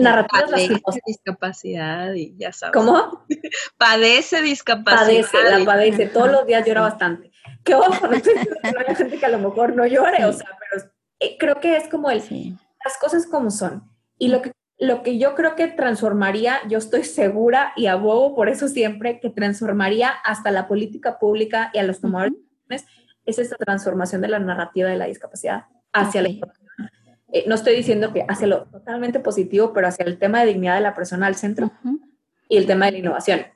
narrativas 0.00 0.50
Padece 0.50 1.00
discapacidad 1.06 2.14
y 2.14 2.34
ya 2.36 2.52
sabes. 2.52 2.74
¿Cómo? 2.74 3.26
Padece 3.76 4.40
discapacidad. 4.42 5.28
Padece, 5.30 5.58
la 5.58 5.64
padece. 5.64 6.06
Todos 6.06 6.30
los 6.30 6.46
días 6.46 6.66
llora 6.66 6.82
bastante. 6.82 7.31
Que 7.64 7.74
ojo, 7.74 8.06
no 8.08 8.14
estoy 8.14 8.34
diciendo 8.34 8.60
que 8.62 8.72
no 8.72 8.80
haya 8.80 8.94
gente 8.94 9.18
que 9.18 9.26
a 9.26 9.30
lo 9.30 9.38
mejor 9.38 9.74
no 9.74 9.86
llore, 9.86 10.24
o 10.24 10.32
sea, 10.32 10.48
pero 10.58 10.84
eh, 11.20 11.36
creo 11.38 11.60
que 11.60 11.76
es 11.76 11.88
como 11.88 12.10
el, 12.10 12.22
las 12.84 12.98
cosas 12.98 13.26
como 13.26 13.50
son. 13.50 13.84
Y 14.18 14.28
lo 14.28 14.42
que, 14.42 14.52
lo 14.78 15.02
que 15.02 15.18
yo 15.18 15.34
creo 15.34 15.54
que 15.54 15.68
transformaría, 15.68 16.58
yo 16.68 16.78
estoy 16.78 17.04
segura 17.04 17.72
y 17.76 17.86
abogo 17.86 18.34
por 18.34 18.48
eso 18.48 18.68
siempre, 18.68 19.20
que 19.20 19.30
transformaría 19.30 20.08
hasta 20.08 20.50
la 20.50 20.66
política 20.66 21.18
pública 21.18 21.70
y 21.72 21.78
a 21.78 21.82
los 21.84 22.00
tomadores 22.00 22.34
de 22.34 22.40
decisiones, 22.40 23.02
es 23.24 23.38
esta 23.38 23.56
transformación 23.56 24.20
de 24.20 24.28
la 24.28 24.38
narrativa 24.38 24.88
de 24.88 24.96
la 24.96 25.06
discapacidad 25.06 25.66
hacia 25.92 26.22
la 26.22 26.28
eh, 27.32 27.44
no 27.46 27.54
estoy 27.54 27.74
diciendo 27.74 28.12
que 28.12 28.26
hacia 28.28 28.46
lo 28.46 28.64
totalmente 28.64 29.18
positivo, 29.18 29.72
pero 29.72 29.88
hacia 29.88 30.04
el 30.04 30.18
tema 30.18 30.40
de 30.40 30.48
dignidad 30.48 30.74
de 30.74 30.82
la 30.82 30.94
persona 30.94 31.26
al 31.26 31.34
centro 31.34 31.72
y 32.48 32.58
el 32.58 32.66
tema 32.66 32.86
de 32.86 32.92
la 32.92 32.98
innovación. 32.98 33.46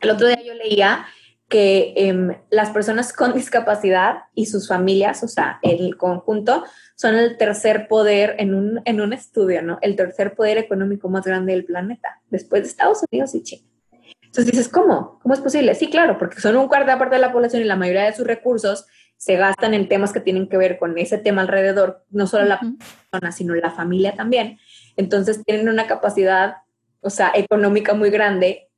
El 0.00 0.10
otro 0.10 0.26
día 0.26 0.42
yo 0.42 0.52
leía 0.52 1.06
que 1.54 1.94
em, 1.94 2.36
las 2.50 2.70
personas 2.70 3.12
con 3.12 3.32
discapacidad 3.32 4.24
y 4.34 4.46
sus 4.46 4.66
familias, 4.66 5.22
o 5.22 5.28
sea, 5.28 5.60
el 5.62 5.96
conjunto, 5.96 6.64
son 6.96 7.14
el 7.14 7.36
tercer 7.36 7.86
poder 7.86 8.34
en 8.40 8.56
un, 8.56 8.80
en 8.84 9.00
un 9.00 9.12
estudio, 9.12 9.62
¿no? 9.62 9.78
El 9.80 9.94
tercer 9.94 10.34
poder 10.34 10.58
económico 10.58 11.08
más 11.08 11.24
grande 11.24 11.52
del 11.52 11.64
planeta, 11.64 12.20
después 12.28 12.62
de 12.62 12.70
Estados 12.70 13.04
Unidos 13.08 13.36
y 13.36 13.44
China. 13.44 13.68
Entonces 14.22 14.46
dices, 14.46 14.68
¿cómo? 14.68 15.20
¿Cómo 15.22 15.32
es 15.32 15.40
posible? 15.40 15.76
Sí, 15.76 15.88
claro, 15.90 16.18
porque 16.18 16.40
son 16.40 16.56
un 16.56 16.66
cuarto 16.66 16.90
de 16.90 16.96
parte 16.96 17.14
de 17.14 17.20
la 17.20 17.32
población 17.32 17.62
y 17.62 17.66
la 17.66 17.76
mayoría 17.76 18.02
de 18.02 18.16
sus 18.16 18.26
recursos 18.26 18.86
se 19.16 19.36
gastan 19.36 19.74
en 19.74 19.88
temas 19.88 20.12
que 20.12 20.18
tienen 20.18 20.48
que 20.48 20.56
ver 20.56 20.76
con 20.76 20.98
ese 20.98 21.18
tema 21.18 21.42
alrededor, 21.42 22.04
no 22.10 22.26
solo 22.26 22.46
la 22.46 22.58
persona, 22.58 23.30
sino 23.30 23.54
la 23.54 23.70
familia 23.70 24.16
también. 24.16 24.58
Entonces 24.96 25.40
tienen 25.44 25.68
una 25.68 25.86
capacidad, 25.86 26.56
o 27.00 27.10
sea, 27.10 27.30
económica 27.32 27.94
muy 27.94 28.10
grande 28.10 28.72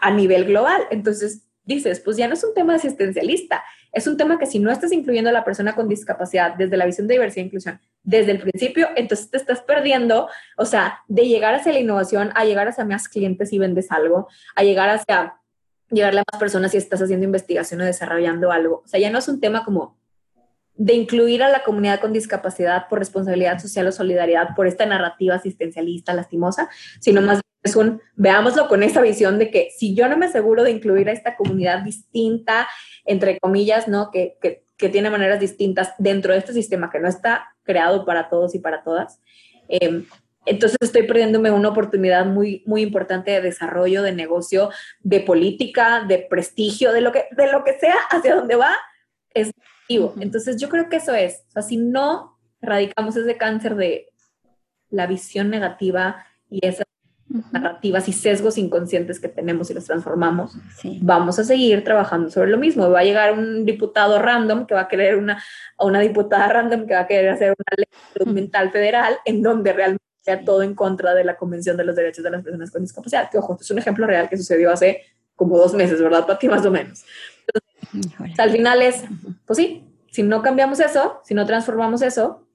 a, 0.00 0.10
nivel 0.10 0.46
global. 0.46 0.84
Entonces 0.90 1.43
dices, 1.64 2.00
pues 2.00 2.16
ya 2.16 2.28
no 2.28 2.34
es 2.34 2.44
un 2.44 2.54
tema 2.54 2.74
asistencialista, 2.74 3.64
es 3.92 4.06
un 4.06 4.16
tema 4.16 4.38
que 4.38 4.46
si 4.46 4.58
no 4.58 4.70
estás 4.70 4.92
incluyendo 4.92 5.30
a 5.30 5.32
la 5.32 5.44
persona 5.44 5.74
con 5.74 5.88
discapacidad 5.88 6.54
desde 6.54 6.76
la 6.76 6.86
visión 6.86 7.06
de 7.06 7.14
diversidad 7.14 7.44
e 7.44 7.46
inclusión, 7.46 7.80
desde 8.02 8.32
el 8.32 8.40
principio, 8.40 8.88
entonces 8.96 9.30
te 9.30 9.36
estás 9.36 9.62
perdiendo, 9.62 10.28
o 10.56 10.66
sea, 10.66 11.00
de 11.08 11.26
llegar 11.26 11.54
hacia 11.54 11.72
la 11.72 11.80
innovación, 11.80 12.30
a 12.34 12.44
llegar 12.44 12.68
hacia 12.68 12.84
más 12.84 13.08
clientes 13.08 13.52
y 13.52 13.58
vendes 13.58 13.90
algo, 13.90 14.28
a 14.54 14.62
llegar 14.62 14.90
hacia 14.90 15.36
llegarle 15.90 16.20
a 16.20 16.24
más 16.32 16.40
personas 16.40 16.72
si 16.72 16.78
estás 16.78 17.00
haciendo 17.00 17.24
investigación 17.24 17.80
o 17.80 17.84
desarrollando 17.84 18.50
algo. 18.50 18.82
O 18.84 18.88
sea, 18.88 18.98
ya 19.00 19.10
no 19.10 19.18
es 19.18 19.28
un 19.28 19.40
tema 19.40 19.64
como 19.64 19.96
de 20.76 20.94
incluir 20.94 21.42
a 21.42 21.48
la 21.48 21.62
comunidad 21.62 22.00
con 22.00 22.12
discapacidad 22.12 22.88
por 22.88 22.98
responsabilidad 22.98 23.60
social 23.60 23.86
o 23.86 23.92
solidaridad 23.92 24.54
por 24.56 24.66
esta 24.66 24.86
narrativa 24.86 25.36
asistencialista 25.36 26.14
lastimosa, 26.14 26.68
sino 27.00 27.22
más 27.22 27.40
es 27.62 27.76
un, 27.76 28.02
veámoslo 28.14 28.68
con 28.68 28.82
esa 28.82 29.00
visión 29.00 29.38
de 29.38 29.50
que 29.50 29.70
si 29.74 29.94
yo 29.94 30.06
no 30.06 30.18
me 30.18 30.26
aseguro 30.26 30.62
de 30.64 30.70
incluir 30.70 31.08
a 31.08 31.12
esta 31.12 31.34
comunidad 31.34 31.82
distinta, 31.82 32.68
entre 33.06 33.38
comillas, 33.40 33.88
¿no? 33.88 34.10
Que, 34.10 34.36
que, 34.40 34.62
tiene 34.90 35.08
maneras 35.08 35.40
distintas 35.40 35.94
dentro 35.96 36.34
de 36.34 36.40
este 36.40 36.52
sistema 36.52 36.90
que 36.90 37.00
no 37.00 37.08
está 37.08 37.56
creado 37.62 38.04
para 38.04 38.28
todos 38.28 38.54
y 38.54 38.58
para 38.58 38.82
todas, 38.82 39.18
eh, 39.70 40.04
entonces 40.44 40.76
estoy 40.82 41.04
perdiéndome 41.04 41.50
una 41.50 41.70
oportunidad 41.70 42.26
muy, 42.26 42.62
muy 42.66 42.82
importante 42.82 43.30
de 43.30 43.40
desarrollo, 43.40 44.02
de 44.02 44.12
negocio, 44.12 44.68
de 45.00 45.20
política, 45.20 46.04
de 46.06 46.18
prestigio, 46.18 46.92
de 46.92 47.00
lo 47.00 47.12
que, 47.12 47.28
de 47.30 47.50
lo 47.50 47.64
que 47.64 47.78
sea 47.78 47.96
hacia 48.10 48.34
donde 48.34 48.56
va, 48.56 48.76
es 49.32 49.52
Entonces 49.88 50.60
yo 50.60 50.68
creo 50.68 50.88
que 50.88 50.96
eso 50.96 51.14
es. 51.14 51.44
O 51.48 51.52
sea, 51.52 51.62
si 51.62 51.76
no 51.76 52.38
erradicamos 52.60 53.16
ese 53.16 53.36
cáncer 53.36 53.76
de 53.76 54.08
la 54.90 55.06
visión 55.06 55.50
negativa 55.50 56.24
y 56.48 56.66
esas 56.66 56.86
narrativas 57.52 58.08
y 58.08 58.12
sesgos 58.12 58.58
inconscientes 58.58 59.18
que 59.18 59.28
tenemos 59.28 59.70
y 59.70 59.74
los 59.74 59.84
transformamos, 59.84 60.56
vamos 61.00 61.38
a 61.38 61.44
seguir 61.44 61.82
trabajando 61.82 62.30
sobre 62.30 62.50
lo 62.50 62.58
mismo. 62.58 62.90
Va 62.90 63.00
a 63.00 63.04
llegar 63.04 63.32
un 63.32 63.64
diputado 63.64 64.20
random 64.20 64.66
que 64.66 64.74
va 64.74 64.82
a 64.82 64.88
querer 64.88 65.16
una, 65.16 65.42
o 65.76 65.86
una 65.86 66.00
diputada 66.00 66.48
random 66.48 66.86
que 66.86 66.94
va 66.94 67.00
a 67.00 67.06
querer 67.06 67.30
hacer 67.30 67.54
una 67.58 67.76
ley 67.76 68.34
mental 68.34 68.70
federal 68.70 69.16
en 69.24 69.42
donde 69.42 69.72
realmente 69.72 70.04
sea 70.20 70.44
todo 70.44 70.62
en 70.62 70.74
contra 70.74 71.14
de 71.14 71.24
la 71.24 71.36
Convención 71.36 71.76
de 71.76 71.84
los 71.84 71.96
Derechos 71.96 72.24
de 72.24 72.30
las 72.30 72.42
Personas 72.42 72.70
con 72.70 72.82
Discapacidad, 72.82 73.30
que 73.30 73.38
ojo, 73.38 73.58
es 73.60 73.70
un 73.70 73.78
ejemplo 73.78 74.06
real 74.06 74.28
que 74.28 74.38
sucedió 74.38 74.72
hace 74.72 75.02
como 75.36 75.58
dos 75.58 75.74
meses, 75.74 76.00
¿verdad, 76.00 76.26
Pati? 76.26 76.48
Más 76.48 76.64
o 76.64 76.70
menos. 76.70 77.04
Al 78.38 78.50
final 78.50 78.82
es, 78.82 79.04
pues 79.46 79.56
sí, 79.56 79.84
si 80.10 80.22
no 80.22 80.42
cambiamos 80.42 80.80
eso, 80.80 81.20
si 81.24 81.34
no 81.34 81.46
transformamos 81.46 82.02
eso, 82.02 82.46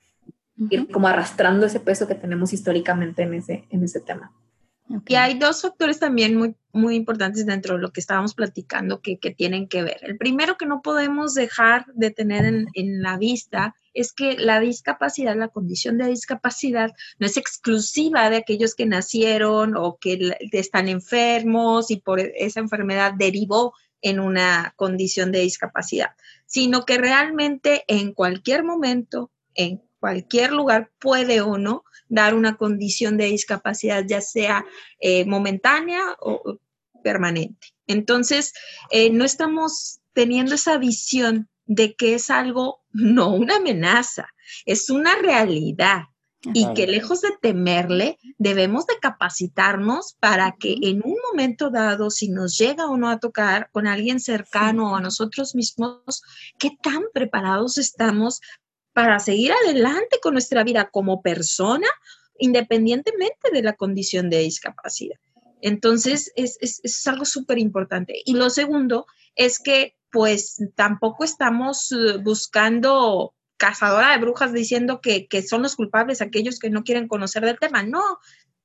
ir 0.70 0.90
como 0.90 1.08
arrastrando 1.08 1.66
ese 1.66 1.80
peso 1.80 2.08
que 2.08 2.16
tenemos 2.16 2.54
históricamente 2.54 3.24
en 3.24 3.34
ese, 3.34 3.66
en 3.70 3.84
ese 3.84 4.00
tema. 4.00 4.32
Y 5.08 5.16
hay 5.16 5.38
dos 5.38 5.62
factores 5.62 6.00
también 6.00 6.36
muy, 6.36 6.56
muy 6.74 6.96
importantes 6.96 7.46
dentro 7.46 7.76
de 7.76 7.82
lo 7.82 7.92
que 7.92 8.00
estábamos 8.00 8.34
platicando 8.34 9.02
que, 9.02 9.20
que 9.20 9.30
tienen 9.32 9.68
que 9.68 9.84
ver. 9.84 9.98
El 10.02 10.18
primero 10.18 10.58
que 10.58 10.66
no 10.66 10.82
podemos 10.82 11.36
dejar 11.36 11.86
de 11.94 12.10
tener 12.10 12.46
en, 12.46 12.66
en, 12.74 13.04
la 13.04 13.18
vista 13.18 13.76
es 13.94 14.14
que 14.14 14.36
la 14.38 14.60
discapacidad, 14.60 15.36
la 15.36 15.50
condición 15.50 16.00
de 16.00 16.08
discapacidad, 16.08 16.92
no 17.20 17.28
es 17.28 17.38
exclusiva 17.38 18.32
de 18.32 18.38
aquellos 18.38 18.74
que 18.74 18.88
nacieron 18.88 19.78
o 19.78 19.98
que 20.00 20.36
están 20.54 20.90
enfermos 20.90 21.92
y 21.92 21.98
por 21.98 22.20
esa 22.20 22.60
enfermedad 22.60 23.14
derivó 23.16 23.74
en 24.02 24.20
una 24.20 24.74
condición 24.76 25.32
de 25.32 25.40
discapacidad, 25.40 26.12
sino 26.46 26.86
que 26.86 26.98
realmente 26.98 27.84
en 27.88 28.14
cualquier 28.14 28.64
momento, 28.64 29.32
en 29.56 29.82
cualquier 30.00 30.52
lugar 30.52 30.92
puede 31.00 31.42
o 31.42 31.58
no 31.58 31.84
dar 32.08 32.34
una 32.34 32.58
condición 32.58 33.18
de 33.18 33.26
discapacidad, 33.26 34.04
ya 34.08 34.22
sea 34.22 34.66
eh, 35.00 35.26
momentánea 35.26 36.02
o 36.20 36.60
permanente. 37.04 37.68
Entonces, 37.88 38.54
eh, 38.92 39.10
no 39.12 39.26
estamos 39.26 40.00
teniendo 40.14 40.56
esa 40.56 40.78
visión 40.78 41.50
de 41.66 41.96
que 41.96 42.16
es 42.16 42.30
algo, 42.30 42.84
no 42.92 43.34
una 43.34 43.58
amenaza, 43.58 44.28
es 44.66 44.90
una 44.90 45.16
realidad. 45.16 46.04
Y 46.42 46.74
que 46.74 46.88
lejos 46.88 47.20
de 47.22 47.32
temerle, 47.42 48.18
debemos 48.38 48.88
de 48.88 48.98
capacitarnos 49.02 50.16
para 50.22 50.56
que 50.58 50.78
en 50.84 51.02
un 51.04 51.18
momento 51.30 51.70
dado, 51.70 52.10
si 52.10 52.30
nos 52.30 52.58
llega 52.58 52.90
o 52.90 52.96
no 52.96 53.10
a 53.10 53.20
tocar 53.20 53.70
con 53.72 53.88
alguien 53.88 54.22
cercano 54.22 54.92
o 54.92 54.96
a 54.96 55.02
nosotros 55.02 55.54
mismos, 55.54 56.24
qué 56.58 56.78
tan 56.82 57.04
preparados 57.14 57.78
estamos 57.78 58.40
para 58.94 59.20
seguir 59.20 59.52
adelante 59.52 60.20
con 60.22 60.34
nuestra 60.34 60.64
vida 60.64 60.90
como 60.90 61.22
persona, 61.22 61.88
independientemente 62.38 63.52
de 63.52 63.62
la 63.62 63.74
condición 63.74 64.30
de 64.30 64.40
discapacidad. 64.40 65.20
Entonces, 65.62 66.32
es, 66.36 66.58
es, 66.62 67.08
algo 67.08 67.26
súper 67.26 67.60
importante. 67.60 68.22
Y 68.24 68.34
lo 68.34 68.50
segundo 68.50 69.06
es 69.36 69.60
que, 69.60 69.98
pues, 70.12 70.58
tampoco 70.76 71.26
estamos 71.26 71.92
eh, 71.92 72.18
buscando 72.18 73.34
cazadora 73.60 74.12
de 74.12 74.18
brujas 74.18 74.54
diciendo 74.54 75.02
que, 75.02 75.28
que 75.28 75.44
son 75.44 75.62
los 75.62 75.76
culpables 75.76 76.22
aquellos 76.22 76.58
que 76.58 76.72
no 76.72 76.84
quieren 76.84 77.08
conocer 77.08 77.46
del 77.46 77.60
tema. 77.60 77.84
No, 77.84 78.02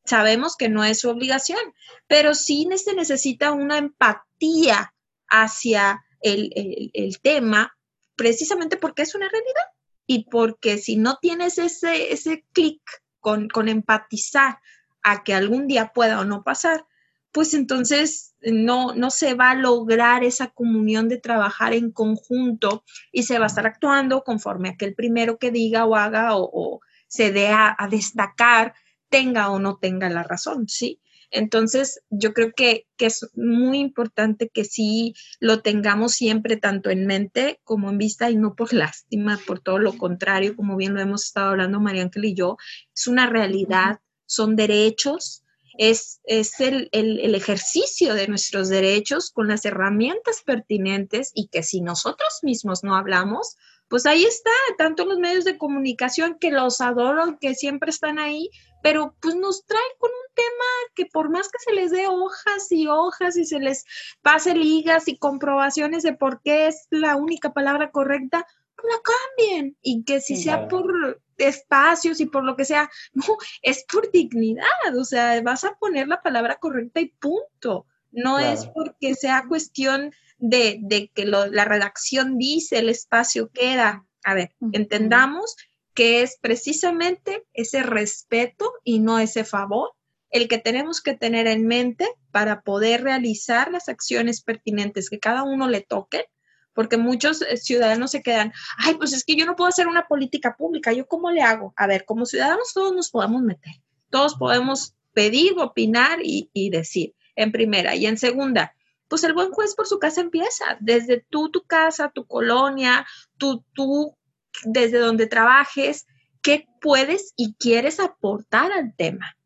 sabemos 0.05 0.57
que 0.57 0.68
no 0.68 0.84
es 0.84 1.01
su 1.01 1.11
obligación, 1.11 1.61
pero 2.07 2.34
sí 2.34 2.66
se 2.76 2.95
necesita 2.95 3.53
una 3.53 3.76
empatía 3.76 4.95
hacia 5.28 6.03
el, 6.20 6.90
el, 6.95 7.20
tema 7.20 7.76
precisamente 8.16 8.76
porque 8.76 9.03
es 9.03 9.14
una 9.14 9.28
realidad 9.28 9.64
y 10.07 10.30
porque 10.30 10.78
si 10.78 10.97
no 10.97 11.18
tienes 11.20 11.59
ese, 11.59 12.12
ese 12.12 12.45
clic 12.53 12.80
con, 13.20 13.49
con 13.49 13.68
empatizar 13.68 14.59
a 15.03 15.24
que 15.24 15.34
algún 15.34 15.66
día 15.66 15.92
pueda 15.92 16.20
o 16.20 16.24
no 16.24 16.45
pasar, 16.45 16.86
pues 17.35 17.53
entonces 17.53 18.37
no, 18.41 18.95
no 18.95 19.11
se 19.11 19.35
va 19.35 19.51
a 19.51 19.55
lograr 19.57 20.22
esa 20.22 20.51
comunión 20.51 21.09
de 21.09 21.18
trabajar 21.18 21.74
en 21.74 21.91
conjunto 21.91 22.85
y 23.11 23.24
se 23.24 23.41
va 23.41 23.47
a 23.47 23.49
estar 23.49 23.66
actuando 23.66 24.22
conforme 24.22 24.68
a 24.68 24.76
que 24.76 24.85
el 24.85 24.95
primero 24.95 25.37
que 25.37 25.51
diga 25.51 25.85
o 25.85 25.97
haga 25.97 26.37
o, 26.37 26.80
se 27.09 27.32
dé 27.32 27.49
a, 27.49 27.74
a, 27.76 27.89
destacar 27.89 28.74
tenga 29.09 29.51
o 29.51 29.59
no 29.59 29.78
tenga 29.78 30.09
la 30.11 30.22
razón, 30.22 30.68
¿sí? 30.68 31.01
Entonces, 31.32 32.01
yo 32.09 32.32
creo 32.32 32.53
que, 32.55 32.87
es 32.99 33.28
muy 33.35 33.80
importante 33.80 34.49
que 34.49 34.64
sí 34.64 35.14
lo 35.41 35.61
tengamos 35.61 36.12
siempre 36.12 36.57
tanto 36.57 36.91
en 36.91 37.07
mente 37.07 37.61
como 37.64 37.91
en 37.91 37.99
vista 37.99 38.30
y 38.30 38.37
no 38.37 38.55
por 38.55 38.72
lástima, 38.72 39.41
por 39.45 39.59
todo 39.59 39.80
lo 39.80 39.99
contrario, 39.99 40.55
como 40.55 40.76
bien 40.76 40.95
lo 40.95 41.01
hemos 41.01 41.24
estado 41.24 41.51
hablando 41.51 41.80
María 41.80 42.03
Ángel 42.03 42.26
y 42.26 42.35
yo, 42.35 42.57
es 42.95 43.09
una 43.09 43.28
realidad, 43.28 43.99
son 44.24 44.55
derechos, 44.55 45.43
es, 45.79 46.20
es 46.25 46.61
el, 46.61 46.89
el, 46.93 47.35
ejercicio 47.35 48.14
de 48.14 48.29
nuestros 48.29 48.68
derechos 48.68 49.31
con 49.31 49.49
las 49.49 49.64
herramientas 49.64 50.43
pertinentes 50.45 51.33
y 51.35 51.49
que 51.49 51.62
si 51.62 51.81
nosotros 51.81 52.41
mismos 52.43 52.85
no 52.85 52.97
hablamos, 52.97 53.57
pues 53.89 54.07
ahí 54.07 54.25
está, 54.25 54.51
tanto 54.79 55.05
los 55.05 55.18
medios 55.18 55.45
de 55.45 55.59
comunicación 55.59 56.39
que 56.41 56.51
los 56.51 56.81
adoro, 56.81 57.39
que 57.41 57.55
siempre 57.55 57.91
están 57.91 58.18
ahí, 58.18 58.51
pero 58.83 59.14
pues 59.20 59.35
nos 59.35 59.64
traen 59.66 59.83
con 59.99 60.11
un 60.11 60.35
tema 60.35 60.64
que 60.95 61.07
por 61.07 61.31
más 61.31 61.49
que 61.49 61.59
se 61.59 61.72
les 61.72 61.91
dé 61.91 62.07
hojas 62.07 62.70
y 62.70 62.87
hojas 62.87 63.37
y 63.37 63.45
se 63.45 63.59
les 63.61 63.85
pase 64.22 64.55
ligas 64.55 65.09
y 65.09 65.18
comprobaciones 65.18 66.03
de 66.03 66.14
por 66.14 66.41
qué 66.43 66.68
es 66.68 66.87
la 66.91 67.16
única 67.16 67.53
palabra 67.53 67.91
correcta, 67.91 68.47
pues 68.77 68.93
la 68.93 69.01
cambien. 69.03 69.77
Y 69.83 70.05
que 70.05 70.20
si 70.20 70.37
sea 70.37 70.68
por 70.68 71.22
espacios 71.39 72.20
y 72.20 72.27
por 72.27 72.45
lo 72.45 72.57
que 72.57 72.64
sea, 72.64 72.91
no, 73.12 73.25
es 73.62 73.85
por 73.91 74.11
dignidad, 74.11 74.97
o 74.99 75.05
sea, 75.05 75.41
vas 75.43 75.64
a 75.64 75.75
poner 75.75 76.09
la 76.09 76.22
palabra 76.22 76.57
correcta 76.57 77.01
y 77.01 77.09
punto. 77.09 77.87
No 78.12 78.39
es 78.39 78.66
porque 78.66 79.16
sea 79.16 79.47
cuestión 79.49 80.12
de, 80.39 80.79
de 80.83 81.09
que 81.09 81.25
la 81.25 81.64
redacción 81.64 82.39
dice, 82.39 82.79
el 82.79 82.89
espacio 82.89 83.51
queda. 83.51 84.07
A 84.22 84.35
ver, 84.35 84.55
entendamos 84.72 85.57
que 85.95 86.22
es 86.22 86.39
precisamente 86.41 87.45
ese 87.55 87.83
respeto 87.83 88.72
y 88.85 89.01
no 89.01 89.18
ese 89.18 89.45
favor 89.45 89.91
el 90.35 90.49
que 90.49 90.59
tenemos 90.59 91.01
que 91.01 91.14
tener 91.14 91.47
en 91.47 91.64
mente 91.64 92.09
para 92.33 92.62
poder 92.62 93.05
realizar 93.05 93.70
las 93.70 93.89
acciones 93.89 94.43
pertinentes 94.43 95.09
que 95.09 95.20
cada 95.20 95.45
uno 95.45 95.68
le 95.68 95.81
toque, 95.81 96.27
porque 96.75 96.97
muchos 96.97 97.43
eh, 97.43 97.57
ciudadanos 97.57 98.11
se 98.11 98.22
quedan, 98.22 98.53
ay, 98.79 98.95
pues 98.95 99.12
es 99.12 99.25
que 99.25 99.37
yo 99.37 99.47
no 99.47 99.57
puedo 99.57 99.68
hacer 99.68 99.87
una 99.87 100.07
política 100.07 100.57
pública, 100.57 100.93
¿yo 100.93 101.07
cómo 101.07 101.31
le 101.31 101.43
hago? 101.43 101.72
A 101.77 101.87
ver, 101.87 102.05
como 102.05 102.27
ciudadanos 102.27 102.72
todos 102.75 102.93
nos 102.95 103.11
podemos 103.11 103.43
meter, 103.43 103.75
todos 104.11 104.35
podemos 104.35 104.95
pedir, 105.12 105.55
opinar 105.59 106.18
y, 106.22 106.51
y 106.53 106.70
decir, 106.70 107.14
en 107.37 107.53
primera. 107.53 107.95
Y 107.95 108.07
en 108.07 108.18
segunda, 108.18 108.75
pues 109.09 109.25
el 109.25 109.33
buen 109.33 109.53
juez 109.53 109.75
por 109.75 109.87
su 109.87 109.99
casa 109.99 110.20
empieza, 110.20 110.77
desde 110.81 111.25
tú, 111.31 111.51
tu 111.51 111.62
casa, 111.62 112.11
tu 112.14 112.27
colonia, 112.27 113.07
tú, 113.39 113.64
tú, 113.75 114.16
desde 114.64 114.99
donde 114.99 115.27
trabajes, 115.27 116.07
qué 116.43 116.66
puedes 116.81 117.33
y 117.37 117.55
quieres 117.55 118.01
aportar 118.01 118.72
al 118.72 118.95
tema 118.95 119.37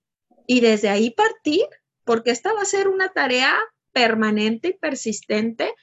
y 0.48 0.60
desde 0.60 0.88
ahí 0.88 1.10
partir, 1.10 1.66
porque 2.04 2.30
esta 2.30 2.52
va 2.54 2.62
a 2.62 2.64
ser 2.64 2.88
una 2.88 3.10
tarea 3.10 3.54
permanente 3.92 4.68
y 4.68 4.72
persistente 4.72 5.74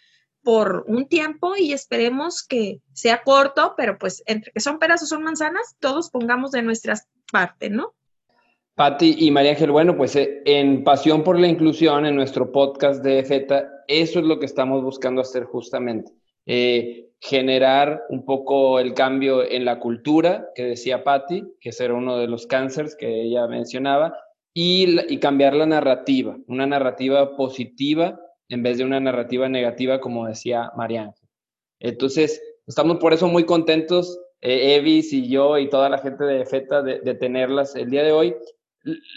por 0.46 0.86
un 0.88 1.08
tiempo 1.08 1.56
y 1.58 1.74
esperemos 1.74 2.44
que 2.48 2.80
sea 2.94 3.24
corto, 3.24 3.74
pero 3.76 3.98
pues 3.98 4.24
entre 4.28 4.52
que 4.52 4.60
son 4.60 4.78
peras 4.80 5.02
o 5.02 5.08
son 5.08 5.24
manzanas, 5.24 5.76
todos 5.80 6.12
pongamos 6.12 6.52
de 6.52 6.62
nuestra 6.62 6.94
parte, 7.32 7.70
¿no? 7.70 7.96
Patti 8.76 9.16
y 9.20 9.32
María 9.32 9.52
Ángel, 9.52 9.72
bueno, 9.72 9.98
pues 9.98 10.16
eh, 10.16 10.44
en 10.46 10.84
Pasión 10.84 11.24
por 11.24 11.40
la 11.40 11.48
Inclusión, 11.48 12.06
en 12.06 12.16
nuestro 12.16 12.52
podcast 12.52 13.04
de 13.04 13.24
FETA, 13.24 13.70
eso 13.88 14.20
es 14.20 14.26
lo 14.26 14.40
que 14.40 14.46
estamos 14.46 14.84
buscando 14.84 15.22
hacer 15.22 15.46
justamente. 15.46 16.12
Eh, 16.46 17.10
generar 17.20 18.04
un 18.10 18.24
poco 18.24 18.80
el 18.80 18.94
cambio 18.94 19.44
en 19.44 19.66
la 19.66 19.80
cultura, 19.80 20.50
que 20.54 20.64
decía 20.64 21.04
Patti, 21.04 21.44
que 21.60 21.70
ese 21.70 21.86
era 21.86 21.96
uno 21.96 22.18
de 22.18 22.28
los 22.28 22.46
cánceres 22.46 22.96
que 22.96 23.24
ella 23.24 23.48
mencionaba, 23.48 24.16
y, 24.54 25.18
cambiar 25.18 25.56
la 25.56 25.66
narrativa, 25.66 26.38
una 26.48 26.68
narrativa 26.68 27.36
positiva 27.36 28.20
en 28.50 28.64
vez 28.64 28.78
de 28.78 28.86
una 28.86 29.00
narrativa 29.00 29.50
negativa, 29.50 30.00
como 30.00 30.28
decía 30.28 30.72
María 30.76 31.14
Entonces, 31.80 32.42
estamos 32.68 32.98
por 32.98 33.14
eso 33.14 33.28
muy 33.28 33.46
contentos, 33.46 34.20
eh, 34.42 34.76
Evis 34.76 35.12
y 35.14 35.28
yo 35.30 35.58
y 35.58 35.70
toda 35.70 35.90
la 35.90 35.98
gente 35.98 36.24
de 36.24 36.46
FETA, 36.46 36.82
de, 36.82 37.16
tenerlas 37.16 37.76
el 37.76 37.90
día 37.90 38.04
de 38.04 38.12
hoy. 38.12 38.36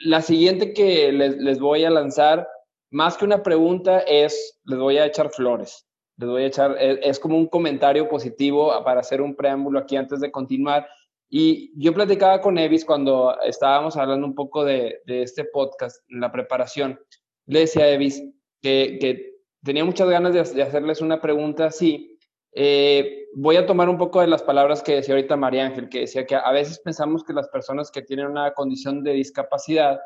La 0.05 0.23
siguiente 0.23 0.73
que 0.73 1.13
les, 1.13 1.37
les, 1.37 1.59
voy 1.59 1.85
a 1.85 1.91
lanzar, 1.91 2.49
más 2.91 3.19
que 3.19 3.27
una 3.27 3.43
pregunta, 3.43 4.01
es, 4.01 4.59
les 4.65 4.79
voy 4.79 4.97
a 4.97 5.05
echar 5.05 5.31
flores. 5.31 5.87
Les 6.19 6.29
voy 6.29 6.43
a 6.43 6.47
echar, 6.47 6.77
es, 6.81 7.21
como 7.21 7.37
un 7.37 7.47
comentario 7.47 8.09
positivo 8.09 8.73
para 8.85 9.01
hacer 9.01 9.21
un 9.21 9.37
preámbulo 9.37 9.79
aquí 9.79 9.97
antes 9.97 10.21
de 10.21 10.33
continuar. 10.33 10.89
Y 11.31 11.71
yo 11.81 11.95
platicaba 11.95 12.41
con 12.41 12.59
Evis 12.59 12.85
cuando 12.85 13.37
estábamos 13.43 13.97
hablando 13.97 14.27
un 14.27 14.35
poco 14.35 14.65
de, 14.65 15.01
este 15.07 15.45
podcast, 15.45 16.03
la 16.09 16.33
preparación. 16.33 16.99
Le 17.47 17.61
decía 17.61 17.85
a 17.85 17.91
Evis 17.91 18.23
que, 18.61 19.35
tenía 19.63 19.85
muchas 19.85 20.09
ganas 20.09 20.33
de, 20.33 20.63
hacerles 20.63 21.01
una 21.01 21.21
pregunta 21.21 21.67
así. 21.67 22.19
Eh, 22.53 23.27
voy 23.35 23.57
a 23.57 23.67
tomar 23.67 23.89
un 23.89 23.99
poco 23.99 24.21
de 24.21 24.27
las 24.27 24.43
palabras 24.43 24.83
que 24.83 24.97
decía 24.97 25.15
ahorita 25.15 25.37
María 25.37 25.67
Ángel, 25.67 25.89
que 25.89 26.01
decía 26.01 26.27
que 26.27 26.35
a 26.35 26.51
veces 26.53 26.81
pensamos 26.81 27.25
que 27.25 27.33
las 27.33 27.49
personas 27.49 27.91
que 27.91 28.03
tienen 28.03 28.27
una 28.27 28.53
condición 28.55 29.03
de 29.05 29.13
discapacidad, 29.13 30.01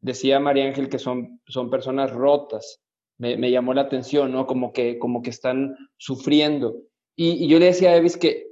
decía 0.00 0.40
María 0.40 0.66
Ángel 0.66 0.88
que 0.88 0.98
son, 0.98 1.40
son 1.46 1.70
personas 1.70 2.12
rotas. 2.12 2.80
Me, 3.18 3.50
llamó 3.50 3.74
la 3.74 3.82
atención, 3.82 4.30
¿no? 4.30 4.46
Como 4.46 4.72
que, 4.72 4.98
como 5.00 5.22
que 5.22 5.30
están 5.30 5.76
sufriendo. 5.96 6.76
Y, 7.16 7.44
y 7.44 7.48
yo 7.48 7.58
le 7.58 7.66
decía 7.66 7.90
a 7.90 7.96
Evis 7.96 8.16
que 8.16 8.48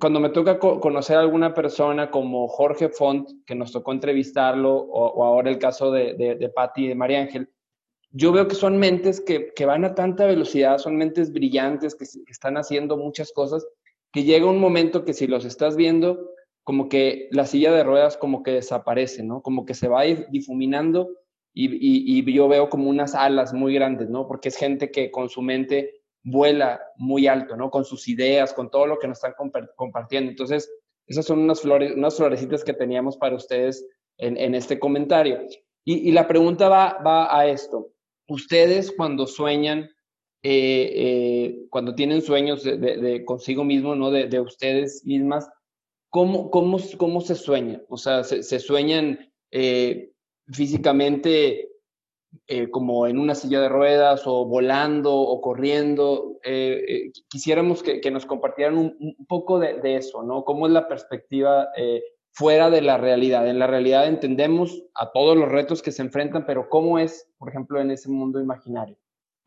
cuando 0.00 0.20
me 0.20 0.30
toca 0.30 0.58
conocer 0.58 1.16
a 1.16 1.20
alguna 1.20 1.54
persona 1.54 2.10
como 2.10 2.48
Jorge 2.48 2.88
Font, 2.88 3.28
que 3.46 3.54
nos 3.54 3.72
tocó 3.72 3.92
entrevistarlo, 3.92 4.74
o, 4.74 5.24
ahora 5.24 5.50
el 5.50 5.58
caso 5.58 5.90
de, 5.90 6.14
de, 6.14 6.34
de 6.34 6.48
Patti 6.48 6.84
y 6.84 6.88
de 6.88 6.94
María 6.94 7.20
Ángel, 7.20 7.48
yo 8.18 8.32
veo 8.32 8.48
que 8.48 8.56
son 8.56 8.78
mentes 8.78 9.20
que, 9.20 9.52
que, 9.54 9.64
van 9.64 9.84
a 9.84 9.94
tanta 9.94 10.26
velocidad, 10.26 10.78
son 10.78 10.96
mentes 10.96 11.32
brillantes, 11.32 11.94
que, 11.94 12.04
están 12.28 12.56
haciendo 12.56 12.96
muchas 12.96 13.32
cosas, 13.32 13.64
que 14.12 14.24
llega 14.24 14.46
un 14.46 14.58
momento 14.58 15.04
que 15.04 15.12
si 15.12 15.28
los 15.28 15.44
estás 15.44 15.76
viendo, 15.76 16.30
como 16.64 16.88
que 16.88 17.28
la 17.30 17.46
silla 17.46 17.72
de 17.72 17.84
ruedas 17.84 18.16
como 18.16 18.42
que 18.42 18.50
desaparece, 18.50 19.22
¿no? 19.22 19.40
Como 19.40 19.64
que 19.64 19.74
se 19.74 19.86
va 19.86 20.02
difuminando 20.02 21.10
y, 21.54 21.68
y, 21.76 22.18
y 22.18 22.32
yo 22.32 22.48
veo 22.48 22.68
como 22.68 22.90
unas 22.90 23.14
alas 23.14 23.54
muy 23.54 23.72
grandes, 23.74 24.10
¿no? 24.10 24.26
Porque 24.26 24.48
es 24.48 24.56
gente 24.56 24.90
que 24.90 25.12
con 25.12 25.28
su 25.28 25.40
mente 25.40 26.02
vuela 26.24 26.80
muy 26.96 27.28
alto, 27.28 27.56
¿no? 27.56 27.70
Con 27.70 27.84
sus 27.84 28.08
ideas, 28.08 28.52
con 28.52 28.68
todo 28.68 28.86
lo 28.86 28.98
que 28.98 29.06
nos 29.06 29.18
están 29.18 29.34
compartiendo. 29.76 30.30
Entonces, 30.30 30.68
esas 31.06 31.24
son 31.24 31.38
unas, 31.38 31.60
flores, 31.60 31.94
unas 31.94 32.16
florecitas 32.16 32.64
que 32.64 32.74
teníamos 32.74 33.16
para 33.16 33.36
ustedes 33.36 33.86
en, 34.18 34.54
este 34.54 34.80
comentario. 34.80 35.40
Y, 35.84 36.10
la 36.12 36.26
pregunta 36.26 36.68
va, 36.68 36.98
va 37.04 37.38
a 37.38 37.46
esto. 37.46 37.92
Ustedes 38.28 38.92
cuando 38.92 39.26
sueñan, 39.26 39.90
eh, 40.42 40.92
eh, 40.94 41.66
cuando 41.70 41.94
tienen 41.94 42.20
sueños 42.20 42.62
de, 42.62 43.24
consigo 43.24 43.64
mismo, 43.64 43.94
¿no? 43.94 44.10
De, 44.10 44.40
ustedes 44.40 45.02
mismas, 45.04 45.48
¿cómo, 46.10 46.50
cómo, 46.50 46.78
cómo 46.98 47.20
se 47.22 47.34
sueñan? 47.34 47.82
O 47.88 47.96
sea, 47.96 48.24
se, 48.24 48.58
sueñan 48.60 49.32
eh, 49.50 50.12
físicamente 50.48 51.70
como 52.70 53.06
en 53.06 53.18
una 53.18 53.34
silla 53.34 53.62
de 53.62 53.70
ruedas 53.70 54.26
o 54.26 54.44
volando 54.44 55.14
o 55.14 55.40
corriendo. 55.40 56.38
Quisiéramos 57.28 57.82
que, 57.82 58.10
nos 58.10 58.26
compartieran 58.26 58.76
un, 58.76 59.26
poco 59.26 59.58
de, 59.58 59.96
eso, 59.96 60.22
¿no? 60.22 60.44
¿Cómo 60.44 60.66
es 60.66 60.72
la 60.72 60.86
perspectiva 60.86 61.68
fuera 62.38 62.70
de 62.70 62.82
la 62.82 62.96
realidad? 62.96 63.48
En 63.48 63.58
la 63.58 63.66
realidad 63.66 64.06
entendemos 64.06 64.84
a 64.94 65.10
todos 65.10 65.36
los 65.36 65.48
retos 65.48 65.82
que 65.82 65.90
se 65.90 66.02
enfrentan, 66.02 66.46
pero 66.46 66.68
¿cómo 66.68 66.98
es, 66.98 67.26
por 67.36 67.48
ejemplo, 67.48 67.80
en 67.80 67.90
ese 67.90 68.08
mundo 68.08 68.40
imaginario? 68.40 68.96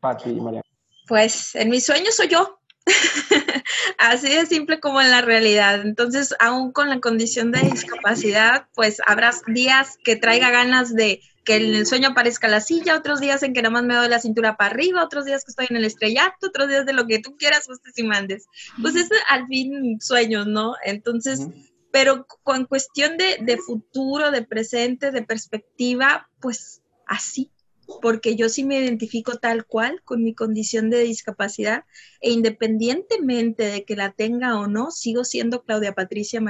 Pati 0.00 0.30
y 0.30 0.40
María. 0.40 0.62
Pues 1.08 1.54
en 1.54 1.70
mis 1.70 1.86
sueños 1.86 2.14
soy 2.14 2.28
yo. 2.28 2.58
Así 3.98 4.28
de 4.28 4.44
simple 4.44 4.78
como 4.78 5.00
en 5.00 5.10
la 5.10 5.22
realidad. 5.22 5.80
Entonces, 5.80 6.34
aún 6.38 6.72
con 6.72 6.90
la 6.90 7.00
condición 7.00 7.50
de 7.50 7.60
discapacidad, 7.60 8.66
pues 8.74 9.00
habrá 9.06 9.32
días 9.46 9.96
que 10.04 10.16
traiga 10.16 10.50
ganas 10.50 10.94
de 10.94 11.22
que 11.44 11.56
en 11.56 11.74
el 11.74 11.86
sueño 11.86 12.10
aparezca 12.10 12.46
la 12.46 12.60
silla, 12.60 12.96
otros 12.96 13.20
días 13.20 13.42
en 13.42 13.52
que 13.52 13.62
nada 13.62 13.72
más 13.72 13.84
me 13.84 13.94
doy 13.94 14.08
la 14.08 14.20
cintura 14.20 14.56
para 14.56 14.70
arriba, 14.70 15.02
otros 15.02 15.24
días 15.24 15.44
que 15.44 15.50
estoy 15.50 15.66
en 15.70 15.76
el 15.76 15.84
estrellato, 15.84 16.48
otros 16.48 16.68
días 16.68 16.86
de 16.86 16.92
lo 16.92 17.06
que 17.06 17.20
tú 17.20 17.36
quieras, 17.36 17.66
gustes 17.66 17.96
y 17.96 18.02
mandes. 18.02 18.46
Pues 18.80 18.94
es 18.96 19.08
al 19.28 19.46
fin 19.46 19.98
sueños, 20.00 20.46
¿no? 20.46 20.74
Entonces, 20.84 21.48
pero 21.92 22.26
con 22.42 22.64
cuestión 22.64 23.16
de, 23.18 23.58
futuro, 23.58 24.30
de 24.30 24.42
presente, 24.42 25.12
de 25.12 25.22
perspectiva, 25.22 26.30
pues 26.40 26.82
así, 27.06 27.50
porque 28.00 28.34
yo 28.34 28.48
sí 28.48 28.64
me 28.64 28.80
identifico 28.80 29.36
tal 29.36 29.66
cual 29.66 30.00
con 30.02 30.24
mi 30.24 30.34
condición 30.34 30.88
de 30.88 31.00
discapacidad 31.00 31.84
e 32.22 32.30
independientemente 32.30 33.64
de 33.64 33.84
que 33.84 33.94
la 33.94 34.10
tenga 34.10 34.58
o 34.58 34.68
no, 34.68 34.90
sigo 34.90 35.24
siendo 35.24 35.64
Claudia 35.64 35.94
Patricia. 35.94 36.40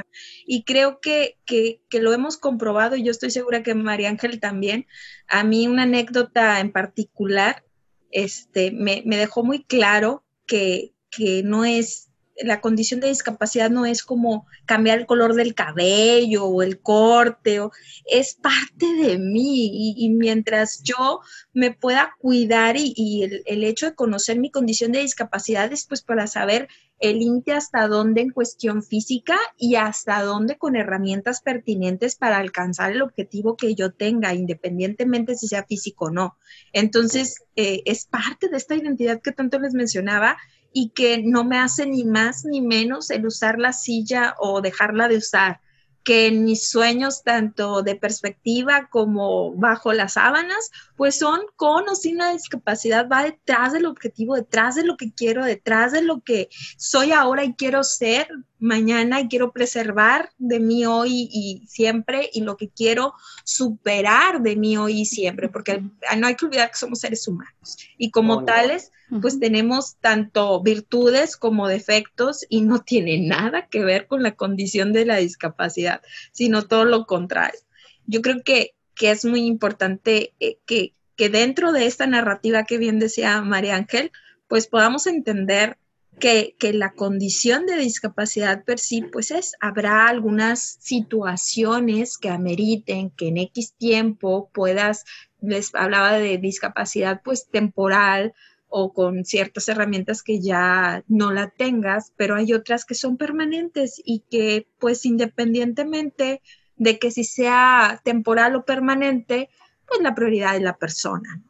Y 0.47 0.63
creo 0.63 1.01
que, 1.01 1.37
que, 1.45 1.81
lo 1.91 2.13
hemos 2.13 2.37
comprobado 2.37 2.95
y 2.95 3.03
yo 3.03 3.11
estoy 3.11 3.33
segura 3.33 3.65
que 3.65 3.75
María 3.75 4.11
Ángel 4.11 4.39
también. 4.39 4.87
A 5.27 5.43
mí 5.43 5.67
una 5.67 5.83
anécdota 5.83 6.61
en 6.61 6.71
particular 6.71 7.65
este, 8.13 8.71
me, 8.71 9.03
me 9.07 9.17
dejó 9.17 9.43
muy 9.43 9.65
claro 9.65 10.23
que, 10.47 10.93
que 11.11 11.43
no 11.43 11.65
es 11.65 12.12
la 12.45 12.61
condición 12.61 13.01
de 13.01 13.09
discapacidad 13.09 13.71
no 13.71 13.87
es 13.87 14.03
como 14.03 14.47
cambiar 14.67 14.99
el 14.99 15.07
color 15.07 15.35
del 15.35 15.55
cabello 15.55 16.45
o 16.47 16.63
el 16.63 16.81
corte, 16.81 17.61
o, 17.61 17.73
es 18.07 18.35
parte 18.35 18.87
de 18.95 19.19
mí 19.19 19.95
y, 19.97 20.11
mientras 20.11 20.83
yo 20.83 21.21
me 21.53 21.73
pueda 21.73 22.15
cuidar 22.19 22.77
y, 22.77 23.43
el, 23.47 23.65
hecho 23.65 23.87
de 23.87 23.95
conocer 23.95 24.39
mi 24.39 24.51
condición 24.51 24.93
de 24.93 25.01
discapacidad 25.01 25.73
es 25.73 25.87
pues 25.87 26.03
para 26.03 26.27
saber 26.27 26.69
el 26.99 27.19
límite 27.19 27.53
hasta 27.53 27.89
dónde 27.89 28.21
en 28.21 28.31
cuestión 28.31 28.83
física 28.83 29.37
y 29.59 29.75
hasta 29.75 30.23
dónde 30.23 30.57
con 30.57 30.77
herramientas 30.77 31.43
pertinentes 31.43 32.15
para 32.17 32.39
alcanzar 32.39 32.93
el 32.93 33.03
objetivo 33.03 33.57
que 33.57 33.75
yo 33.75 33.93
tenga, 33.93 34.35
independientemente 34.35 35.35
si 35.35 35.49
sea 35.49 35.65
físico 35.65 36.07
o 36.07 36.11
no. 36.11 36.37
Entonces, 36.73 37.43
eh, 37.57 37.83
es 37.87 38.07
parte 38.07 38.49
de 38.49 38.57
esta 38.57 38.77
identidad 38.77 39.21
que 39.21 39.33
tanto 39.33 39.59
les 39.59 39.75
mencionaba 39.75 40.37
y 40.73 40.91
que 40.91 41.23
no 41.23 41.45
me 41.45 41.59
hace 41.59 41.87
ni 41.87 42.05
más 42.05 42.45
ni 42.45 42.61
menos 42.61 43.11
el 43.11 43.27
usar 43.27 43.59
la 43.59 43.73
silla 43.73 44.35
o 44.39 44.61
dejarla 44.61 45.09
de 45.09 45.17
usar. 45.19 45.61
que 46.05 46.27
en 46.27 46.45
mis 46.45 46.69
sueños, 46.69 47.23
tanto 47.23 47.83
de 47.83 47.95
perspectiva 47.95 48.89
como 48.91 49.55
bajo 49.55 49.93
las 49.93 50.15
sábanas, 50.15 50.73
pues 50.97 51.17
son 51.17 51.43
con 51.55 51.89
o 51.89 51.95
sin 51.95 52.17
una 52.17 52.33
discapacidad, 52.33 53.09
va 53.09 53.23
detrás 53.23 53.73
del 53.73 53.87
objetivo, 53.87 54.35
detrás 54.35 54.75
de 54.75 54.83
lo 54.83 54.97
que 54.97 55.13
quiero, 55.13 55.45
detrás 55.45 55.93
de 55.93 56.03
lo 56.03 56.21
que 56.21 56.49
soy 56.77 57.13
ahora 57.13 57.45
y 57.45 57.55
quiero 57.55 57.85
ser 57.85 58.29
mañana 58.59 59.21
y 59.21 59.29
quiero 59.29 59.53
preservar 59.53 60.31
de 60.39 60.59
mí 60.59 60.87
hoy 60.87 61.29
y 61.31 61.65
siempre 61.69 62.31
y 62.33 62.41
lo 62.41 62.57
que 62.57 62.69
quiero 62.69 63.15
superar 63.45 64.43
de 64.43 64.57
mí 64.57 64.77
hoy 64.77 65.03
y 65.03 65.07
siempre, 65.07 65.49
porque 65.49 65.85
no 66.19 66.27
hay 66.27 66.35
que 66.35 66.47
olvidar 66.47 66.71
que 66.71 66.79
somos 66.79 67.01
seres 67.01 67.27
humanos 67.29 67.77
y 67.97 68.11
como 68.11 68.45
tales 68.45 68.91
pues 69.21 69.39
tenemos 69.39 69.97
tanto 69.97 70.63
virtudes 70.63 71.37
como 71.37 71.69
defectos 71.69 72.47
y 72.49 72.63
no 72.63 72.81
tiene 72.81 73.19
nada 73.19 73.67
que 73.67 73.85
ver 73.85 74.07
con 74.07 74.23
la 74.23 74.37
condición 74.37 74.93
de 74.93 75.05
la 75.05 75.17
discapacidad, 75.17 76.01
sino 76.33 76.67
todo 76.67 76.85
lo 76.85 77.05
contrario. 77.07 77.61
Yo 78.07 78.23
creo 78.23 78.43
que, 78.43 78.75
es 79.01 79.25
muy 79.25 79.47
importante 79.47 80.33
eh, 80.39 80.59
que, 80.65 80.93
que 81.17 81.29
dentro 81.29 81.73
de 81.73 81.87
esta 81.87 82.07
narrativa 82.07 82.63
que 82.63 82.79
bien 82.79 83.01
decía 83.01 83.43
María 83.43 83.75
Ángel, 83.75 84.13
pues 84.47 84.69
podamos 84.69 85.09
entender 85.09 85.77
que, 86.21 86.55
que, 86.57 86.73
la 86.73 86.93
condición 86.93 87.67
de 87.67 87.79
discapacidad 87.79 88.63
per 88.65 88.79
sí, 88.79 89.03
pues 89.03 89.33
es, 89.33 89.57
habrá 89.61 90.07
algunas 90.07 90.77
situaciones 90.79 92.17
que 92.17 92.29
ameriten 92.29 93.11
que 93.11 93.29
en 93.29 93.39
X 93.39 93.75
tiempo 93.77 94.51
puedas, 94.55 95.05
les 95.41 95.75
hablaba 95.75 96.13
de 96.13 96.39
discapacidad 96.39 97.23
pues 97.25 97.49
temporal, 97.49 98.35
o 98.75 98.95
con 98.95 99.25
ciertas 99.27 99.69
herramientas 99.69 100.23
que 100.23 100.41
ya 100.41 101.05
no 101.07 101.31
la 101.31 101.51
tengas, 101.51 102.13
pero 102.17 102.37
hay 102.37 102.55
otras 102.55 102.87
que 102.87 102.95
son 102.95 103.19
permanentes 103.19 104.01
y 104.03 104.21
que 104.31 104.67
pues 104.79 105.05
independientemente 105.05 106.41
de 106.77 106.99
que 106.99 107.11
si 107.11 107.25
sea 107.25 108.01
temporal 108.03 108.57
o 108.57 108.65
permanente, 108.65 109.51
pues 109.87 110.01
la 110.01 110.15
prioridad 110.15 110.57
es 110.57 110.63
la 110.63 110.79
persona. 110.79 111.43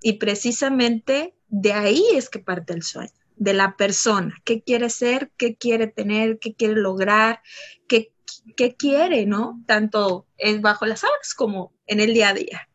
Y 0.00 0.14
precisamente 0.14 1.34
de 1.48 1.74
ahí 1.74 2.02
es 2.14 2.30
que 2.30 2.38
parte 2.38 2.72
el 2.72 2.82
sueño, 2.82 3.12
de 3.36 3.52
la 3.52 3.76
persona, 3.76 4.34
qué 4.44 4.62
quiere 4.62 4.88
ser, 4.88 5.30
qué 5.36 5.56
quiere 5.56 5.86
tener, 5.86 6.38
qué 6.38 6.54
quiere 6.54 6.76
lograr, 6.76 7.40
qué, 7.86 8.12
qué 8.56 8.74
quiere, 8.74 9.26
¿no? 9.26 9.62
Tanto 9.66 10.26
es 10.38 10.62
bajo 10.62 10.86
las 10.86 11.04
aguas 11.04 11.34
como 11.34 11.74
en 11.86 12.00
el 12.00 12.14
día 12.14 12.30
a 12.30 12.34
día. 12.34 12.68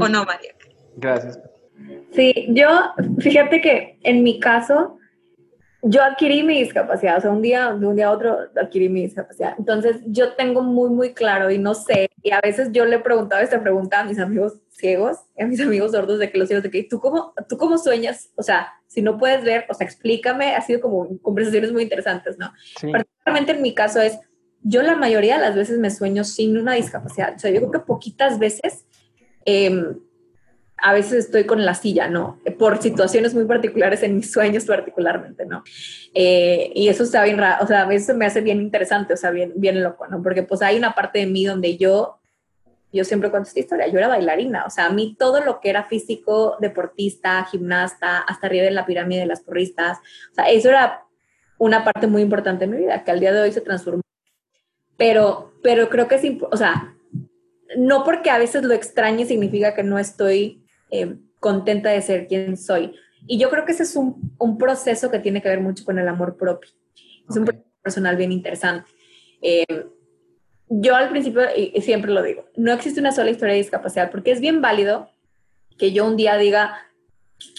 ¿O 0.00 0.08
no, 0.08 0.24
María? 0.24 0.54
Gracias. 0.96 1.38
Sí, 2.12 2.46
yo, 2.50 2.68
fíjate 3.18 3.60
que 3.60 3.98
en 4.02 4.22
mi 4.22 4.38
caso, 4.38 4.98
yo 5.84 6.02
adquirí 6.02 6.44
mi 6.44 6.62
discapacidad, 6.62 7.18
o 7.18 7.20
sea, 7.20 7.30
un 7.30 7.42
día, 7.42 7.72
de 7.72 7.86
un 7.86 7.96
día 7.96 8.06
a 8.06 8.12
otro 8.12 8.38
adquirí 8.56 8.88
mi 8.88 9.02
discapacidad. 9.02 9.54
Entonces, 9.58 9.96
yo 10.06 10.34
tengo 10.34 10.62
muy, 10.62 10.90
muy 10.90 11.12
claro 11.12 11.50
y 11.50 11.58
no 11.58 11.74
sé, 11.74 12.08
y 12.22 12.30
a 12.30 12.40
veces 12.40 12.68
yo 12.70 12.84
le 12.84 13.00
preguntaba 13.00 13.42
esta 13.42 13.60
pregunta 13.60 14.00
a 14.00 14.04
mis 14.04 14.20
amigos 14.20 14.60
ciegos, 14.70 15.18
a 15.38 15.44
mis 15.44 15.60
amigos 15.60 15.90
sordos 15.90 16.20
de 16.20 16.30
que 16.30 16.38
los 16.38 16.48
ciegos, 16.48 16.62
de 16.62 16.70
que 16.70 16.84
¿tú 16.84 17.00
cómo, 17.00 17.34
tú 17.48 17.56
cómo 17.56 17.78
sueñas? 17.78 18.30
O 18.36 18.42
sea, 18.42 18.68
si 18.86 19.02
no 19.02 19.18
puedes 19.18 19.42
ver, 19.42 19.64
o 19.68 19.74
sea, 19.74 19.84
explícame, 19.84 20.54
ha 20.54 20.60
sido 20.60 20.80
como 20.80 21.18
conversaciones 21.20 21.72
muy 21.72 21.82
interesantes, 21.82 22.38
¿no? 22.38 22.52
Particularmente 22.80 23.52
en 23.52 23.62
mi 23.62 23.74
caso 23.74 24.00
es, 24.00 24.20
yo 24.62 24.82
la 24.82 24.94
mayoría 24.94 25.36
de 25.36 25.42
las 25.42 25.56
veces 25.56 25.78
me 25.80 25.90
sueño 25.90 26.22
sin 26.22 26.56
una 26.56 26.74
discapacidad, 26.74 27.34
o 27.34 27.38
sea, 27.40 27.50
yo 27.50 27.58
creo 27.58 27.72
que 27.72 27.80
poquitas 27.80 28.38
veces... 28.38 28.86
Eh, 29.44 29.96
a 30.82 30.92
veces 30.92 31.26
estoy 31.26 31.44
con 31.44 31.64
la 31.64 31.74
silla, 31.74 32.08
¿no? 32.08 32.40
Por 32.58 32.82
situaciones 32.82 33.34
muy 33.34 33.44
particulares 33.44 34.02
en 34.02 34.16
mis 34.16 34.32
sueños 34.32 34.64
particularmente, 34.64 35.46
¿no? 35.46 35.62
Eh, 36.12 36.72
y 36.74 36.88
eso 36.88 37.04
está 37.04 37.24
bien 37.24 37.38
raro, 37.38 37.64
o 37.64 37.66
sea, 37.66 37.82
a 37.82 37.86
veces 37.86 38.16
me 38.16 38.26
hace 38.26 38.40
bien 38.40 38.60
interesante, 38.60 39.14
o 39.14 39.16
sea, 39.16 39.30
bien, 39.30 39.52
bien 39.56 39.82
loco, 39.82 40.06
¿no? 40.08 40.22
Porque 40.22 40.42
pues 40.42 40.60
hay 40.60 40.76
una 40.76 40.94
parte 40.94 41.20
de 41.20 41.26
mí 41.26 41.44
donde 41.44 41.76
yo, 41.76 42.18
yo 42.92 43.04
siempre 43.04 43.30
cuento 43.30 43.48
esta 43.48 43.60
historia, 43.60 43.86
yo 43.86 43.98
era 43.98 44.08
bailarina, 44.08 44.64
o 44.66 44.70
sea, 44.70 44.86
a 44.86 44.90
mí 44.90 45.16
todo 45.16 45.40
lo 45.44 45.60
que 45.60 45.70
era 45.70 45.84
físico, 45.84 46.56
deportista, 46.60 47.44
gimnasta, 47.44 48.18
hasta 48.18 48.48
arriba 48.48 48.66
en 48.66 48.74
la 48.74 48.84
pirámide 48.84 49.20
de 49.20 49.26
las 49.26 49.40
porristas, 49.40 49.98
o 50.32 50.34
sea, 50.34 50.50
eso 50.50 50.68
era 50.68 51.04
una 51.58 51.84
parte 51.84 52.08
muy 52.08 52.22
importante 52.22 52.66
de 52.66 52.72
mi 52.72 52.78
vida, 52.78 53.04
que 53.04 53.12
al 53.12 53.20
día 53.20 53.32
de 53.32 53.40
hoy 53.40 53.52
se 53.52 53.60
transformó. 53.60 54.02
Pero, 54.96 55.52
pero 55.62 55.88
creo 55.88 56.08
que 56.08 56.16
es, 56.16 56.24
o 56.50 56.56
sea, 56.56 56.92
no 57.76 58.04
porque 58.04 58.30
a 58.30 58.38
veces 58.38 58.64
lo 58.64 58.74
extrañe 58.74 59.26
significa 59.26 59.74
que 59.74 59.82
no 59.82 59.98
estoy 59.98 60.61
eh, 60.92 61.16
contenta 61.40 61.90
de 61.90 62.02
ser 62.02 62.28
quien 62.28 62.56
soy. 62.56 62.94
Y 63.26 63.38
yo 63.38 63.50
creo 63.50 63.64
que 63.64 63.72
ese 63.72 63.82
es 63.82 63.96
un, 63.96 64.34
un, 64.38 64.58
proceso 64.58 65.10
que 65.10 65.18
tiene 65.18 65.40
que 65.40 65.48
ver 65.48 65.60
mucho 65.60 65.84
con 65.84 65.98
el 65.98 66.06
amor 66.06 66.36
propio. 66.36 66.70
Es 67.28 67.36
un 67.36 67.46
proceso 67.46 67.66
personal 67.82 68.16
bien 68.16 68.30
interesante. 68.30 68.90
Eh, 69.40 69.86
yo 70.68 70.94
al 70.94 71.08
principio, 71.08 71.42
y 71.56 71.80
siempre 71.80 72.12
lo 72.12 72.22
digo, 72.22 72.44
no 72.56 72.72
existe 72.72 73.00
una 73.00 73.12
sola 73.12 73.30
historia 73.30 73.54
de 73.54 73.60
discapacidad, 73.60 74.10
porque 74.10 74.32
es 74.32 74.40
bien 74.40 74.60
válido 74.60 75.10
que 75.78 75.92
yo 75.92 76.06
un 76.06 76.16
día 76.16 76.36
diga, 76.36 76.76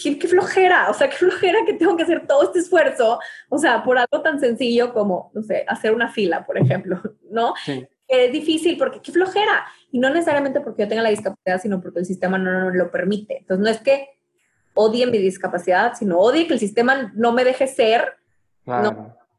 qué, 0.02 0.18
qué, 0.18 0.28
flojera, 0.28 0.90
o 0.90 0.94
sea, 0.94 1.10
qué 1.10 1.18
flojera 1.18 1.60
que 1.66 1.74
tengo 1.74 1.98
que 1.98 2.04
hacer 2.04 2.26
todo 2.28 2.44
este 2.44 2.60
esfuerzo, 2.60 3.20
o 3.50 3.58
sea, 3.58 3.84
por 3.84 3.98
algo 3.98 4.22
tan 4.22 4.40
sencillo 4.40 4.94
como, 4.94 5.32
no 5.34 5.44
sé, 5.44 5.66
hacer 5.68 5.94
una 5.94 6.12
fila, 6.12 6.46
por 6.46 6.58
ejemplo, 6.58 7.02
¿no? 7.32 7.54
Sí 7.66 7.88
es 8.14 8.32
difícil 8.32 8.78
porque 8.78 9.02
qué 9.02 9.12
flojera. 9.12 9.66
Y 9.92 10.00
no 10.00 10.10
necesariamente 10.10 10.62
porque 10.62 10.84
yo 10.84 10.88
tenga 10.88 11.02
la 11.04 11.10
discapacidad, 11.10 11.62
sino 11.62 11.82
porque 11.82 12.00
el 12.00 12.06
sistema 12.06 12.38
no, 12.38 12.70
lo 12.70 12.92
permite. 12.92 13.40
Entonces, 13.40 13.64
no 13.64 13.70
es 13.70 13.80
que 13.80 14.10
odie 14.74 15.06
mi 15.08 15.18
discapacidad, 15.18 15.94
sino 15.96 16.20
odie 16.20 16.48
que 16.48 16.54
el 16.54 16.60
sistema 16.60 17.12
no 17.16 17.32
me 17.32 17.44
deje 17.44 17.68
ser, 17.68 18.16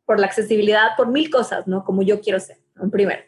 por 0.06 0.20
la 0.20 0.26
accesibilidad, 0.26 0.96
por 0.96 1.08
mil 1.08 1.30
cosas, 1.30 1.66
¿no? 1.66 1.84
Como 1.84 2.02
yo 2.02 2.20
quiero 2.20 2.38
ser, 2.38 2.58
en 2.80 2.90
primero. 2.90 3.22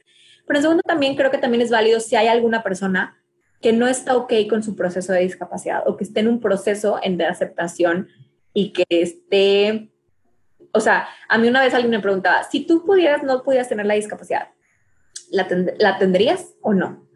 Pero 0.47 0.59
en 0.59 0.63
segundo, 0.63 0.83
también 0.87 1.17
creo 1.17 1.31
que 1.31 1.39
también 1.39 1.63
es 1.63 1.71
válido 1.71 2.01
si 2.01 2.17
hay 2.17 2.29
alguna 2.29 2.63
persona 2.63 3.17
que 3.61 3.73
no 3.73 3.89
está 3.89 4.17
ok 4.17 4.33
con 4.49 4.63
su 4.63 4.77
proceso 4.77 5.13
de 5.13 5.21
discapacidad 5.21 5.83
o 5.87 5.97
que 5.97 6.05
esté 6.05 6.21
en 6.21 6.29
un 6.29 6.41
proceso 6.41 7.01
en 7.03 7.17
de 7.17 7.27
aceptación 7.27 8.09
y 8.53 8.73
que 8.73 8.85
esté, 8.89 9.91
o 10.73 10.81
sea, 10.81 11.09
a 11.29 11.39
mí 11.39 11.49
una 11.49 11.63
vez 11.63 11.75
alguien 11.75 11.91
me 11.91 12.01
preguntaba, 12.01 12.45
si 12.45 12.67
tú 12.67 12.85
pudieras, 12.85 13.23
no 13.23 13.43
pudieras 13.43 13.69
tener 13.69 13.87
la 13.87 13.95
discapacidad, 13.95 14.51
¿la, 15.31 15.99
tendrías 15.99 16.55
o 16.61 16.75
no? 16.75 17.07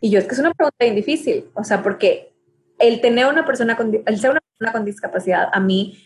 Y 0.00 0.10
yo 0.10 0.18
es 0.18 0.26
que 0.26 0.34
es 0.34 0.38
una 0.40 0.52
pregunta 0.52 0.76
bien 0.80 0.94
difícil, 0.94 1.50
o 1.54 1.64
sea, 1.64 1.82
porque 1.82 2.32
el 2.78 3.00
tener 3.00 3.26
una 3.26 3.46
persona 3.46 3.76
con, 3.76 4.02
el 4.04 4.18
ser 4.18 4.30
una 4.30 4.40
persona 4.40 4.72
con 4.72 4.84
discapacidad, 4.84 5.48
a 5.52 5.60
mí 5.60 5.98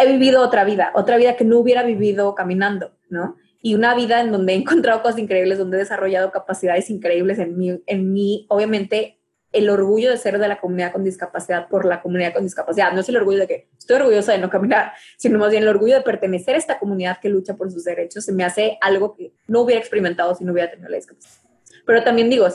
he 0.00 0.12
vivido 0.12 0.42
otra 0.42 0.64
vida, 0.64 0.92
otra 0.94 1.16
vida 1.16 1.36
que 1.36 1.44
no 1.44 1.58
hubiera 1.58 1.82
vivido 1.82 2.34
caminando, 2.34 2.92
¿no? 3.08 3.36
Y 3.60 3.74
una 3.74 3.94
vida 3.94 4.20
en 4.20 4.30
donde 4.30 4.52
he 4.52 4.56
encontrado 4.56 5.02
cosas 5.02 5.18
increíbles, 5.18 5.58
donde 5.58 5.76
he 5.76 5.80
desarrollado 5.80 6.30
capacidades 6.30 6.90
increíbles 6.90 7.38
en 7.38 7.56
mí, 7.56 7.82
en 7.86 8.12
mí 8.12 8.46
obviamente 8.48 9.18
el 9.54 9.70
orgullo 9.70 10.10
de 10.10 10.18
ser 10.18 10.38
de 10.38 10.48
la 10.48 10.60
comunidad 10.60 10.92
con 10.92 11.04
discapacidad 11.04 11.68
por 11.68 11.84
la 11.84 12.02
comunidad 12.02 12.34
con 12.34 12.42
discapacidad. 12.42 12.92
No 12.92 13.00
es 13.00 13.08
el 13.08 13.16
orgullo 13.16 13.38
de 13.38 13.46
que 13.46 13.68
estoy 13.78 13.96
orgullosa 13.96 14.32
de 14.32 14.38
no 14.38 14.50
caminar, 14.50 14.92
sino 15.16 15.38
más 15.38 15.50
bien 15.50 15.62
el 15.62 15.68
orgullo 15.68 15.94
de 15.94 16.02
pertenecer 16.02 16.56
a 16.56 16.58
esta 16.58 16.78
comunidad 16.78 17.18
que 17.20 17.28
lucha 17.28 17.54
por 17.54 17.70
sus 17.70 17.84
derechos. 17.84 18.24
Se 18.24 18.32
me 18.32 18.44
hace 18.44 18.76
algo 18.80 19.14
que 19.14 19.32
no 19.46 19.60
hubiera 19.60 19.80
experimentado 19.80 20.34
si 20.34 20.44
no 20.44 20.52
hubiera 20.52 20.70
tenido 20.70 20.88
la 20.88 20.96
discapacidad. 20.96 21.42
Pero 21.86 22.02
también 22.02 22.30
digo, 22.30 22.48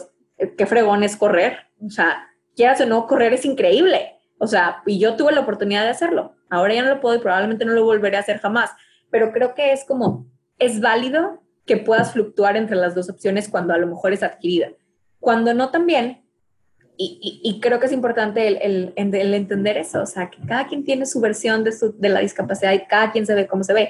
qué 0.58 0.66
fregón 0.66 1.04
es 1.04 1.16
correr. 1.16 1.58
O 1.86 1.90
sea, 1.90 2.28
quieras 2.56 2.82
o 2.82 2.86
no, 2.86 3.08
correr 3.08 3.34
es 3.34 3.46
increíble. 3.46 4.16
O 4.38 4.48
sea, 4.48 4.84
y 4.86 5.00
yo 5.00 5.16
tuve 5.16 5.32
la 5.32 5.42
oportunidad 5.42 5.84
de 5.84 5.90
hacerlo. 5.90 6.36
Ahora 6.50 6.74
ya 6.74 6.84
no 6.84 6.90
lo 6.90 7.00
puedo 7.00 7.16
y 7.16 7.20
probablemente 7.20 7.64
no 7.64 7.74
lo 7.74 7.86
volveré 7.86 8.18
a 8.18 8.22
hacer 8.22 8.40
jamás. 8.40 8.72
Pero 9.10 9.32
creo 9.32 9.56
que 9.56 9.72
es 9.72 9.86
como, 9.86 10.28
es 10.58 10.82
válido 10.82 11.42
que 11.66 11.78
puedas 11.78 12.14
fluctuar 12.14 12.58
entre 12.58 12.76
las 12.76 12.96
dos 12.96 13.10
opciones 13.10 13.48
cuando 13.48 13.74
a 13.74 13.78
lo 13.78 13.88
mejor 13.88 14.12
es 14.12 14.24
adquirida. 14.24 14.70
Cuando 15.20 15.54
no 15.54 15.70
también, 15.70 16.26
y, 17.02 17.60
creo 17.62 17.80
que 17.80 17.86
es 17.86 17.94
importante 17.94 18.46
el, 18.46 18.94
entender 18.98 19.78
eso, 19.78 20.02
o 20.02 20.06
sea, 20.06 20.30
que 20.30 20.46
cada 20.46 20.68
quien 20.68 20.84
tiene 20.84 21.06
su 21.06 21.22
versión 21.22 21.64
de, 21.64 21.72
su, 21.72 21.98
de 21.98 22.10
la 22.10 22.20
discapacidad 22.20 22.74
y 22.74 22.86
cada 22.88 23.14
quien 23.14 23.26
se 23.26 23.34
ve 23.36 23.48
como 23.48 23.64
se 23.64 23.74
ve. 23.74 23.90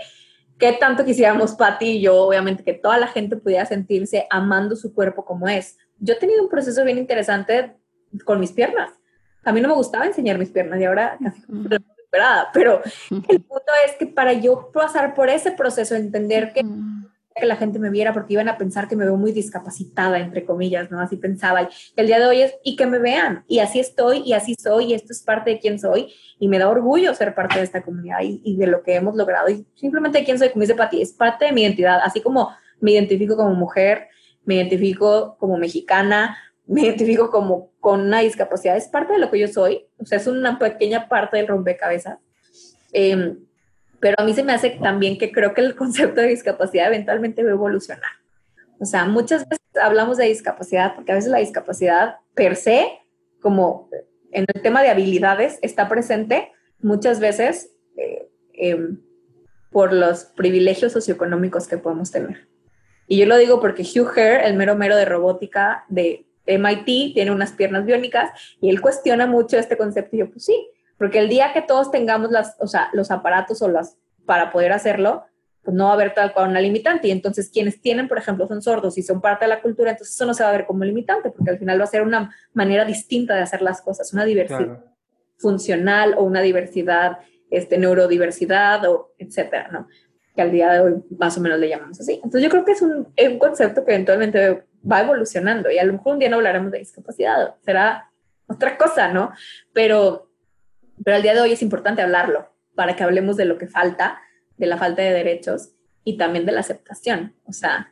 ¿Qué 0.59 0.73
tanto 0.73 1.03
quisiéramos, 1.03 1.53
Pati 1.53 1.85
y 1.85 2.01
yo, 2.01 2.21
obviamente, 2.21 2.63
que 2.63 2.73
toda 2.73 2.99
la 2.99 3.07
gente 3.07 3.35
pudiera 3.35 3.65
sentirse 3.65 4.27
amando 4.29 4.75
su 4.75 4.93
cuerpo 4.93 5.25
como 5.25 5.47
es? 5.47 5.77
Yo 5.97 6.13
he 6.13 6.17
tenido 6.17 6.43
un 6.43 6.49
proceso 6.49 6.83
bien 6.83 6.99
interesante 6.99 7.75
con 8.25 8.39
mis 8.39 8.51
piernas. 8.51 8.91
A 9.43 9.53
mí 9.53 9.59
no 9.59 9.69
me 9.69 9.73
gustaba 9.73 10.05
enseñar 10.05 10.37
mis 10.37 10.49
piernas 10.49 10.79
y 10.79 10.85
ahora 10.85 11.17
casi 11.19 11.41
como 11.41 11.67
pero 12.53 12.81
el 13.09 13.41
punto 13.41 13.71
es 13.85 13.95
que 13.97 14.07
para 14.07 14.33
yo 14.33 14.71
pasar 14.71 15.13
por 15.13 15.29
ese 15.29 15.51
proceso, 15.51 15.95
entender 15.95 16.53
que 16.53 16.61
que 17.39 17.45
la 17.45 17.55
gente 17.55 17.79
me 17.79 17.89
viera 17.89 18.13
porque 18.13 18.33
iban 18.33 18.49
a 18.49 18.57
pensar 18.57 18.87
que 18.87 18.95
me 18.95 19.05
veo 19.05 19.17
muy 19.17 19.31
discapacitada, 19.31 20.19
entre 20.19 20.45
comillas, 20.45 20.91
¿no? 20.91 20.99
Así 20.99 21.15
pensaba. 21.15 21.63
Y 21.63 21.67
el 21.95 22.07
día 22.07 22.19
de 22.19 22.25
hoy 22.25 22.41
es, 22.41 22.55
y 22.63 22.75
que 22.75 22.85
me 22.85 22.99
vean, 22.99 23.43
y 23.47 23.59
así 23.59 23.79
estoy, 23.79 24.21
y 24.25 24.33
así 24.33 24.55
soy, 24.55 24.85
y 24.85 24.93
esto 24.93 25.13
es 25.13 25.21
parte 25.21 25.51
de 25.51 25.59
quién 25.59 25.79
soy, 25.79 26.13
y 26.39 26.47
me 26.47 26.59
da 26.59 26.69
orgullo 26.69 27.13
ser 27.13 27.33
parte 27.33 27.57
de 27.57 27.65
esta 27.65 27.81
comunidad 27.81 28.19
y, 28.21 28.57
de 28.57 28.67
lo 28.67 28.83
que 28.83 28.95
hemos 28.95 29.15
logrado. 29.15 29.49
Y 29.49 29.65
simplemente 29.75 30.23
quién 30.23 30.37
soy, 30.37 30.49
como 30.49 30.61
dice 30.61 30.75
Pati, 30.75 31.01
es 31.01 31.13
parte 31.13 31.45
de 31.45 31.51
mi 31.51 31.61
identidad, 31.61 31.99
así 32.03 32.21
como 32.21 32.49
me 32.79 32.91
identifico 32.91 33.35
como 33.35 33.53
mujer, 33.55 34.07
me 34.45 34.55
identifico 34.55 35.37
como 35.39 35.57
mexicana, 35.57 36.37
me 36.65 36.81
identifico 36.81 37.31
como 37.31 37.71
con 37.79 38.01
una 38.01 38.19
discapacidad, 38.19 38.77
es 38.77 38.87
parte 38.87 39.13
de 39.13 39.19
lo 39.19 39.31
que 39.31 39.39
yo 39.39 39.47
soy, 39.47 39.87
o 39.97 40.05
sea, 40.05 40.17
es 40.17 40.27
una 40.27 40.59
pequeña 40.59 41.09
parte 41.09 41.37
del 41.37 41.47
rompecabezas. 41.47 42.19
Eh, 42.93 43.37
pero 43.99 44.15
a 44.17 44.23
mí 44.23 44.33
se 44.33 44.43
me 44.43 44.53
hace 44.53 44.71
también 44.71 45.17
que 45.17 45.31
creo 45.31 45.53
que 45.53 45.61
el 45.61 45.75
concepto 45.75 46.21
de 46.21 46.27
discapacidad 46.27 46.87
eventualmente 46.87 47.43
va 47.43 47.49
a 47.49 47.53
evolucionar. 47.53 48.11
O 48.79 48.85
sea, 48.85 49.05
muchas 49.05 49.47
veces 49.47 49.65
hablamos 49.81 50.17
de 50.17 50.25
discapacidad 50.25 50.95
porque 50.95 51.11
a 51.11 51.15
veces 51.15 51.29
la 51.29 51.39
discapacidad 51.39 52.17
per 52.33 52.55
se, 52.55 52.87
como 53.41 53.89
en 54.31 54.45
el 54.53 54.61
tema 54.61 54.81
de 54.81 54.89
habilidades, 54.89 55.59
está 55.61 55.89
presente 55.89 56.51
muchas 56.81 57.19
veces 57.19 57.71
eh, 57.97 58.29
em, 58.53 59.01
por 59.71 59.93
los 59.93 60.25
privilegios 60.25 60.93
socioeconómicos 60.93 61.67
que 61.67 61.77
podemos 61.77 62.11
tener. 62.11 62.47
Y 63.07 63.17
yo 63.17 63.25
lo 63.25 63.37
digo 63.37 63.59
porque 63.59 63.83
Hugh 63.83 64.11
Herr, 64.15 64.45
el 64.45 64.55
mero 64.55 64.75
mero 64.75 64.95
de 64.95 65.05
robótica 65.05 65.85
de 65.89 66.25
MIT, 66.45 67.13
tiene 67.13 67.31
unas 67.31 67.51
piernas 67.51 67.85
biónicas 67.85 68.31
y 68.61 68.69
él 68.69 68.81
cuestiona 68.81 69.25
mucho 69.27 69.57
este 69.57 69.77
concepto. 69.77 70.15
Y 70.15 70.19
yo, 70.19 70.31
pues 70.31 70.45
sí, 70.45 70.69
porque 70.99 71.17
el 71.17 71.29
día 71.29 71.53
que 71.53 71.63
todos 71.63 71.89
tengamos 71.89 72.29
las, 72.29 72.55
o 72.59 72.67
sea, 72.67 72.89
los 72.93 73.09
aparatos 73.09 73.61
o 73.63 73.69
las 73.69 73.97
para 74.25 74.51
poder 74.51 74.73
hacerlo, 74.73 75.23
pues 75.63 75.75
no 75.75 75.85
va 75.85 75.91
a 75.91 75.93
haber 75.93 76.13
tal 76.13 76.33
cual 76.33 76.49
una 76.49 76.61
limitante. 76.61 77.07
Y 77.07 77.11
entonces 77.11 77.49
quienes 77.49 77.81
tienen, 77.81 78.07
por 78.07 78.17
ejemplo, 78.17 78.47
son 78.47 78.61
sordos 78.61 78.97
y 78.97 79.01
son 79.01 79.21
parte 79.21 79.45
de 79.45 79.49
la 79.49 79.61
cultura, 79.61 79.91
entonces 79.91 80.13
eso 80.13 80.25
no 80.25 80.33
se 80.33 80.43
va 80.43 80.49
a 80.49 80.51
ver 80.51 80.67
como 80.67 80.83
limitante, 80.83 81.31
porque 81.31 81.49
al 81.49 81.57
final 81.57 81.79
va 81.79 81.85
a 81.85 81.87
ser 81.87 82.03
una 82.03 82.35
manera 82.53 82.85
distinta 82.85 83.33
de 83.33 83.41
hacer 83.41 83.61
las 83.61 83.81
cosas, 83.81 84.13
una 84.13 84.25
diversidad 84.25 84.83
funcional 85.37 86.15
o 86.17 86.23
una 86.23 86.41
diversidad, 86.41 87.19
este, 87.49 87.77
neurodiversidad 87.77 88.85
o 88.85 89.13
etcétera, 89.17 89.69
¿no? 89.71 89.87
Que 90.35 90.41
al 90.41 90.51
día 90.51 90.73
de 90.73 90.79
hoy 90.81 91.03
más 91.17 91.37
o 91.37 91.41
menos 91.41 91.59
le 91.59 91.69
llamamos 91.69 91.99
así. 91.99 92.15
Entonces 92.15 92.43
yo 92.43 92.49
creo 92.49 92.65
que 92.65 92.73
es 92.73 92.81
un, 92.81 93.07
un 93.17 93.39
concepto 93.39 93.85
que 93.85 93.93
eventualmente 93.93 94.65
va 94.89 95.01
evolucionando 95.01 95.71
y 95.71 95.77
a 95.77 95.85
lo 95.85 95.93
mejor 95.93 96.13
un 96.13 96.19
día 96.19 96.29
no 96.29 96.37
hablaremos 96.37 96.71
de 96.71 96.79
discapacidad, 96.79 97.55
será 97.63 98.11
otra 98.47 98.77
cosa, 98.77 99.13
¿no? 99.13 99.31
Pero, 99.73 100.28
pero 101.03 101.17
al 101.17 101.23
día 101.23 101.33
de 101.33 101.41
hoy 101.41 101.51
es 101.53 101.61
importante 101.61 102.01
hablarlo 102.01 102.49
para 102.75 102.95
que 102.95 103.03
hablemos 103.03 103.37
de 103.37 103.45
lo 103.45 103.57
que 103.57 103.67
falta 103.67 104.21
de 104.59 104.67
la 104.67 104.77
falta 104.77 105.01
de 105.01 105.11
derechos 105.11 105.69
y 106.03 106.17
también 106.17 106.45
de 106.45 106.51
la 106.51 106.59
aceptación. 106.59 107.33
O 107.45 107.53
sea, 107.53 107.91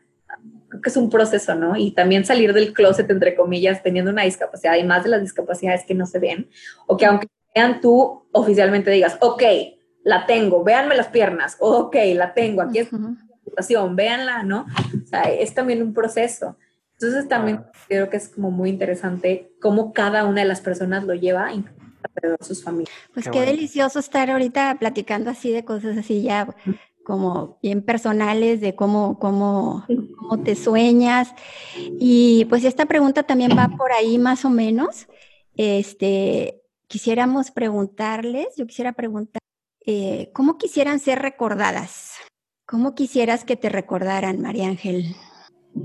creo 0.69 0.81
que 0.81 0.89
es 0.89 0.97
un 0.97 1.09
proceso, 1.09 1.55
¿no? 1.55 1.75
Y 1.75 1.91
también 1.91 2.25
salir 2.25 2.53
del 2.53 2.73
closet, 2.73 3.09
entre 3.09 3.35
comillas, 3.35 3.81
teniendo 3.81 4.11
una 4.11 4.23
discapacidad 4.23 4.75
y 4.75 4.83
más 4.83 5.03
de 5.03 5.09
las 5.09 5.21
discapacidades 5.21 5.85
que 5.85 5.95
no 5.95 6.05
se 6.05 6.19
ven, 6.19 6.49
o 6.85 6.97
que 6.97 7.05
aunque 7.05 7.27
vean 7.55 7.81
tú 7.81 8.27
oficialmente 8.31 8.91
digas, 8.91 9.17
ok, 9.21 9.43
la 10.03 10.25
tengo, 10.25 10.63
véanme 10.63 10.95
las 10.95 11.07
piernas, 11.07 11.57
ok, 11.59 11.95
la 12.13 12.33
tengo, 12.33 12.61
aquí 12.61 12.79
es 12.79 12.89
situación, 13.43 13.95
véanla, 13.95 14.43
¿no? 14.43 14.65
O 15.03 15.07
sea, 15.07 15.23
es 15.23 15.53
también 15.53 15.81
un 15.81 15.93
proceso. 15.93 16.57
Entonces 16.93 17.27
también 17.27 17.63
creo 17.87 18.09
que 18.09 18.17
es 18.17 18.29
como 18.29 18.51
muy 18.51 18.69
interesante 18.69 19.51
cómo 19.61 19.93
cada 19.93 20.25
una 20.25 20.41
de 20.41 20.47
las 20.47 20.61
personas 20.61 21.03
lo 21.03 21.13
lleva, 21.13 21.51
sus 22.41 22.63
familias. 22.63 22.93
Pues 23.13 23.27
qué, 23.29 23.41
delicioso 23.41 23.99
estar 23.99 24.29
ahorita 24.29 24.77
platicando 24.79 25.29
así 25.29 25.51
de 25.51 25.65
cosas 25.65 25.97
así 25.97 26.21
ya 26.21 26.47
como 27.07 27.57
bien 27.63 27.83
personales 27.83 28.59
de 28.59 28.75
cómo, 28.75 29.17
cómo, 29.17 29.85
cómo 29.87 30.43
te 30.43 30.55
sueñas. 30.55 31.33
Y 31.77 32.43
pues 32.49 32.65
esta 32.65 32.85
pregunta 32.85 33.23
también 33.23 33.51
va 33.57 33.69
por 33.77 33.93
ahí 33.93 34.17
más 34.17 34.43
o 34.43 34.49
menos. 34.49 35.07
Este, 35.55 36.63
quisiéramos 36.87 37.51
preguntarles, 37.51 38.47
yo 38.57 38.67
quisiera 38.67 38.91
preguntar, 38.91 39.39
eh, 39.85 40.31
¿cómo 40.33 40.57
quisieran 40.57 40.99
ser 40.99 41.19
recordadas? 41.19 42.15
¿Cómo 42.65 42.93
quisieras 42.93 43.45
que 43.45 43.55
te 43.55 43.69
recordaran, 43.69 44.41
María 44.41 44.67
Ángel? 44.67 45.15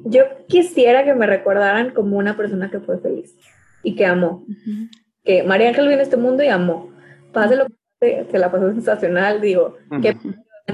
Yo 0.05 0.25
quisiera 0.49 1.05
que 1.05 1.15
me 1.15 1.29
recordaran 1.29 1.95
como 1.95 2.19
una 2.19 2.37
persona 2.37 2.69
que 2.69 2.81
fue 2.81 2.99
feliz 2.99 3.37
y 3.85 3.95
que 3.95 4.07
amó 4.07 4.45
que 5.25 5.43
María 5.43 5.69
Ángel 5.69 5.89
vino 5.89 6.01
a 6.01 6.03
este 6.03 6.17
mundo 6.17 6.43
y 6.43 6.49
amó. 6.49 6.91
Pase 7.33 7.57
lo 7.57 7.67
que 8.01 8.27
se 8.31 8.39
la 8.39 8.51
pasó 8.51 8.71
sensacional, 8.71 9.41
digo, 9.41 9.77
que 10.01 10.17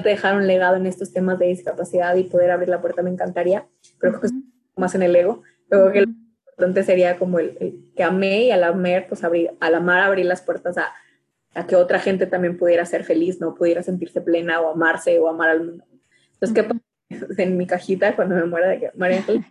dejar 0.02 0.36
un 0.36 0.46
legado 0.46 0.76
en 0.76 0.86
estos 0.86 1.12
temas 1.12 1.38
de 1.38 1.46
discapacidad 1.46 2.14
y 2.16 2.24
poder 2.24 2.50
abrir 2.50 2.68
la 2.68 2.80
puerta 2.80 3.02
me 3.02 3.10
encantaría, 3.10 3.66
pero 4.00 4.12
creo 4.12 4.20
que 4.20 4.26
es 4.28 4.32
más 4.76 4.94
en 4.94 5.02
el 5.02 5.14
ego. 5.14 5.42
Creo 5.68 5.92
que 5.92 6.00
lo 6.02 6.08
importante 6.08 6.82
sería 6.82 7.18
como 7.18 7.38
el, 7.38 7.90
que 7.94 8.02
amé 8.02 8.44
y 8.44 8.50
al 8.50 8.64
amar, 8.64 9.06
pues 9.08 9.24
abrir, 9.24 9.50
al 9.60 9.74
amar 9.74 10.00
abrir 10.00 10.26
las 10.26 10.42
puertas 10.42 10.78
a, 10.78 10.92
a, 11.54 11.66
que 11.66 11.76
otra 11.76 11.98
gente 11.98 12.26
también 12.26 12.56
pudiera 12.56 12.84
ser 12.84 13.04
feliz, 13.04 13.40
no 13.40 13.54
pudiera 13.54 13.82
sentirse 13.82 14.20
plena 14.20 14.60
o 14.60 14.70
amarse 14.70 15.18
o 15.18 15.28
amar 15.28 15.50
al 15.50 15.64
mundo. 15.64 15.84
Entonces, 16.34 16.54
¿qué 16.54 17.42
en 17.42 17.56
mi 17.56 17.66
cajita 17.66 18.14
cuando 18.16 18.34
me 18.34 18.44
muera 18.44 18.68
de 18.68 18.78
que 18.80 18.90
María 18.94 19.18
Ángel 19.18 19.44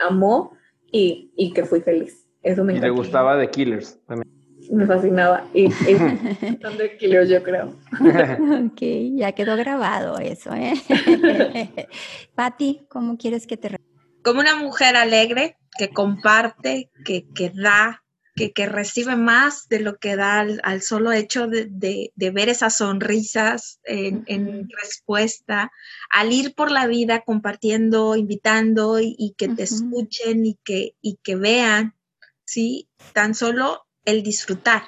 amó 0.00 0.56
y, 0.90 1.32
y 1.36 1.52
que 1.52 1.64
fui 1.64 1.80
feliz? 1.80 2.26
Eso 2.42 2.62
me 2.64 2.72
encanta. 2.72 2.88
Y 2.88 2.90
le 2.90 2.96
gustaba 2.96 3.36
de 3.36 3.48
Killers 3.50 3.98
también 4.06 4.34
me 4.70 4.86
fascinaba. 4.86 5.46
Y, 5.54 5.70
son 5.70 6.78
de 6.78 6.96
kilos, 6.98 7.28
yo 7.28 7.42
creo. 7.42 7.74
ok, 8.66 8.80
ya 9.16 9.32
quedó 9.32 9.56
grabado 9.56 10.18
eso, 10.18 10.52
¿eh? 10.54 10.74
Patti, 12.34 12.86
¿cómo 12.88 13.16
quieres 13.16 13.46
que 13.46 13.56
te... 13.56 13.76
Como 14.22 14.40
una 14.40 14.56
mujer 14.56 14.96
alegre, 14.96 15.58
que 15.76 15.90
comparte, 15.90 16.90
que, 17.04 17.26
que 17.34 17.50
da, 17.50 18.02
que, 18.34 18.52
que, 18.52 18.66
recibe 18.66 19.16
más 19.16 19.68
de 19.68 19.80
lo 19.80 19.98
que 19.98 20.16
da 20.16 20.40
al, 20.40 20.82
solo 20.82 21.12
hecho 21.12 21.46
de, 21.46 21.68
de, 21.68 22.30
ver 22.30 22.48
esas 22.48 22.78
sonrisas 22.78 23.80
en, 23.84 24.24
en, 24.26 24.68
respuesta, 24.82 25.70
al 26.10 26.32
ir 26.32 26.54
por 26.54 26.70
la 26.70 26.86
vida 26.86 27.20
compartiendo, 27.20 28.16
invitando 28.16 28.98
y, 28.98 29.34
que 29.36 29.48
te 29.48 29.64
escuchen 29.64 30.46
y 30.46 30.58
que, 30.64 30.96
y 31.02 31.18
que 31.22 31.36
vean, 31.36 31.94
¿sí? 32.46 32.88
Tan 33.12 33.34
solo 33.34 33.84
el 34.04 34.22
disfrutar 34.22 34.82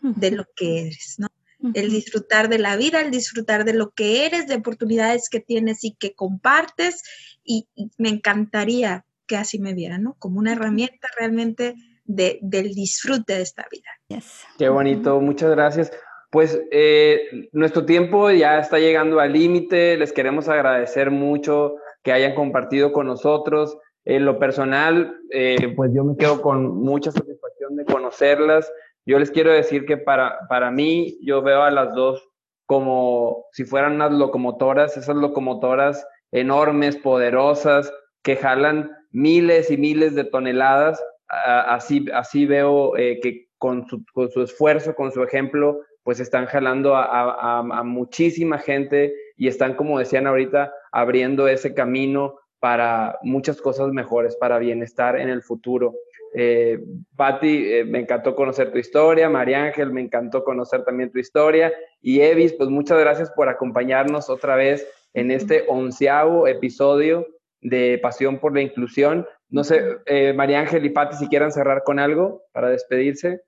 de 0.00 0.30
lo 0.30 0.44
que 0.54 0.82
eres, 0.82 1.16
¿no? 1.18 1.28
El 1.74 1.90
disfrutar 1.90 2.48
de 2.48 2.58
la 2.58 2.76
vida, 2.76 3.00
el 3.00 3.10
disfrutar 3.10 3.64
de 3.64 3.72
lo 3.72 3.90
que 3.90 4.26
eres, 4.26 4.46
de 4.46 4.56
oportunidades 4.56 5.28
que 5.28 5.40
tienes 5.40 5.84
y 5.84 5.94
que 5.94 6.14
compartes. 6.14 7.02
Y, 7.42 7.66
me 7.98 8.10
encantaría 8.10 9.04
que 9.26 9.36
así 9.36 9.58
me 9.58 9.74
vieran, 9.74 10.02
¿no? 10.02 10.16
Como 10.18 10.38
una 10.38 10.52
herramienta 10.52 11.08
realmente 11.18 11.74
de, 12.04 12.38
del 12.42 12.74
disfrute 12.74 13.34
de 13.34 13.42
esta 13.42 13.66
vida. 13.70 14.22
Qué 14.58 14.68
bonito, 14.68 15.20
muchas 15.20 15.50
gracias. 15.50 15.90
Pues 16.30 16.60
eh, 16.70 17.48
nuestro 17.52 17.84
tiempo 17.84 18.30
ya 18.30 18.58
está 18.58 18.78
llegando 18.78 19.18
al 19.18 19.32
límite. 19.32 19.96
Les 19.96 20.12
queremos 20.12 20.48
agradecer 20.48 21.10
mucho 21.10 21.76
que 22.02 22.12
hayan 22.12 22.34
compartido 22.34 22.92
con 22.92 23.06
nosotros. 23.06 23.78
En 24.04 24.24
lo 24.24 24.38
personal, 24.38 25.16
eh, 25.30 25.72
pues 25.74 25.90
yo 25.94 26.04
me 26.04 26.16
quedo 26.16 26.40
con 26.40 26.76
mucha 26.76 27.10
satisfacción 27.10 27.55
de 27.70 27.84
conocerlas. 27.84 28.72
Yo 29.04 29.18
les 29.18 29.30
quiero 29.30 29.52
decir 29.52 29.86
que 29.86 29.96
para, 29.96 30.46
para 30.48 30.70
mí, 30.70 31.18
yo 31.22 31.42
veo 31.42 31.62
a 31.62 31.70
las 31.70 31.94
dos 31.94 32.22
como 32.66 33.46
si 33.52 33.64
fueran 33.64 33.94
unas 33.94 34.12
locomotoras, 34.12 34.96
esas 34.96 35.16
locomotoras 35.16 36.06
enormes, 36.32 36.96
poderosas, 36.96 37.92
que 38.22 38.36
jalan 38.36 38.90
miles 39.12 39.70
y 39.70 39.76
miles 39.76 40.14
de 40.14 40.24
toneladas. 40.24 41.02
Así, 41.28 42.06
así 42.12 42.46
veo 42.46 42.96
eh, 42.96 43.20
que 43.22 43.48
con 43.58 43.86
su, 43.88 44.04
con 44.12 44.30
su, 44.30 44.42
esfuerzo, 44.42 44.94
con 44.94 45.12
su 45.12 45.22
ejemplo, 45.22 45.80
pues 46.02 46.20
están 46.20 46.46
jalando 46.46 46.94
a, 46.94 47.04
a, 47.04 47.58
a 47.58 47.82
muchísima 47.82 48.58
gente 48.58 49.14
y 49.36 49.48
están, 49.48 49.74
como 49.74 49.98
decían 49.98 50.26
ahorita, 50.26 50.72
abriendo 50.92 51.48
ese 51.48 51.74
camino 51.74 52.36
para 52.60 53.18
muchas 53.22 53.60
cosas 53.60 53.90
mejores, 53.92 54.36
para 54.36 54.58
bienestar 54.58 55.18
en 55.18 55.28
el 55.28 55.42
futuro. 55.42 55.94
Eh, 56.38 56.78
Patti, 57.16 57.72
eh, 57.72 57.84
me 57.86 58.00
encantó 58.00 58.36
conocer 58.36 58.70
tu 58.70 58.76
historia, 58.76 59.30
María 59.30 59.64
Ángel, 59.64 59.90
me 59.90 60.02
encantó 60.02 60.44
conocer 60.44 60.84
también 60.84 61.10
tu 61.10 61.18
historia, 61.18 61.72
y 62.02 62.20
Evis, 62.20 62.52
pues 62.52 62.68
muchas 62.68 62.98
gracias 62.98 63.30
por 63.30 63.48
acompañarnos 63.48 64.28
otra 64.28 64.54
vez 64.54 64.86
en 65.14 65.30
este 65.30 65.64
onceavo 65.66 66.46
episodio 66.46 67.26
de 67.62 67.98
Pasión 68.02 68.38
por 68.38 68.54
la 68.54 68.60
Inclusión. 68.60 69.26
No 69.48 69.64
sé, 69.64 69.82
eh, 70.04 70.34
María 70.34 70.60
Ángel 70.60 70.84
y 70.84 70.90
Patti, 70.90 71.16
si 71.16 71.28
quieran 71.28 71.52
cerrar 71.52 71.84
con 71.84 71.98
algo 71.98 72.42
para 72.52 72.68
despedirse. 72.68 73.40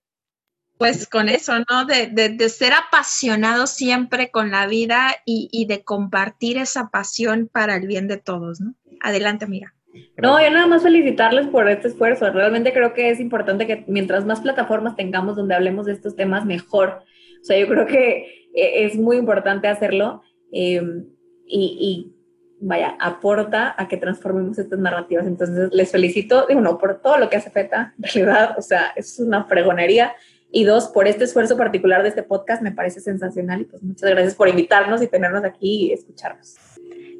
Pues 0.78 1.06
con 1.06 1.28
eso, 1.28 1.58
¿no? 1.68 1.84
De, 1.84 2.48
ser 2.48 2.72
apasionado 2.72 3.66
siempre 3.66 4.30
con 4.30 4.50
la 4.50 4.66
vida 4.66 5.14
y, 5.26 5.50
y 5.52 5.66
de 5.66 5.84
compartir 5.84 6.56
esa 6.56 6.88
pasión 6.88 7.50
para 7.52 7.76
el 7.76 7.86
bien 7.86 8.08
de 8.08 8.16
todos, 8.16 8.62
¿no? 8.62 8.74
Adelante, 9.02 9.44
amiga. 9.44 9.74
No, 10.16 10.40
yo 10.42 10.50
nada 10.50 10.66
más 10.66 10.82
felicitarles 10.82 11.46
por 11.46 11.68
este 11.68 11.88
esfuerzo. 11.88 12.30
Realmente 12.30 12.72
creo 12.72 12.92
que 12.92 13.10
es 13.10 13.20
importante 13.20 13.66
que 13.66 13.84
mientras 13.86 14.24
más 14.24 14.40
plataformas 14.40 14.96
tengamos 14.96 15.36
donde 15.36 15.54
hablemos 15.54 15.86
de 15.86 15.92
estos 15.92 16.16
temas, 16.16 16.44
mejor. 16.44 17.02
O 17.40 17.44
sea, 17.44 17.58
yo 17.58 17.68
creo 17.68 17.86
que 17.86 18.48
eh, 18.54 18.84
es 18.84 18.96
muy 18.96 19.16
importante 19.16 19.68
hacerlo 19.68 20.22
em, 20.52 21.06
y, 21.46 22.12
vaya, 22.60 22.96
aporta 23.00 23.74
a 23.78 23.88
que 23.88 23.96
transformemos 23.96 24.58
estas 24.58 24.78
narrativas. 24.78 25.26
Entonces, 25.26 25.70
les 25.72 25.90
felicito, 25.90 26.46
de 26.46 26.56
uno, 26.56 26.78
por 26.78 27.00
todo 27.00 27.16
lo 27.18 27.30
que 27.30 27.36
hace 27.36 27.50
FETA, 27.50 27.94
en 27.96 28.02
realidad, 28.02 28.54
o 28.58 28.62
sea, 28.62 28.92
es 28.96 29.18
una 29.18 29.44
fregonería. 29.44 30.12
Y 30.50 30.64
dos, 30.64 30.88
por 30.88 31.06
este 31.06 31.24
esfuerzo 31.24 31.56
particular 31.56 32.02
de 32.02 32.08
este 32.08 32.22
podcast, 32.22 32.62
me 32.62 32.72
parece 32.72 33.00
sensacional. 33.00 33.60
Y 33.60 33.64
pues 33.64 33.82
muchas 33.82 34.10
gracias 34.10 34.34
por 34.34 34.48
invitarnos 34.48 35.02
y 35.02 35.06
tenernos 35.06 35.44
aquí 35.44 35.86
y 35.86 35.92
escucharnos. 35.92 36.56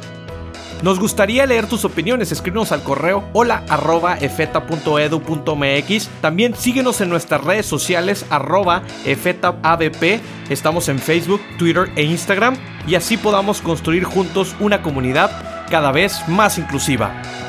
Nos 0.83 1.01
gustaría 1.01 1.45
leer 1.45 1.67
tus 1.67 1.85
opiniones, 1.85 2.31
escríbenos 2.31 2.71
al 2.71 2.85
correo 2.85 3.25
hola 3.33 3.65
arroba 3.69 4.17
efeta.edu.mx. 4.17 6.09
También 6.21 6.55
síguenos 6.55 7.01
en 7.01 7.09
nuestras 7.09 7.43
redes 7.43 7.67
sociales 7.67 8.27
arroba 8.31 8.85
efetaabp. 9.05 10.21
Estamos 10.51 10.89
en 10.89 11.01
Facebook, 11.01 11.41
Twitter 11.59 11.91
e 11.97 12.05
Instagram 12.05 12.57
y 12.87 12.95
así 12.95 13.17
podamos 13.17 13.61
construir 13.61 14.05
juntos 14.05 14.55
una 14.61 14.83
comunidad 14.83 15.67
cada 15.69 15.91
vez 15.91 16.17
más 16.29 16.59
inclusiva. 16.59 17.48